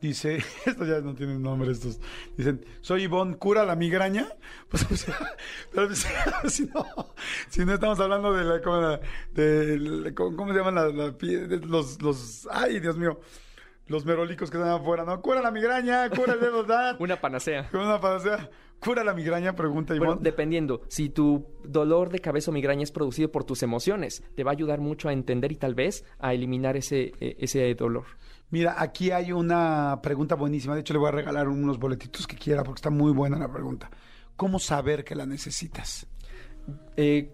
Dice, 0.00 0.36
esto 0.66 0.84
ya 0.84 1.00
no 1.00 1.14
tienen 1.14 1.42
nombre 1.42 1.72
estos. 1.72 2.00
Dicen, 2.36 2.64
soy 2.80 3.02
Ivonne, 3.04 3.36
¿cura 3.36 3.64
la 3.64 3.74
migraña? 3.76 4.28
Pues, 4.70 4.84
o 4.90 4.96
sea, 4.96 5.16
pero 5.72 5.86
pues, 5.86 6.06
si 6.52 6.66
no, 6.66 6.84
si 7.48 7.64
no 7.64 7.72
estamos 7.74 7.98
hablando 8.00 8.32
de 8.34 8.44
la, 8.44 8.60
¿cómo, 8.60 8.76
la- 8.80 9.00
de 9.32 9.78
la- 9.78 10.14
¿cómo- 10.14 10.52
se 10.52 10.58
llaman 10.58 10.74
la- 10.74 11.14
los, 11.66 12.02
los, 12.02 12.46
ay, 12.50 12.78
Dios 12.80 12.96
mío, 12.98 13.18
los 13.86 14.04
merolicos 14.04 14.50
que 14.50 14.58
están 14.58 14.70
afuera, 14.72 15.04
¿no? 15.04 15.20
Cura 15.22 15.40
la 15.40 15.50
migraña, 15.50 16.10
cura 16.10 16.34
el 16.34 16.40
dedo. 16.40 16.66
Una 16.98 17.18
panacea. 17.20 17.70
Una 17.72 17.98
panacea. 17.98 18.50
¿Cura 18.78 19.02
la 19.02 19.14
migraña? 19.14 19.56
Pregunta 19.56 19.94
Ivonne. 19.94 20.06
Bueno, 20.10 20.22
dependiendo, 20.22 20.82
si 20.88 21.08
tu 21.08 21.46
dolor 21.64 22.10
de 22.10 22.20
cabeza 22.20 22.50
o 22.50 22.54
migraña 22.54 22.82
es 22.84 22.92
producido 22.92 23.32
por 23.32 23.42
tus 23.44 23.62
emociones, 23.62 24.22
te 24.36 24.44
va 24.44 24.50
a 24.50 24.54
ayudar 24.54 24.80
mucho 24.80 25.08
a 25.08 25.12
entender 25.14 25.50
y 25.50 25.56
tal 25.56 25.74
vez 25.74 26.04
a 26.18 26.34
eliminar 26.34 26.76
ese, 26.76 27.12
eh, 27.20 27.36
ese 27.40 27.74
dolor. 27.74 28.04
Mira, 28.50 28.76
aquí 28.78 29.10
hay 29.10 29.32
una 29.32 30.00
pregunta 30.02 30.34
buenísima. 30.34 30.74
De 30.74 30.80
hecho, 30.80 30.94
le 30.94 30.98
voy 31.00 31.08
a 31.08 31.12
regalar 31.12 31.48
unos 31.48 31.78
boletitos 31.78 32.26
que 32.26 32.36
quiera 32.36 32.62
porque 32.64 32.78
está 32.78 32.90
muy 32.90 33.12
buena 33.12 33.38
la 33.38 33.52
pregunta. 33.52 33.90
¿Cómo 34.36 34.58
saber 34.58 35.04
que 35.04 35.14
la 35.14 35.26
necesitas? 35.26 36.06
Eh, 36.96 37.30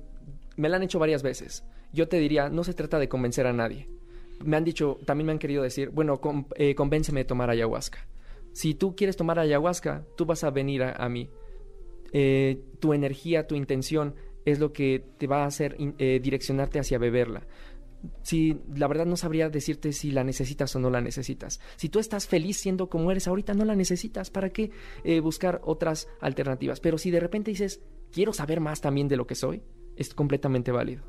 me 0.56 0.68
la 0.68 0.76
han 0.76 0.82
hecho 0.82 0.98
varias 0.98 1.22
veces. 1.22 1.64
Yo 1.92 2.08
te 2.08 2.18
diría, 2.18 2.48
no 2.48 2.64
se 2.64 2.74
trata 2.74 2.98
de 2.98 3.08
convencer 3.08 3.46
a 3.46 3.52
nadie. 3.52 3.88
Me 4.44 4.56
han 4.56 4.64
dicho, 4.64 4.98
también 5.06 5.26
me 5.26 5.32
han 5.32 5.38
querido 5.38 5.62
decir, 5.62 5.90
bueno, 5.90 6.20
con- 6.20 6.48
eh, 6.56 6.74
convénceme 6.74 7.20
de 7.20 7.24
tomar 7.26 7.50
ayahuasca. 7.50 8.06
Si 8.52 8.74
tú 8.74 8.96
quieres 8.96 9.16
tomar 9.16 9.38
ayahuasca, 9.38 10.04
tú 10.16 10.26
vas 10.26 10.42
a 10.42 10.50
venir 10.50 10.82
a, 10.82 11.08
mí. 11.08 11.30
Eh, 12.12 12.60
tu 12.80 12.92
energía, 12.92 13.46
tu 13.46 13.54
intención 13.54 14.14
es 14.44 14.58
lo 14.58 14.72
que 14.72 15.04
te 15.18 15.26
va 15.26 15.44
a 15.44 15.46
hacer 15.46 15.76
eh, 15.98 16.20
direccionarte 16.22 16.78
hacia 16.78 16.98
beberla. 16.98 17.46
Si 18.22 18.58
la 18.74 18.86
verdad 18.88 19.06
no 19.06 19.16
sabría 19.16 19.48
decirte 19.48 19.92
si 19.92 20.10
la 20.10 20.24
necesitas 20.24 20.74
o 20.76 20.78
no 20.78 20.90
la 20.90 21.00
necesitas. 21.00 21.60
Si 21.76 21.88
tú 21.88 21.98
estás 21.98 22.26
feliz 22.26 22.58
siendo 22.58 22.88
como 22.88 23.10
eres 23.10 23.28
ahorita, 23.28 23.54
no 23.54 23.64
la 23.64 23.74
necesitas. 23.74 24.30
¿Para 24.30 24.50
qué 24.50 24.70
eh, 25.04 25.20
buscar 25.20 25.60
otras 25.64 26.08
alternativas? 26.20 26.80
Pero 26.80 26.98
si 26.98 27.10
de 27.10 27.20
repente 27.20 27.50
dices, 27.50 27.80
quiero 28.12 28.32
saber 28.32 28.60
más 28.60 28.80
también 28.80 29.08
de 29.08 29.16
lo 29.16 29.26
que 29.26 29.34
soy, 29.34 29.62
es 29.96 30.14
completamente 30.14 30.72
válido. 30.72 31.04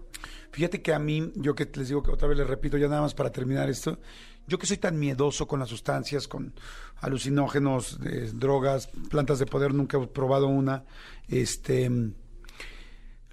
Fíjate 0.51 0.81
que 0.81 0.93
a 0.93 0.99
mí, 0.99 1.31
yo 1.35 1.55
que 1.55 1.69
les 1.73 1.89
digo 1.89 2.01
que 2.03 2.11
otra 2.11 2.27
vez 2.27 2.37
les 2.37 2.47
repito, 2.47 2.77
ya 2.77 2.87
nada 2.87 3.01
más 3.01 3.13
para 3.13 3.31
terminar 3.31 3.69
esto, 3.69 3.99
yo 4.47 4.57
que 4.57 4.67
soy 4.67 4.77
tan 4.77 4.97
miedoso 4.97 5.47
con 5.47 5.59
las 5.59 5.69
sustancias, 5.69 6.27
con 6.27 6.53
alucinógenos, 6.97 7.99
eh, 8.05 8.31
drogas, 8.33 8.87
plantas 9.09 9.39
de 9.39 9.45
poder, 9.45 9.73
nunca 9.73 9.97
he 9.97 10.07
probado 10.07 10.47
una. 10.47 10.85
Este, 11.27 11.89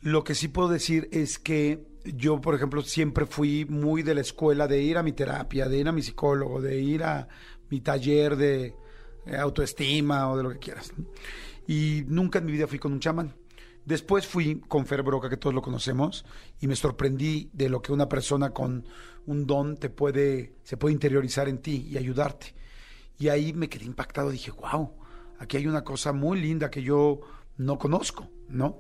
lo 0.01 0.25
que 0.25 0.35
sí 0.35 0.49
puedo 0.49 0.69
decir 0.69 1.09
es 1.13 1.39
que 1.39 1.92
yo, 2.05 2.41
por 2.41 2.55
ejemplo, 2.55 2.83
siempre 2.83 3.27
fui 3.27 3.65
muy 3.65 4.03
de 4.03 4.15
la 4.15 4.21
escuela 4.21 4.67
de 4.67 4.83
ir 4.83 4.99
a 4.99 5.03
mi 5.03 5.13
terapia, 5.13 5.69
de 5.69 5.79
ir 5.79 5.89
a 5.89 5.93
mi 5.93 6.03
psicólogo, 6.03 6.61
de 6.61 6.81
ir 6.81 7.05
a 7.05 7.29
mi 7.71 7.81
taller 7.81 8.37
de 8.37 8.75
eh, 9.27 9.37
autoestima 9.37 10.31
o 10.31 10.37
de 10.37 10.43
lo 10.43 10.51
que 10.51 10.59
quieras. 10.59 10.93
Y 11.67 12.05
nunca 12.09 12.39
en 12.39 12.47
mi 12.47 12.53
vida 12.53 12.67
fui 12.67 12.79
con 12.79 12.93
un 12.93 13.01
chamán. 13.01 13.35
Después 13.85 14.27
fui 14.27 14.61
con 14.69 14.87
Fer 14.87 15.03
Broca, 15.03 15.29
que 15.29 15.37
todos 15.37 15.55
lo 15.55 15.63
conocemos, 15.63 16.25
y 16.61 16.69
me 16.69 16.77
sorprendí 16.77 17.51
de 17.53 17.69
lo 17.69 17.83
que 17.83 17.93
una 17.93 18.09
persona 18.09 18.51
con 18.51 18.87
un 19.27 19.47
don 19.47 19.77
te 19.77 19.91
puede, 19.91 20.55
se 20.63 20.77
puede 20.77 20.93
interiorizar 20.93 21.49
en 21.49 21.59
ti 21.59 21.89
y 21.91 21.99
ayudarte. 21.99 22.55
Y 23.19 23.29
ahí 23.29 23.53
me 23.53 23.69
quedé 23.69 23.85
impactado, 23.85 24.31
dije, 24.31 24.53
wow, 24.53 24.93
aquí 25.39 25.57
hay 25.57 25.67
una 25.67 25.83
cosa 25.83 26.13
muy 26.13 26.41
linda 26.41 26.71
que 26.71 26.83
yo 26.83 27.21
no 27.57 27.79
conozco, 27.79 28.29
¿no? 28.49 28.79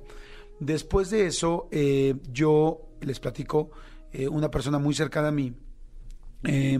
Después 0.64 1.10
de 1.10 1.26
eso, 1.26 1.68
eh, 1.72 2.14
yo 2.30 2.80
les 3.00 3.18
platico, 3.18 3.70
eh, 4.12 4.28
una 4.28 4.48
persona 4.48 4.78
muy 4.78 4.94
cercana 4.94 5.28
a 5.28 5.32
mí 5.32 5.52
eh, 6.44 6.78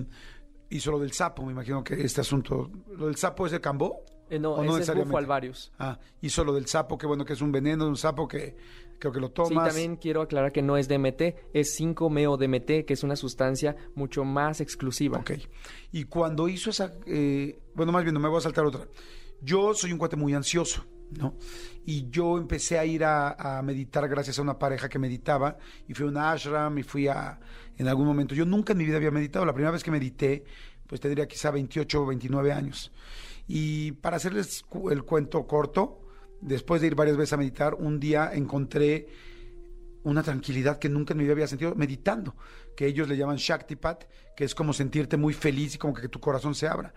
hizo 0.71 0.93
lo 0.93 1.01
del 1.01 1.11
sapo, 1.13 1.45
me 1.45 1.51
imagino 1.51 1.83
que 1.83 1.95
este 2.05 2.21
asunto, 2.21 2.71
lo 2.97 3.07
del 3.07 3.17
sapo 3.17 3.45
es 3.47 3.51
de 3.53 3.61
Cambó. 3.61 4.05
Eh, 4.31 4.39
no, 4.39 4.53
¿O 4.53 4.79
ese 4.79 4.93
es 4.93 4.99
bufo 4.99 5.19
alvarius. 5.19 5.73
Ah, 5.81 5.99
hizo 6.21 6.45
lo 6.45 6.55
del 6.55 6.67
sapo, 6.67 6.97
que 6.97 7.07
bueno, 7.09 7.25
que 7.25 7.33
es 7.33 7.43
un 7.43 7.51
veneno 7.51 7.85
de 7.85 7.91
un 7.91 7.97
sapo 7.97 8.29
que 8.29 8.57
creo 9.01 9.13
que 9.13 9.19
lo 9.21 9.27
Sí, 9.27 9.33
tomas. 9.35 9.69
también 9.69 9.97
quiero 9.97 10.23
aclarar 10.23 10.53
que 10.53 10.63
no 10.63 10.77
es 10.77 10.87
DMT, 10.87 11.51
es 11.53 11.79
5-meo-DMT, 11.79 12.85
que 12.87 12.93
es 12.95 13.03
una 13.03 13.17
sustancia 13.17 13.75
mucho 13.97 14.25
más 14.25 14.61
exclusiva. 14.61 15.19
Ok. 15.19 15.33
Y 15.91 16.05
cuando 16.05 16.49
hizo 16.49 16.71
esa, 16.71 16.93
eh, 17.05 17.59
bueno, 17.75 17.91
más 17.91 18.05
bien 18.05 18.15
no 18.15 18.21
me 18.21 18.29
voy 18.29 18.39
a 18.39 18.43
saltar 18.43 18.65
otra. 18.65 18.87
Yo 19.43 19.75
soy 19.75 19.91
un 19.93 19.99
cuate 19.99 20.15
muy 20.17 20.33
ansioso, 20.35 20.85
¿no? 21.19 21.35
Y 21.85 22.09
yo 22.11 22.39
empecé 22.39 22.79
a 22.79 22.85
ir 22.85 23.05
a, 23.05 23.61
meditar 23.65 24.09
gracias 24.09 24.39
a 24.39 24.43
una 24.43 24.59
pareja 24.59 24.89
que 24.89 24.99
meditaba 24.99 25.57
y 25.89 25.95
fui 25.95 26.07
a 26.07 26.09
una 26.09 26.33
ashram 26.33 26.79
y 26.79 26.83
fui 26.83 27.09
a, 27.09 27.41
en 27.77 27.89
algún 27.89 28.07
momento, 28.07 28.35
yo 28.35 28.45
nunca 28.45 28.73
en 28.73 28.79
mi 28.79 28.85
vida 28.85 28.97
había 28.97 29.11
meditado. 29.11 29.45
La 29.45 29.53
primera 29.53 29.73
vez 29.73 29.83
que 29.83 29.91
medité, 29.91 30.45
pues 30.87 31.01
tendría 31.01 31.27
quizá 31.27 31.51
28 31.51 32.03
o 32.03 32.07
29 32.07 32.53
años. 32.53 32.93
Y 33.49 33.93
para 33.93 34.17
hacerles 34.17 34.65
el 34.91 35.03
cuento 35.03 35.47
corto, 35.47 36.01
después 36.41 36.81
de 36.81 36.89
ir 36.89 36.95
varias 36.95 37.17
veces 37.17 37.33
a 37.33 37.37
meditar, 37.37 37.75
un 37.75 37.99
día 37.99 38.31
encontré 38.33 39.09
una 40.05 40.23
tranquilidad 40.23 40.79
que 40.79 40.89
nunca 40.89 41.15
en 41.15 41.19
mi 41.19 41.25
vida 41.25 41.33
había 41.33 41.47
sentido 41.47 41.75
meditando, 41.75 42.35
que 42.77 42.87
ellos 42.87 43.09
le 43.09 43.17
llaman 43.17 43.37
Shaktipat, 43.37 44.05
que 44.37 44.45
es 44.45 44.55
como 44.55 44.73
sentirte 44.73 45.17
muy 45.17 45.35
feliz 45.35 45.75
y 45.75 45.79
como 45.79 45.95
que 45.95 46.09
tu 46.09 46.21
corazón 46.21 46.55
se 46.55 46.67
abra. 46.67 46.95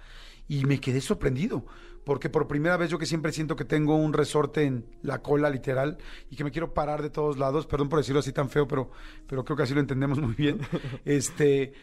Y 0.48 0.66
me 0.66 0.80
quedé 0.80 1.02
sorprendido, 1.02 1.66
porque 2.04 2.30
por 2.30 2.48
primera 2.48 2.78
vez 2.78 2.90
yo 2.90 3.00
que 3.00 3.06
siempre 3.06 3.32
siento 3.32 3.56
que 3.56 3.66
tengo 3.66 3.96
un 3.96 4.14
resorte 4.14 4.64
en 4.64 4.86
la 5.02 5.22
cola 5.22 5.50
literal 5.50 5.98
y 6.30 6.36
que 6.36 6.44
me 6.44 6.52
quiero 6.52 6.74
parar 6.74 7.02
de 7.02 7.10
todos 7.10 7.38
lados, 7.38 7.66
perdón 7.66 7.90
por 7.90 8.00
decirlo 8.00 8.20
así 8.20 8.32
tan 8.32 8.50
feo, 8.50 8.68
pero, 8.68 8.92
pero 9.28 9.44
creo 9.44 9.58
que 9.58 9.64
así 9.64 9.74
lo 9.74 9.80
entendemos 9.80 10.20
muy 10.22 10.36
bien. 10.36 10.60
Este, 11.04 11.74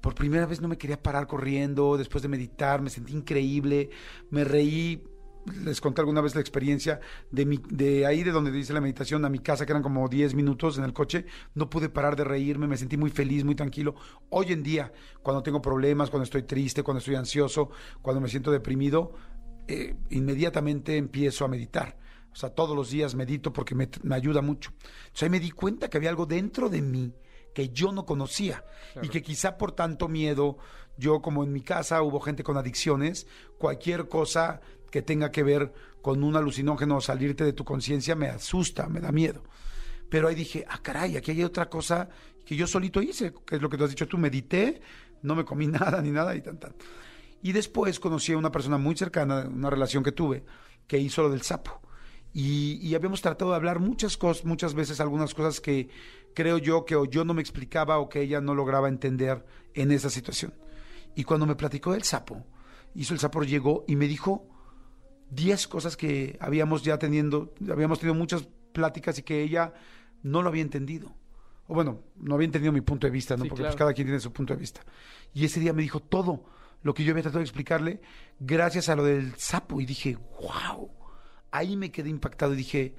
por 0.00 0.14
primera 0.14 0.46
vez 0.46 0.60
no 0.60 0.68
me 0.68 0.78
quería 0.78 1.02
parar 1.02 1.26
corriendo, 1.26 1.96
después 1.96 2.22
de 2.22 2.28
meditar, 2.28 2.82
me 2.82 2.90
sentí 2.90 3.14
increíble, 3.14 3.90
me 4.30 4.44
reí 4.44 5.04
les 5.64 5.80
conté 5.80 6.00
alguna 6.00 6.20
vez 6.20 6.34
la 6.34 6.40
experiencia 6.40 7.00
de, 7.30 7.46
mi, 7.46 7.60
de 7.70 8.06
ahí 8.06 8.22
de 8.22 8.32
donde 8.32 8.50
dice 8.50 8.72
la 8.72 8.80
meditación 8.80 9.24
a 9.24 9.28
mi 9.28 9.38
casa, 9.38 9.64
que 9.64 9.72
eran 9.72 9.82
como 9.82 10.08
10 10.08 10.34
minutos 10.34 10.78
en 10.78 10.84
el 10.84 10.92
coche, 10.92 11.26
no 11.54 11.70
pude 11.70 11.88
parar 11.88 12.16
de 12.16 12.24
reírme, 12.24 12.66
me 12.66 12.76
sentí 12.76 12.96
muy 12.96 13.10
feliz, 13.10 13.44
muy 13.44 13.54
tranquilo. 13.54 13.94
Hoy 14.30 14.52
en 14.52 14.62
día, 14.62 14.92
cuando 15.22 15.42
tengo 15.42 15.62
problemas, 15.62 16.10
cuando 16.10 16.24
estoy 16.24 16.42
triste, 16.42 16.82
cuando 16.82 16.98
estoy 16.98 17.14
ansioso, 17.14 17.70
cuando 18.02 18.20
me 18.20 18.28
siento 18.28 18.50
deprimido, 18.50 19.12
eh, 19.66 19.96
inmediatamente 20.10 20.96
empiezo 20.96 21.44
a 21.44 21.48
meditar. 21.48 21.98
O 22.32 22.36
sea, 22.36 22.50
todos 22.50 22.76
los 22.76 22.90
días 22.90 23.14
medito 23.14 23.52
porque 23.52 23.74
me, 23.74 23.88
me 24.02 24.14
ayuda 24.14 24.42
mucho. 24.42 24.70
Entonces 24.80 25.22
ahí 25.22 25.30
me 25.30 25.40
di 25.40 25.50
cuenta 25.50 25.88
que 25.88 25.96
había 25.96 26.10
algo 26.10 26.26
dentro 26.26 26.68
de 26.68 26.82
mí 26.82 27.14
que 27.54 27.70
yo 27.70 27.90
no 27.90 28.06
conocía 28.06 28.64
y 29.02 29.08
que 29.08 29.20
quizá 29.20 29.58
por 29.58 29.72
tanto 29.72 30.06
miedo, 30.06 30.58
yo 30.96 31.20
como 31.22 31.42
en 31.42 31.52
mi 31.52 31.60
casa 31.60 32.02
hubo 32.02 32.20
gente 32.20 32.44
con 32.44 32.56
adicciones, 32.56 33.26
cualquier 33.58 34.08
cosa 34.08 34.60
que 34.90 35.02
tenga 35.02 35.30
que 35.30 35.42
ver 35.42 35.72
con 36.02 36.22
un 36.22 36.36
alucinógeno 36.36 37.00
salirte 37.00 37.44
de 37.44 37.52
tu 37.52 37.64
conciencia 37.64 38.14
me 38.14 38.28
asusta, 38.28 38.88
me 38.88 39.00
da 39.00 39.12
miedo. 39.12 39.42
Pero 40.08 40.28
ahí 40.28 40.34
dije, 40.34 40.64
ah, 40.68 40.80
caray, 40.82 41.16
aquí 41.16 41.32
hay 41.32 41.44
otra 41.44 41.68
cosa 41.68 42.08
que 42.44 42.56
yo 42.56 42.66
solito 42.66 43.02
hice, 43.02 43.34
que 43.46 43.56
es 43.56 43.62
lo 43.62 43.68
que 43.68 43.76
tú 43.76 43.84
has 43.84 43.90
dicho 43.90 44.08
tú, 44.08 44.16
medité, 44.16 44.80
no 45.22 45.34
me 45.34 45.44
comí 45.44 45.66
nada 45.68 46.00
ni 46.00 46.10
nada 46.10 46.34
y 46.34 46.40
tan, 46.40 46.58
tan. 46.58 46.74
Y 47.42 47.52
después 47.52 48.00
conocí 48.00 48.32
a 48.32 48.38
una 48.38 48.50
persona 48.50 48.78
muy 48.78 48.96
cercana, 48.96 49.46
una 49.48 49.70
relación 49.70 50.02
que 50.02 50.12
tuve, 50.12 50.44
que 50.86 50.98
hizo 50.98 51.22
lo 51.22 51.30
del 51.30 51.42
sapo. 51.42 51.80
Y, 52.32 52.94
habíamos 52.94 53.22
tratado 53.22 53.50
de 53.50 53.56
hablar 53.56 53.80
muchas 53.80 54.16
cosas, 54.16 54.44
muchas 54.44 54.74
veces 54.74 55.00
algunas 55.00 55.34
cosas 55.34 55.60
que 55.60 55.88
creo 56.34 56.58
yo 56.58 56.84
que 56.84 56.94
yo 57.10 57.24
no 57.24 57.34
me 57.34 57.40
explicaba 57.40 57.98
o 57.98 58.08
que 58.08 58.20
ella 58.20 58.40
no 58.40 58.54
lograba 58.54 58.88
entender 58.88 59.44
en 59.74 59.92
esa 59.92 60.10
situación. 60.10 60.54
Y 61.14 61.24
cuando 61.24 61.46
me 61.46 61.56
platicó 61.56 61.92
del 61.92 62.02
sapo, 62.02 62.44
hizo 62.94 63.14
el 63.14 63.20
sapo, 63.20 63.42
llegó 63.42 63.84
y 63.88 63.96
me 63.96 64.06
dijo 64.06 64.46
10 65.30 65.68
cosas 65.68 65.96
que 65.96 66.36
habíamos 66.40 66.82
ya 66.82 66.98
teniendo, 66.98 67.54
habíamos 67.70 68.00
tenido 68.00 68.14
muchas 68.14 68.48
pláticas 68.72 69.18
y 69.18 69.22
que 69.22 69.42
ella 69.42 69.74
no 70.22 70.42
lo 70.42 70.48
había 70.48 70.62
entendido. 70.62 71.14
O 71.66 71.74
bueno, 71.74 72.00
no 72.16 72.34
había 72.34 72.46
entendido 72.46 72.72
mi 72.72 72.80
punto 72.80 73.06
de 73.06 73.10
vista, 73.10 73.36
¿no? 73.36 73.44
Sí, 73.44 73.48
Porque 73.50 73.62
claro. 73.62 73.72
pues, 73.72 73.78
cada 73.78 73.92
quien 73.92 74.06
tiene 74.06 74.20
su 74.20 74.32
punto 74.32 74.54
de 74.54 74.60
vista. 74.60 74.80
Y 75.34 75.44
ese 75.44 75.60
día 75.60 75.72
me 75.72 75.82
dijo 75.82 76.00
todo 76.00 76.44
lo 76.82 76.94
que 76.94 77.04
yo 77.04 77.12
había 77.12 77.22
tratado 77.22 77.40
de 77.40 77.44
explicarle 77.44 78.00
gracias 78.40 78.88
a 78.88 78.96
lo 78.96 79.04
del 79.04 79.34
sapo. 79.36 79.80
Y 79.80 79.86
dije, 79.86 80.16
wow. 80.40 80.90
Ahí 81.50 81.76
me 81.76 81.90
quedé 81.90 82.08
impactado 82.10 82.54
y 82.54 82.56
dije, 82.56 82.94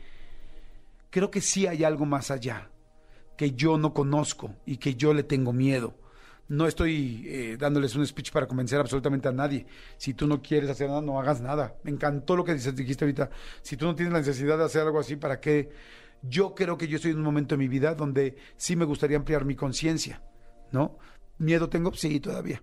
creo 1.09 1.31
que 1.31 1.41
sí 1.41 1.67
hay 1.67 1.83
algo 1.83 2.05
más 2.05 2.31
allá 2.31 2.69
que 3.37 3.51
yo 3.51 3.77
no 3.77 3.93
conozco 3.93 4.55
y 4.65 4.77
que 4.77 4.95
yo 4.95 5.13
le 5.13 5.23
tengo 5.23 5.53
miedo. 5.53 5.95
No 6.49 6.65
estoy 6.65 7.25
eh, 7.27 7.57
dándoles 7.59 7.95
un 7.95 8.05
speech 8.05 8.31
para 8.31 8.47
convencer 8.47 8.79
absolutamente 8.79 9.27
a 9.27 9.31
nadie. 9.31 9.67
Si 9.97 10.15
tú 10.15 10.25
no 10.27 10.41
quieres 10.41 10.69
hacer 10.69 10.89
nada, 10.89 11.01
no 11.01 11.19
hagas 11.19 11.41
nada. 11.41 11.75
Me 11.83 11.91
encantó 11.91 12.35
lo 12.35 12.43
que 12.43 12.55
dijiste 12.55 13.05
ahorita. 13.05 13.29
Si 13.61 13.77
tú 13.77 13.85
no 13.85 13.95
tienes 13.95 14.11
la 14.11 14.19
necesidad 14.19 14.57
de 14.57 14.65
hacer 14.65 14.81
algo 14.81 14.99
así, 14.99 15.15
¿para 15.15 15.39
qué? 15.39 15.69
Yo 16.23 16.55
creo 16.55 16.77
que 16.77 16.87
yo 16.87 16.95
estoy 16.95 17.11
en 17.11 17.17
un 17.17 17.23
momento 17.23 17.53
de 17.53 17.59
mi 17.59 17.67
vida 17.67 17.93
donde 17.93 18.35
sí 18.57 18.75
me 18.75 18.85
gustaría 18.85 19.15
ampliar 19.15 19.45
mi 19.45 19.55
conciencia, 19.55 20.23
¿no? 20.71 20.97
¿Miedo 21.37 21.69
tengo? 21.69 21.93
Sí, 21.93 22.19
todavía. 22.19 22.61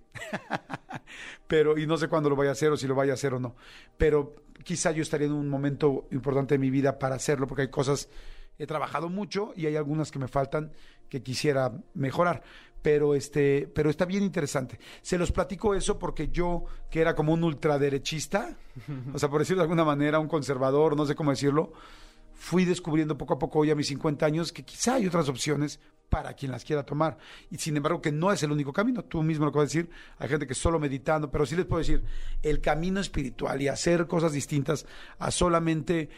Pero, 1.47 1.79
y 1.79 1.87
no 1.87 1.97
sé 1.97 2.09
cuándo 2.09 2.29
lo 2.29 2.37
vaya 2.37 2.51
a 2.51 2.53
hacer 2.53 2.71
o 2.73 2.77
si 2.77 2.87
lo 2.87 2.95
vaya 2.95 3.13
a 3.13 3.15
hacer 3.15 3.33
o 3.35 3.41
no. 3.41 3.57
Pero 3.97 4.35
quizá 4.65 4.91
yo 4.91 5.01
estaría 5.01 5.29
en 5.29 5.33
un 5.33 5.49
momento 5.49 6.09
importante 6.11 6.55
de 6.55 6.59
mi 6.59 6.71
vida 6.71 6.99
para 6.99 7.15
hacerlo, 7.15 7.47
porque 7.47 7.63
hay 7.63 7.71
cosas, 7.71 8.11
he 8.59 8.67
trabajado 8.67 9.09
mucho 9.09 9.53
y 9.57 9.67
hay 9.67 9.77
algunas 9.77 10.11
que 10.11 10.19
me 10.19 10.29
faltan 10.29 10.73
que 11.09 11.23
quisiera 11.23 11.73
mejorar. 11.95 12.43
Pero, 12.87 13.17
este, 13.17 13.69
pero 13.75 13.91
está 13.91 14.05
bien 14.05 14.23
interesante. 14.23 14.79
Se 15.03 15.19
los 15.19 15.33
platico 15.33 15.75
eso 15.75 15.99
porque 15.99 16.29
yo, 16.29 16.67
que 16.89 17.01
era 17.01 17.17
como 17.17 17.33
un 17.33 17.43
ultraderechista, 17.43 18.57
o 19.13 19.19
sea, 19.19 19.29
por 19.29 19.41
decirlo 19.41 19.63
de 19.63 19.65
alguna 19.65 19.85
manera, 19.85 20.21
un 20.21 20.29
conservador, 20.29 20.97
no 20.97 21.05
sé 21.05 21.17
cómo 21.17 21.33
decirlo, 21.33 21.73
fui 22.33 22.65
descubriendo 22.65 23.19
poco 23.19 23.35
a 23.35 23.39
poco 23.41 23.59
hoy 23.59 23.73
a 23.73 23.75
mis 23.75 23.89
50 23.89 24.25
años 24.25 24.53
que 24.53 24.65
quizá 24.65 24.95
hay 24.95 25.07
otras 25.09 25.29
opciones 25.29 25.81
para 26.09 26.35
quien 26.35 26.53
las 26.53 26.65
quiera 26.65 26.87
tomar. 26.87 27.19
Y 27.51 27.59
sin 27.59 27.77
embargo 27.77 28.01
que 28.01 28.13
no 28.13 28.31
es 28.31 28.41
el 28.45 28.53
único 28.53 28.73
camino. 28.73 29.03
Tú 29.03 29.21
mismo 29.25 29.47
lo 29.47 29.51
acabas 29.51 29.73
de 29.73 29.81
decir, 29.81 29.93
hay 30.19 30.29
gente 30.29 30.47
que 30.47 30.55
solo 30.55 30.79
meditando, 30.79 31.29
pero 31.29 31.45
sí 31.45 31.57
les 31.57 31.67
puedo 31.67 31.81
decir, 31.81 32.05
el 32.41 32.61
camino 32.61 33.01
espiritual 33.01 33.61
y 33.63 33.67
hacer 33.67 34.07
cosas 34.07 34.31
distintas 34.31 34.87
a 35.19 35.33
solamente 35.33 36.09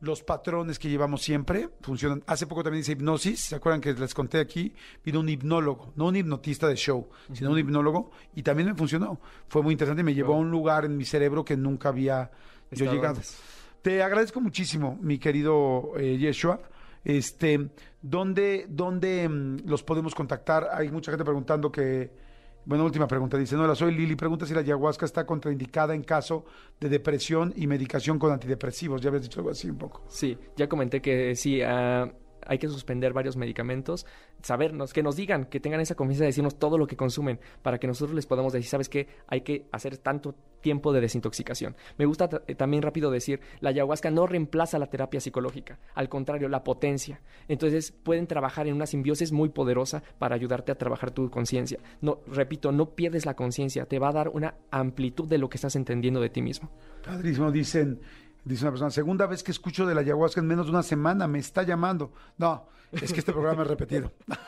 los 0.00 0.22
patrones 0.22 0.78
que 0.78 0.88
llevamos 0.88 1.22
siempre 1.22 1.68
funcionan. 1.80 2.22
Hace 2.26 2.46
poco 2.46 2.62
también 2.62 2.82
hice 2.82 2.92
hipnosis, 2.92 3.40
¿se 3.40 3.56
acuerdan 3.56 3.80
que 3.80 3.92
les 3.94 4.14
conté 4.14 4.38
aquí? 4.38 4.72
Vino 5.04 5.20
un 5.20 5.28
hipnólogo, 5.28 5.92
no 5.96 6.06
un 6.06 6.16
hipnotista 6.16 6.68
de 6.68 6.76
show, 6.76 7.08
sino 7.32 7.50
un 7.50 7.58
hipnólogo, 7.58 8.10
y 8.34 8.42
también 8.42 8.68
me 8.68 8.74
funcionó. 8.74 9.20
Fue 9.48 9.62
muy 9.62 9.72
interesante 9.72 10.02
y 10.02 10.04
me 10.04 10.14
llevó 10.14 10.34
a 10.34 10.38
un 10.38 10.50
lugar 10.50 10.84
en 10.84 10.96
mi 10.96 11.04
cerebro 11.04 11.44
que 11.44 11.56
nunca 11.56 11.88
había 11.88 12.30
yo 12.70 12.90
llegado. 12.90 13.16
antes. 13.16 13.38
Te 13.82 14.02
agradezco 14.02 14.40
muchísimo, 14.40 14.98
mi 15.00 15.18
querido 15.18 15.92
eh, 15.96 16.16
Yeshua. 16.18 16.60
Este, 17.04 17.70
¿dónde, 18.02 18.66
dónde 18.68 19.28
mm, 19.28 19.68
los 19.68 19.82
podemos 19.82 20.14
contactar? 20.14 20.68
Hay 20.72 20.90
mucha 20.90 21.10
gente 21.10 21.24
preguntando 21.24 21.70
que, 21.72 22.27
bueno, 22.68 22.84
última 22.84 23.08
pregunta, 23.08 23.38
dice, 23.38 23.56
no, 23.56 23.74
soy 23.74 23.94
Lili, 23.94 24.14
pregunta 24.14 24.44
si 24.44 24.52
la 24.52 24.60
ayahuasca 24.60 25.06
está 25.06 25.24
contraindicada 25.24 25.94
en 25.94 26.02
caso 26.02 26.44
de 26.78 26.90
depresión 26.90 27.54
y 27.56 27.66
medicación 27.66 28.18
con 28.18 28.30
antidepresivos. 28.30 29.00
Ya 29.00 29.08
habías 29.08 29.22
dicho 29.22 29.40
algo 29.40 29.50
así 29.50 29.70
un 29.70 29.78
poco. 29.78 30.04
Sí, 30.08 30.36
ya 30.54 30.68
comenté 30.68 31.00
que 31.00 31.34
sí, 31.34 31.62
ah, 31.62 32.12
hay 32.48 32.58
que 32.58 32.66
suspender 32.68 33.12
varios 33.12 33.36
medicamentos, 33.36 34.04
sabernos, 34.42 34.92
que 34.92 35.02
nos 35.02 35.14
digan, 35.16 35.44
que 35.44 35.60
tengan 35.60 35.80
esa 35.80 35.94
confianza 35.94 36.24
de 36.24 36.28
decirnos 36.28 36.58
todo 36.58 36.78
lo 36.78 36.86
que 36.86 36.96
consumen, 36.96 37.38
para 37.62 37.78
que 37.78 37.86
nosotros 37.86 38.14
les 38.16 38.26
podamos 38.26 38.52
decir, 38.52 38.68
¿sabes 38.68 38.88
qué? 38.88 39.06
Hay 39.28 39.42
que 39.42 39.66
hacer 39.70 39.98
tanto 39.98 40.34
tiempo 40.60 40.92
de 40.92 41.00
desintoxicación. 41.00 41.76
Me 41.98 42.06
gusta 42.06 42.28
ta- 42.28 42.42
eh, 42.48 42.54
también 42.56 42.82
rápido 42.82 43.10
decir, 43.12 43.40
la 43.60 43.70
ayahuasca 43.70 44.10
no 44.10 44.26
reemplaza 44.26 44.78
la 44.78 44.86
terapia 44.88 45.20
psicológica, 45.20 45.78
al 45.94 46.08
contrario, 46.08 46.48
la 46.48 46.64
potencia. 46.64 47.20
Entonces 47.46 47.92
pueden 47.92 48.26
trabajar 48.26 48.66
en 48.66 48.74
una 48.74 48.86
simbiosis 48.86 49.30
muy 49.30 49.50
poderosa 49.50 50.02
para 50.18 50.34
ayudarte 50.34 50.72
a 50.72 50.74
trabajar 50.74 51.10
tu 51.12 51.30
conciencia. 51.30 51.78
No, 52.00 52.20
repito, 52.26 52.72
no 52.72 52.94
pierdes 52.94 53.26
la 53.26 53.34
conciencia, 53.34 53.86
te 53.86 53.98
va 53.98 54.08
a 54.08 54.12
dar 54.12 54.28
una 54.30 54.54
amplitud 54.70 55.28
de 55.28 55.38
lo 55.38 55.48
que 55.48 55.58
estás 55.58 55.76
entendiendo 55.76 56.20
de 56.20 56.30
ti 56.30 56.42
mismo. 56.42 56.70
Padrísimo, 57.04 57.52
dicen, 57.52 58.00
dice 58.44 58.64
una 58.64 58.72
persona, 58.72 58.90
segunda 58.90 59.26
vez 59.26 59.42
que 59.42 59.50
escucho 59.50 59.86
de 59.86 59.94
la 59.94 60.00
ayahuasca 60.00 60.40
en 60.40 60.46
menos 60.46 60.66
de 60.66 60.72
una 60.72 60.82
semana, 60.82 61.26
me 61.28 61.38
está 61.38 61.62
llamando. 61.62 62.12
No, 62.38 62.68
es 62.92 63.12
que 63.12 63.20
este 63.20 63.32
programa 63.32 63.62
es 63.62 63.68
repetido. 63.68 64.12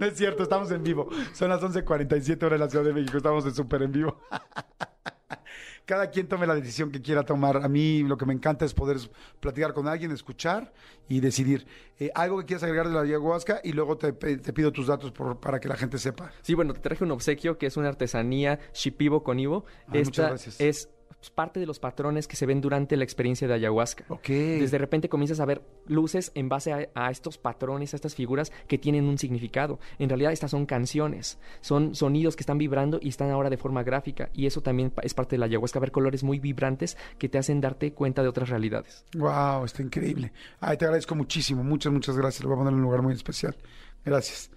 No 0.00 0.06
es 0.06 0.16
cierto, 0.16 0.42
estamos 0.42 0.70
en 0.72 0.82
vivo. 0.82 1.08
Son 1.32 1.48
las 1.50 1.60
11.47 1.62 2.42
horas 2.42 2.56
en 2.56 2.60
la 2.60 2.68
Ciudad 2.68 2.84
de 2.84 2.92
México, 2.92 3.16
estamos 3.16 3.44
en 3.46 3.54
súper 3.54 3.82
en 3.82 3.92
vivo. 3.92 4.20
Cada 5.84 6.10
quien 6.10 6.26
tome 6.26 6.46
la 6.48 6.54
decisión 6.56 6.90
que 6.90 7.00
quiera 7.00 7.22
tomar. 7.22 7.58
A 7.64 7.68
mí 7.68 8.02
lo 8.02 8.16
que 8.18 8.26
me 8.26 8.34
encanta 8.34 8.64
es 8.64 8.74
poder 8.74 8.98
platicar 9.40 9.72
con 9.72 9.86
alguien, 9.88 10.10
escuchar 10.10 10.72
y 11.08 11.20
decidir. 11.20 11.66
Eh, 11.98 12.10
algo 12.14 12.38
que 12.40 12.44
quieras 12.46 12.64
agregar 12.64 12.88
de 12.88 12.94
la 12.94 13.00
ayahuasca 13.02 13.60
y 13.64 13.72
luego 13.72 13.96
te, 13.96 14.12
pido 14.12 14.70
tus 14.72 14.88
datos 14.88 15.12
por- 15.12 15.38
para 15.40 15.60
que 15.60 15.68
la 15.68 15.76
gente 15.76 15.96
sepa. 15.98 16.32
Sí, 16.42 16.54
bueno, 16.54 16.74
te 16.74 16.80
traje 16.80 17.04
un 17.04 17.12
obsequio 17.12 17.56
que 17.56 17.66
es 17.66 17.76
una 17.78 17.88
artesanía 17.88 18.58
Shipibo 18.74 19.22
con 19.22 19.38
Ivo. 19.38 19.64
Ah, 19.86 19.92
muchas 19.94 20.08
Esta 20.08 20.28
gracias. 20.28 20.60
es 20.60 20.88
parte 21.34 21.60
de 21.60 21.66
los 21.66 21.78
patrones 21.78 22.28
que 22.28 22.36
se 22.36 22.46
ven 22.46 22.60
durante 22.60 22.96
la 22.96 23.04
experiencia 23.04 23.48
de 23.48 23.54
ayahuasca. 23.54 24.04
Ok. 24.08 24.28
Desde 24.28 24.70
de 24.70 24.78
repente 24.78 25.08
comienzas 25.08 25.40
a 25.40 25.44
ver 25.44 25.62
luces 25.86 26.30
en 26.34 26.48
base 26.48 26.72
a, 26.72 26.88
a 26.94 27.10
estos 27.10 27.38
patrones, 27.38 27.92
a 27.92 27.96
estas 27.96 28.14
figuras 28.14 28.52
que 28.66 28.78
tienen 28.78 29.04
un 29.04 29.18
significado. 29.18 29.78
En 29.98 30.08
realidad 30.08 30.32
estas 30.32 30.52
son 30.52 30.66
canciones, 30.66 31.38
son 31.60 31.94
sonidos 31.94 32.36
que 32.36 32.42
están 32.42 32.58
vibrando 32.58 32.98
y 33.02 33.08
están 33.08 33.30
ahora 33.30 33.50
de 33.50 33.56
forma 33.56 33.82
gráfica. 33.82 34.30
Y 34.32 34.46
eso 34.46 34.60
también 34.60 34.92
es 35.02 35.14
parte 35.14 35.36
de 35.36 35.38
la 35.38 35.46
ayahuasca, 35.46 35.80
ver 35.80 35.92
colores 35.92 36.22
muy 36.22 36.38
vibrantes 36.38 36.96
que 37.18 37.28
te 37.28 37.38
hacen 37.38 37.60
darte 37.60 37.92
cuenta 37.92 38.22
de 38.22 38.28
otras 38.28 38.48
realidades. 38.48 39.04
Wow, 39.16 39.64
está 39.64 39.82
increíble. 39.82 40.32
Ay, 40.60 40.76
te 40.76 40.84
agradezco 40.84 41.14
muchísimo. 41.14 41.64
Muchas, 41.64 41.92
muchas 41.92 42.16
gracias. 42.16 42.42
Lo 42.42 42.48
voy 42.48 42.56
a 42.56 42.58
poner 42.58 42.72
en 42.72 42.78
un 42.78 42.82
lugar 42.82 43.02
muy 43.02 43.12
especial. 43.12 43.56
Gracias. 44.04 44.50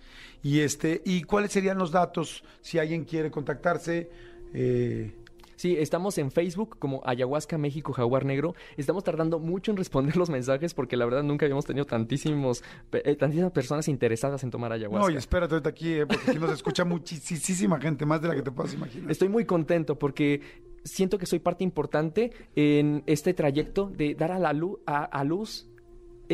Y 0.43 0.59
este, 0.59 1.01
¿y 1.05 1.23
cuáles 1.23 1.51
serían 1.51 1.77
los 1.77 1.91
datos 1.91 2.43
si 2.61 2.79
alguien 2.79 3.05
quiere 3.05 3.29
contactarse? 3.29 4.09
Eh, 4.53 5.11
Sí, 5.61 5.77
estamos 5.77 6.17
en 6.17 6.31
Facebook 6.31 6.79
como 6.79 7.03
Ayahuasca 7.05 7.55
México 7.59 7.93
Jaguar 7.93 8.25
Negro. 8.25 8.55
Estamos 8.77 9.03
tardando 9.03 9.37
mucho 9.37 9.69
en 9.69 9.77
responder 9.77 10.17
los 10.17 10.31
mensajes 10.31 10.73
porque 10.73 10.97
la 10.97 11.05
verdad 11.05 11.21
nunca 11.21 11.45
habíamos 11.45 11.65
tenido 11.65 11.85
tantísimos, 11.85 12.63
eh, 12.91 13.15
tantísimas 13.15 13.51
personas 13.51 13.87
interesadas 13.87 14.43
en 14.43 14.49
tomar 14.49 14.71
ayahuasca. 14.71 15.07
no, 15.07 15.13
y 15.13 15.17
espérate 15.17 15.53
ahorita 15.53 15.69
aquí, 15.69 15.93
eh, 15.93 16.07
porque 16.07 16.31
aquí 16.31 16.39
nos 16.39 16.49
escucha 16.49 16.83
muchísima 16.83 17.79
gente, 17.79 18.07
más 18.07 18.23
de 18.23 18.29
la 18.29 18.35
que 18.35 18.41
te 18.41 18.49
puedas 18.49 18.73
imaginar. 18.73 19.11
Estoy 19.11 19.29
muy 19.29 19.45
contento 19.45 19.99
porque 19.99 20.41
siento 20.83 21.19
que 21.19 21.27
soy 21.27 21.37
parte 21.37 21.63
importante 21.63 22.31
en 22.55 23.03
este 23.05 23.35
trayecto 23.35 23.91
de 23.95 24.15
dar 24.15 24.31
a 24.31 24.39
la 24.39 24.53
luz, 24.53 24.79
a, 24.87 25.03
a 25.03 25.23
luz 25.23 25.70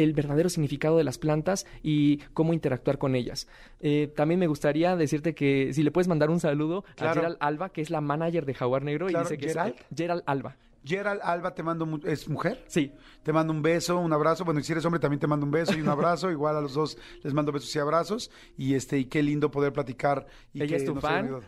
el 0.03 0.13
verdadero 0.13 0.49
significado 0.49 0.97
de 0.97 1.03
las 1.03 1.17
plantas 1.17 1.65
y 1.83 2.17
cómo 2.33 2.53
interactuar 2.53 2.97
con 2.97 3.15
ellas. 3.15 3.47
Eh, 3.81 4.11
también 4.15 4.39
me 4.39 4.47
gustaría 4.47 4.95
decirte 4.95 5.33
que 5.35 5.73
si 5.73 5.83
le 5.83 5.91
puedes 5.91 6.07
mandar 6.07 6.29
un 6.29 6.39
saludo 6.39 6.83
Claro. 6.95 7.11
a 7.11 7.13
Gerald 7.15 7.37
Alba, 7.39 7.69
que 7.69 7.81
es 7.81 7.89
la 7.89 8.01
manager 8.01 8.45
de 8.45 8.53
Jaguar 8.53 8.83
Negro, 8.83 9.07
Claro, 9.07 9.27
y 9.27 9.31
dice 9.31 9.37
que 9.37 9.49
¿Gerald? 9.49 9.75
es 9.75 9.85
Gerald 9.97 10.23
Alba. 10.25 10.55
Gerald 10.87 11.19
Alba, 11.23 11.53
te 11.53 11.63
mando, 11.63 11.85
mu- 11.85 11.99
¿es 12.05 12.29
mujer? 12.29 12.63
Sí, 12.67 12.93
Te 13.23 13.33
mando 13.33 13.51
un 13.51 13.61
beso, 13.61 13.97
un 13.99 14.13
abrazo. 14.13 14.45
Bueno, 14.45 14.61
y 14.61 14.63
si 14.63 14.71
eres 14.71 14.85
hombre, 14.85 15.01
también 15.01 15.19
te 15.19 15.27
mando 15.27 15.45
un 15.45 15.51
beso 15.51 15.77
y 15.77 15.81
un 15.81 15.89
abrazo. 15.89 16.31
Igual 16.31 16.55
a 16.55 16.61
los 16.61 16.73
dos 16.73 16.97
les 17.23 17.33
mando 17.33 17.51
besos 17.51 17.75
y 17.75 17.79
abrazos. 17.79 18.31
Y 18.57 18.73
este, 18.73 18.97
y 18.99 19.05
qué 19.05 19.21
lindo 19.21 19.51
poder 19.51 19.73
platicar. 19.73 20.25
Y 20.53 20.59
¿Ella 20.61 20.69
que 20.69 20.75
es 20.77 20.85
tu 20.85 20.93
nos 20.95 21.01
fan? 21.03 21.25
ayudado. 21.25 21.43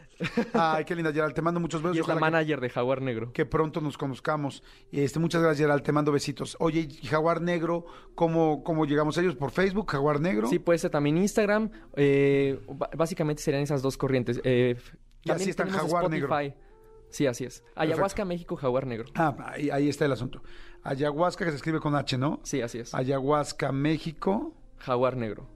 Ay, 0.53 0.83
qué 0.83 0.93
linda, 0.93 1.13
Gerald. 1.13 1.33
Te 1.33 1.41
mando 1.41 1.61
muchos 1.61 1.81
besos. 1.81 1.95
y 1.95 1.99
es 2.01 2.07
la 2.07 2.15
Ojalá 2.15 2.27
que- 2.27 2.31
manager 2.31 2.59
de 2.59 2.69
Jaguar 2.69 3.01
Negro. 3.01 3.31
que 3.31 3.45
pronto 3.45 3.79
nos 3.79 3.97
conozcamos. 3.97 4.61
Este, 4.91 5.19
muchas 5.19 5.41
gracias, 5.41 5.59
Gerald. 5.65 5.83
Te 5.83 5.93
mando 5.93 6.11
besitos. 6.11 6.57
Oye, 6.59 6.89
y 7.01 7.07
Jaguar 7.07 7.41
Negro, 7.41 7.85
¿cómo, 8.15 8.61
cómo 8.63 8.85
llegamos 8.85 9.17
a 9.17 9.21
ellos? 9.21 9.35
¿Por 9.37 9.51
Facebook, 9.51 9.89
Jaguar 9.89 10.19
Negro? 10.19 10.47
Sí, 10.49 10.59
puede 10.59 10.79
ser 10.79 10.91
también 10.91 11.17
Instagram. 11.17 11.69
eh, 11.95 12.59
básicamente 12.97 13.41
serían 13.41 13.63
esas 13.63 13.81
dos 13.81 13.95
corrientes. 13.95 14.41
Eh, 14.43 14.71
f- 14.77 14.97
Y 15.23 15.31
así 15.31 15.49
está 15.49 15.63
tenemos 15.63 15.83
Jaguar 15.85 16.09
Negro. 16.09 16.29
Sí, 17.09 17.27
así 17.27 17.45
es. 17.45 17.63
Ayahuasca 17.75 18.25
México, 18.25 18.55
Jaguar 18.55 18.85
Negro. 18.85 19.09
Ah, 19.15 19.35
ahí, 19.53 19.69
ahí 19.69 19.89
está 19.89 20.05
el 20.05 20.11
asunto. 20.11 20.41
Ayahuasca, 20.83 21.45
que 21.45 21.51
se 21.51 21.57
escribe 21.57 21.79
con 21.79 21.95
H, 21.95 22.17
¿no? 22.17 22.39
Sí, 22.43 22.61
así 22.61 22.79
es. 22.79 22.93
Ayahuasca 22.93 23.71
México, 23.71 24.53
Jaguar 24.77 25.17
Negro. 25.17 25.47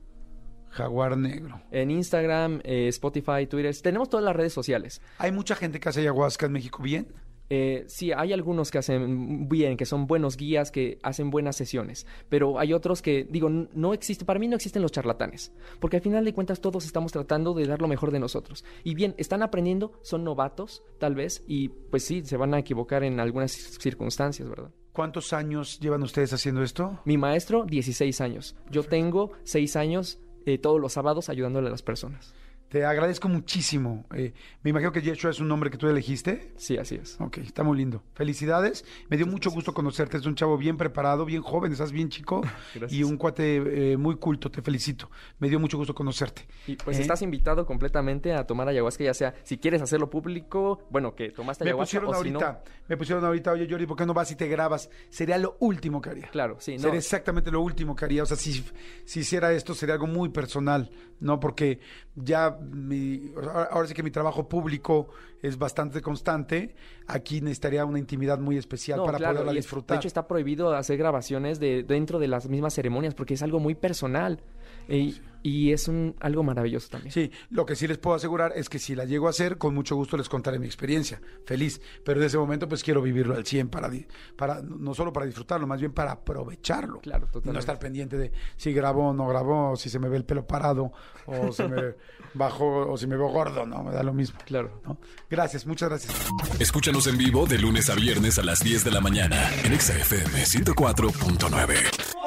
Jaguar 0.69 1.17
Negro. 1.17 1.61
En 1.71 1.91
Instagram, 1.91 2.59
eh, 2.63 2.87
Spotify, 2.87 3.45
Twitter. 3.47 3.75
Tenemos 3.81 4.09
todas 4.09 4.25
las 4.25 4.35
redes 4.35 4.53
sociales. 4.53 5.01
¿Hay 5.19 5.31
mucha 5.31 5.55
gente 5.55 5.79
que 5.79 5.89
hace 5.89 6.01
ayahuasca 6.01 6.47
en 6.47 6.51
México 6.51 6.81
bien? 6.81 7.13
Eh, 7.49 7.83
sí, 7.87 8.11
hay 8.11 8.33
algunos 8.33 8.71
que 8.71 8.77
hacen 8.77 9.47
bien, 9.47 9.77
que 9.77 9.85
son 9.85 10.07
buenos 10.07 10.37
guías, 10.37 10.71
que 10.71 10.99
hacen 11.03 11.29
buenas 11.29 11.55
sesiones, 11.55 12.07
pero 12.29 12.59
hay 12.59 12.73
otros 12.73 13.01
que, 13.01 13.27
digo, 13.29 13.49
no 13.49 13.93
existe, 13.93 14.25
para 14.25 14.39
mí 14.39 14.47
no 14.47 14.55
existen 14.55 14.81
los 14.81 14.91
charlatanes, 14.91 15.51
porque 15.79 15.97
al 15.97 16.03
final 16.03 16.25
de 16.25 16.33
cuentas 16.33 16.61
todos 16.61 16.85
estamos 16.85 17.11
tratando 17.11 17.53
de 17.53 17.65
dar 17.65 17.81
lo 17.81 17.87
mejor 17.87 18.11
de 18.11 18.19
nosotros. 18.19 18.63
Y 18.83 18.95
bien, 18.95 19.13
están 19.17 19.43
aprendiendo, 19.43 19.93
son 20.01 20.23
novatos, 20.23 20.83
tal 20.99 21.15
vez, 21.15 21.43
y 21.47 21.69
pues 21.69 22.03
sí, 22.03 22.23
se 22.23 22.37
van 22.37 22.53
a 22.53 22.59
equivocar 22.59 23.03
en 23.03 23.19
algunas 23.19 23.51
circunstancias, 23.51 24.47
¿verdad? 24.49 24.71
¿Cuántos 24.93 25.33
años 25.33 25.79
llevan 25.79 26.03
ustedes 26.03 26.33
haciendo 26.33 26.61
esto? 26.61 26.99
Mi 27.05 27.17
maestro, 27.17 27.65
16 27.65 28.21
años. 28.21 28.55
Yo 28.69 28.83
tengo 28.83 29.31
6 29.43 29.75
años 29.75 30.19
eh, 30.45 30.59
todos 30.59 30.79
los 30.79 30.93
sábados 30.93 31.29
ayudándole 31.29 31.67
a 31.67 31.71
las 31.71 31.81
personas. 31.81 32.33
Te 32.73 32.83
agradezco 32.83 33.29
muchísimo. 33.29 34.03
Eh, 34.15 34.33
me 34.63 34.71
imagino 34.71 34.91
que 34.91 34.99
Yeshua 35.03 35.29
es 35.29 35.39
un 35.39 35.47
nombre 35.47 35.69
que 35.69 35.77
tú 35.77 35.87
elegiste. 35.87 36.53
Sí, 36.57 36.75
así 36.75 36.95
es. 36.95 37.21
Ok, 37.21 37.37
está 37.37 37.61
muy 37.61 37.77
lindo. 37.77 38.01
Felicidades. 38.15 38.83
Me 39.09 39.17
dio 39.17 39.27
mucho 39.27 39.51
gusto 39.51 39.75
conocerte. 39.75 40.17
Es 40.17 40.25
un 40.25 40.33
chavo 40.33 40.57
bien 40.57 40.75
preparado, 40.75 41.23
bien 41.23 41.43
joven, 41.43 41.71
estás 41.71 41.91
bien 41.91 42.09
chico 42.09 42.41
Gracias. 42.73 42.91
y 42.91 43.03
un 43.03 43.17
cuate 43.17 43.91
eh, 43.91 43.95
muy 43.95 44.15
culto. 44.15 44.49
Te 44.49 44.63
felicito. 44.63 45.11
Me 45.37 45.49
dio 45.49 45.59
mucho 45.59 45.77
gusto 45.77 45.93
conocerte. 45.93 46.47
Y 46.65 46.75
pues 46.77 46.97
¿Eh? 46.97 47.01
estás 47.01 47.21
invitado 47.21 47.63
completamente 47.67 48.33
a 48.33 48.47
tomar 48.47 48.67
ayahuasca, 48.67 49.03
ya 49.03 49.13
sea 49.13 49.35
si 49.43 49.59
quieres 49.59 49.79
hacerlo 49.83 50.09
público, 50.09 50.87
bueno, 50.89 51.13
que 51.13 51.29
tomaste 51.29 51.65
Me 51.65 51.69
ayahuasca 51.69 51.99
pusieron 51.99 52.09
o 52.09 52.23
si 52.23 52.31
no. 52.31 52.39
ahorita, 52.39 52.63
me 52.87 52.97
pusieron 52.97 53.23
ahorita, 53.23 53.51
oye 53.51 53.67
Jordi, 53.69 53.85
¿por 53.85 53.97
qué 53.97 54.07
no 54.07 54.15
vas 54.15 54.31
y 54.31 54.35
te 54.35 54.47
grabas? 54.47 54.89
Sería 55.09 55.37
lo 55.37 55.57
último 55.59 56.01
que 56.01 56.09
haría. 56.09 56.27
Claro, 56.29 56.57
sí, 56.59 56.77
no. 56.77 56.81
Sería 56.81 56.97
exactamente 56.97 57.51
lo 57.51 57.61
último 57.61 57.95
que 57.95 58.05
haría. 58.05 58.23
O 58.23 58.25
sea, 58.25 58.35
si, 58.35 58.65
si 59.05 59.19
hiciera 59.19 59.53
esto, 59.53 59.75
sería 59.75 59.93
algo 59.93 60.07
muy 60.07 60.29
personal, 60.29 60.89
¿no? 61.19 61.39
Porque 61.39 61.79
ya 62.15 62.57
mi, 62.63 63.31
ahora 63.71 63.87
sí 63.87 63.93
que 63.93 64.03
mi 64.03 64.11
trabajo 64.11 64.47
público 64.47 65.09
es 65.41 65.57
bastante 65.57 66.01
constante, 66.01 66.75
aquí 67.07 67.41
necesitaría 67.41 67.85
una 67.85 67.99
intimidad 67.99 68.39
muy 68.39 68.57
especial 68.57 68.97
No, 68.97 69.05
para 69.05 69.17
claro, 69.17 69.33
poderla 69.35 69.53
disfrutar. 69.53 69.95
De 69.95 69.99
hecho, 69.99 70.07
está 70.07 70.27
prohibido 70.27 70.73
hacer 70.75 70.97
grabaciones 70.97 71.59
de, 71.59 71.83
dentro 71.83 72.19
de 72.19 72.27
las 72.27 72.47
mismas 72.49 72.73
ceremonias 72.73 73.13
porque 73.13 73.33
es 73.33 73.43
algo 73.43 73.59
muy 73.59 73.75
personal. 73.75 74.41
Y, 74.89 75.19
y 75.45 75.71
es 75.73 75.89
un, 75.89 76.15
algo 76.21 76.41
maravilloso 76.41 76.87
también. 76.89 77.11
Sí, 77.11 77.29
lo 77.49 77.65
que 77.65 77.75
sí 77.75 77.85
les 77.87 77.97
puedo 77.97 78.15
asegurar 78.15 78.53
es 78.55 78.69
que 78.69 78.79
si 78.79 78.95
la 78.95 79.03
llego 79.03 79.27
a 79.27 79.31
hacer, 79.31 79.57
con 79.57 79.73
mucho 79.75 79.95
gusto 79.95 80.15
les 80.15 80.29
contaré 80.29 80.57
mi 80.57 80.65
experiencia. 80.65 81.21
Feliz. 81.45 81.81
Pero 82.05 82.21
en 82.21 82.27
ese 82.27 82.37
momento, 82.37 82.67
pues 82.69 82.81
quiero 82.83 83.01
vivirlo 83.01 83.35
al 83.35 83.45
100 83.45 83.67
para, 83.69 83.91
para 84.37 84.61
no 84.61 84.93
solo 84.93 85.11
para 85.11 85.25
disfrutarlo, 85.25 85.67
más 85.67 85.81
bien 85.81 85.91
para 85.91 86.11
aprovecharlo. 86.13 87.01
Claro, 87.01 87.23
Y 87.23 87.27
No 87.27 87.31
totalmente. 87.33 87.59
estar 87.59 87.79
pendiente 87.79 88.17
de 88.17 88.31
si 88.55 88.71
grabó 88.71 89.09
o 89.09 89.13
no 89.13 89.27
grabó, 89.27 89.75
si 89.75 89.89
se 89.89 89.99
me 89.99 90.07
ve 90.07 90.15
el 90.17 90.23
pelo 90.25 90.47
parado, 90.47 90.93
o 91.25 91.51
se 91.51 91.67
me 91.67 91.95
bajó, 92.35 92.89
o 92.91 92.97
si 92.97 93.05
me 93.07 93.17
veo 93.17 93.27
gordo, 93.27 93.65
no, 93.65 93.83
me 93.83 93.91
da 93.91 94.01
lo 94.03 94.13
mismo. 94.13 94.39
Claro. 94.45 94.81
¿no? 94.85 94.97
Gracias, 95.29 95.65
muchas 95.67 95.89
gracias. 95.89 96.13
Escúchanos 96.59 97.05
en 97.07 97.17
vivo 97.17 97.45
de 97.47 97.57
lunes 97.59 97.89
a 97.89 97.95
viernes 97.95 98.39
a 98.39 98.43
las 98.43 98.61
10 98.61 98.85
de 98.85 98.91
la 98.91 99.01
mañana 99.01 99.49
en 99.65 99.73
Exa 99.73 99.93
FM 99.97 100.39
104.9. 100.45 102.22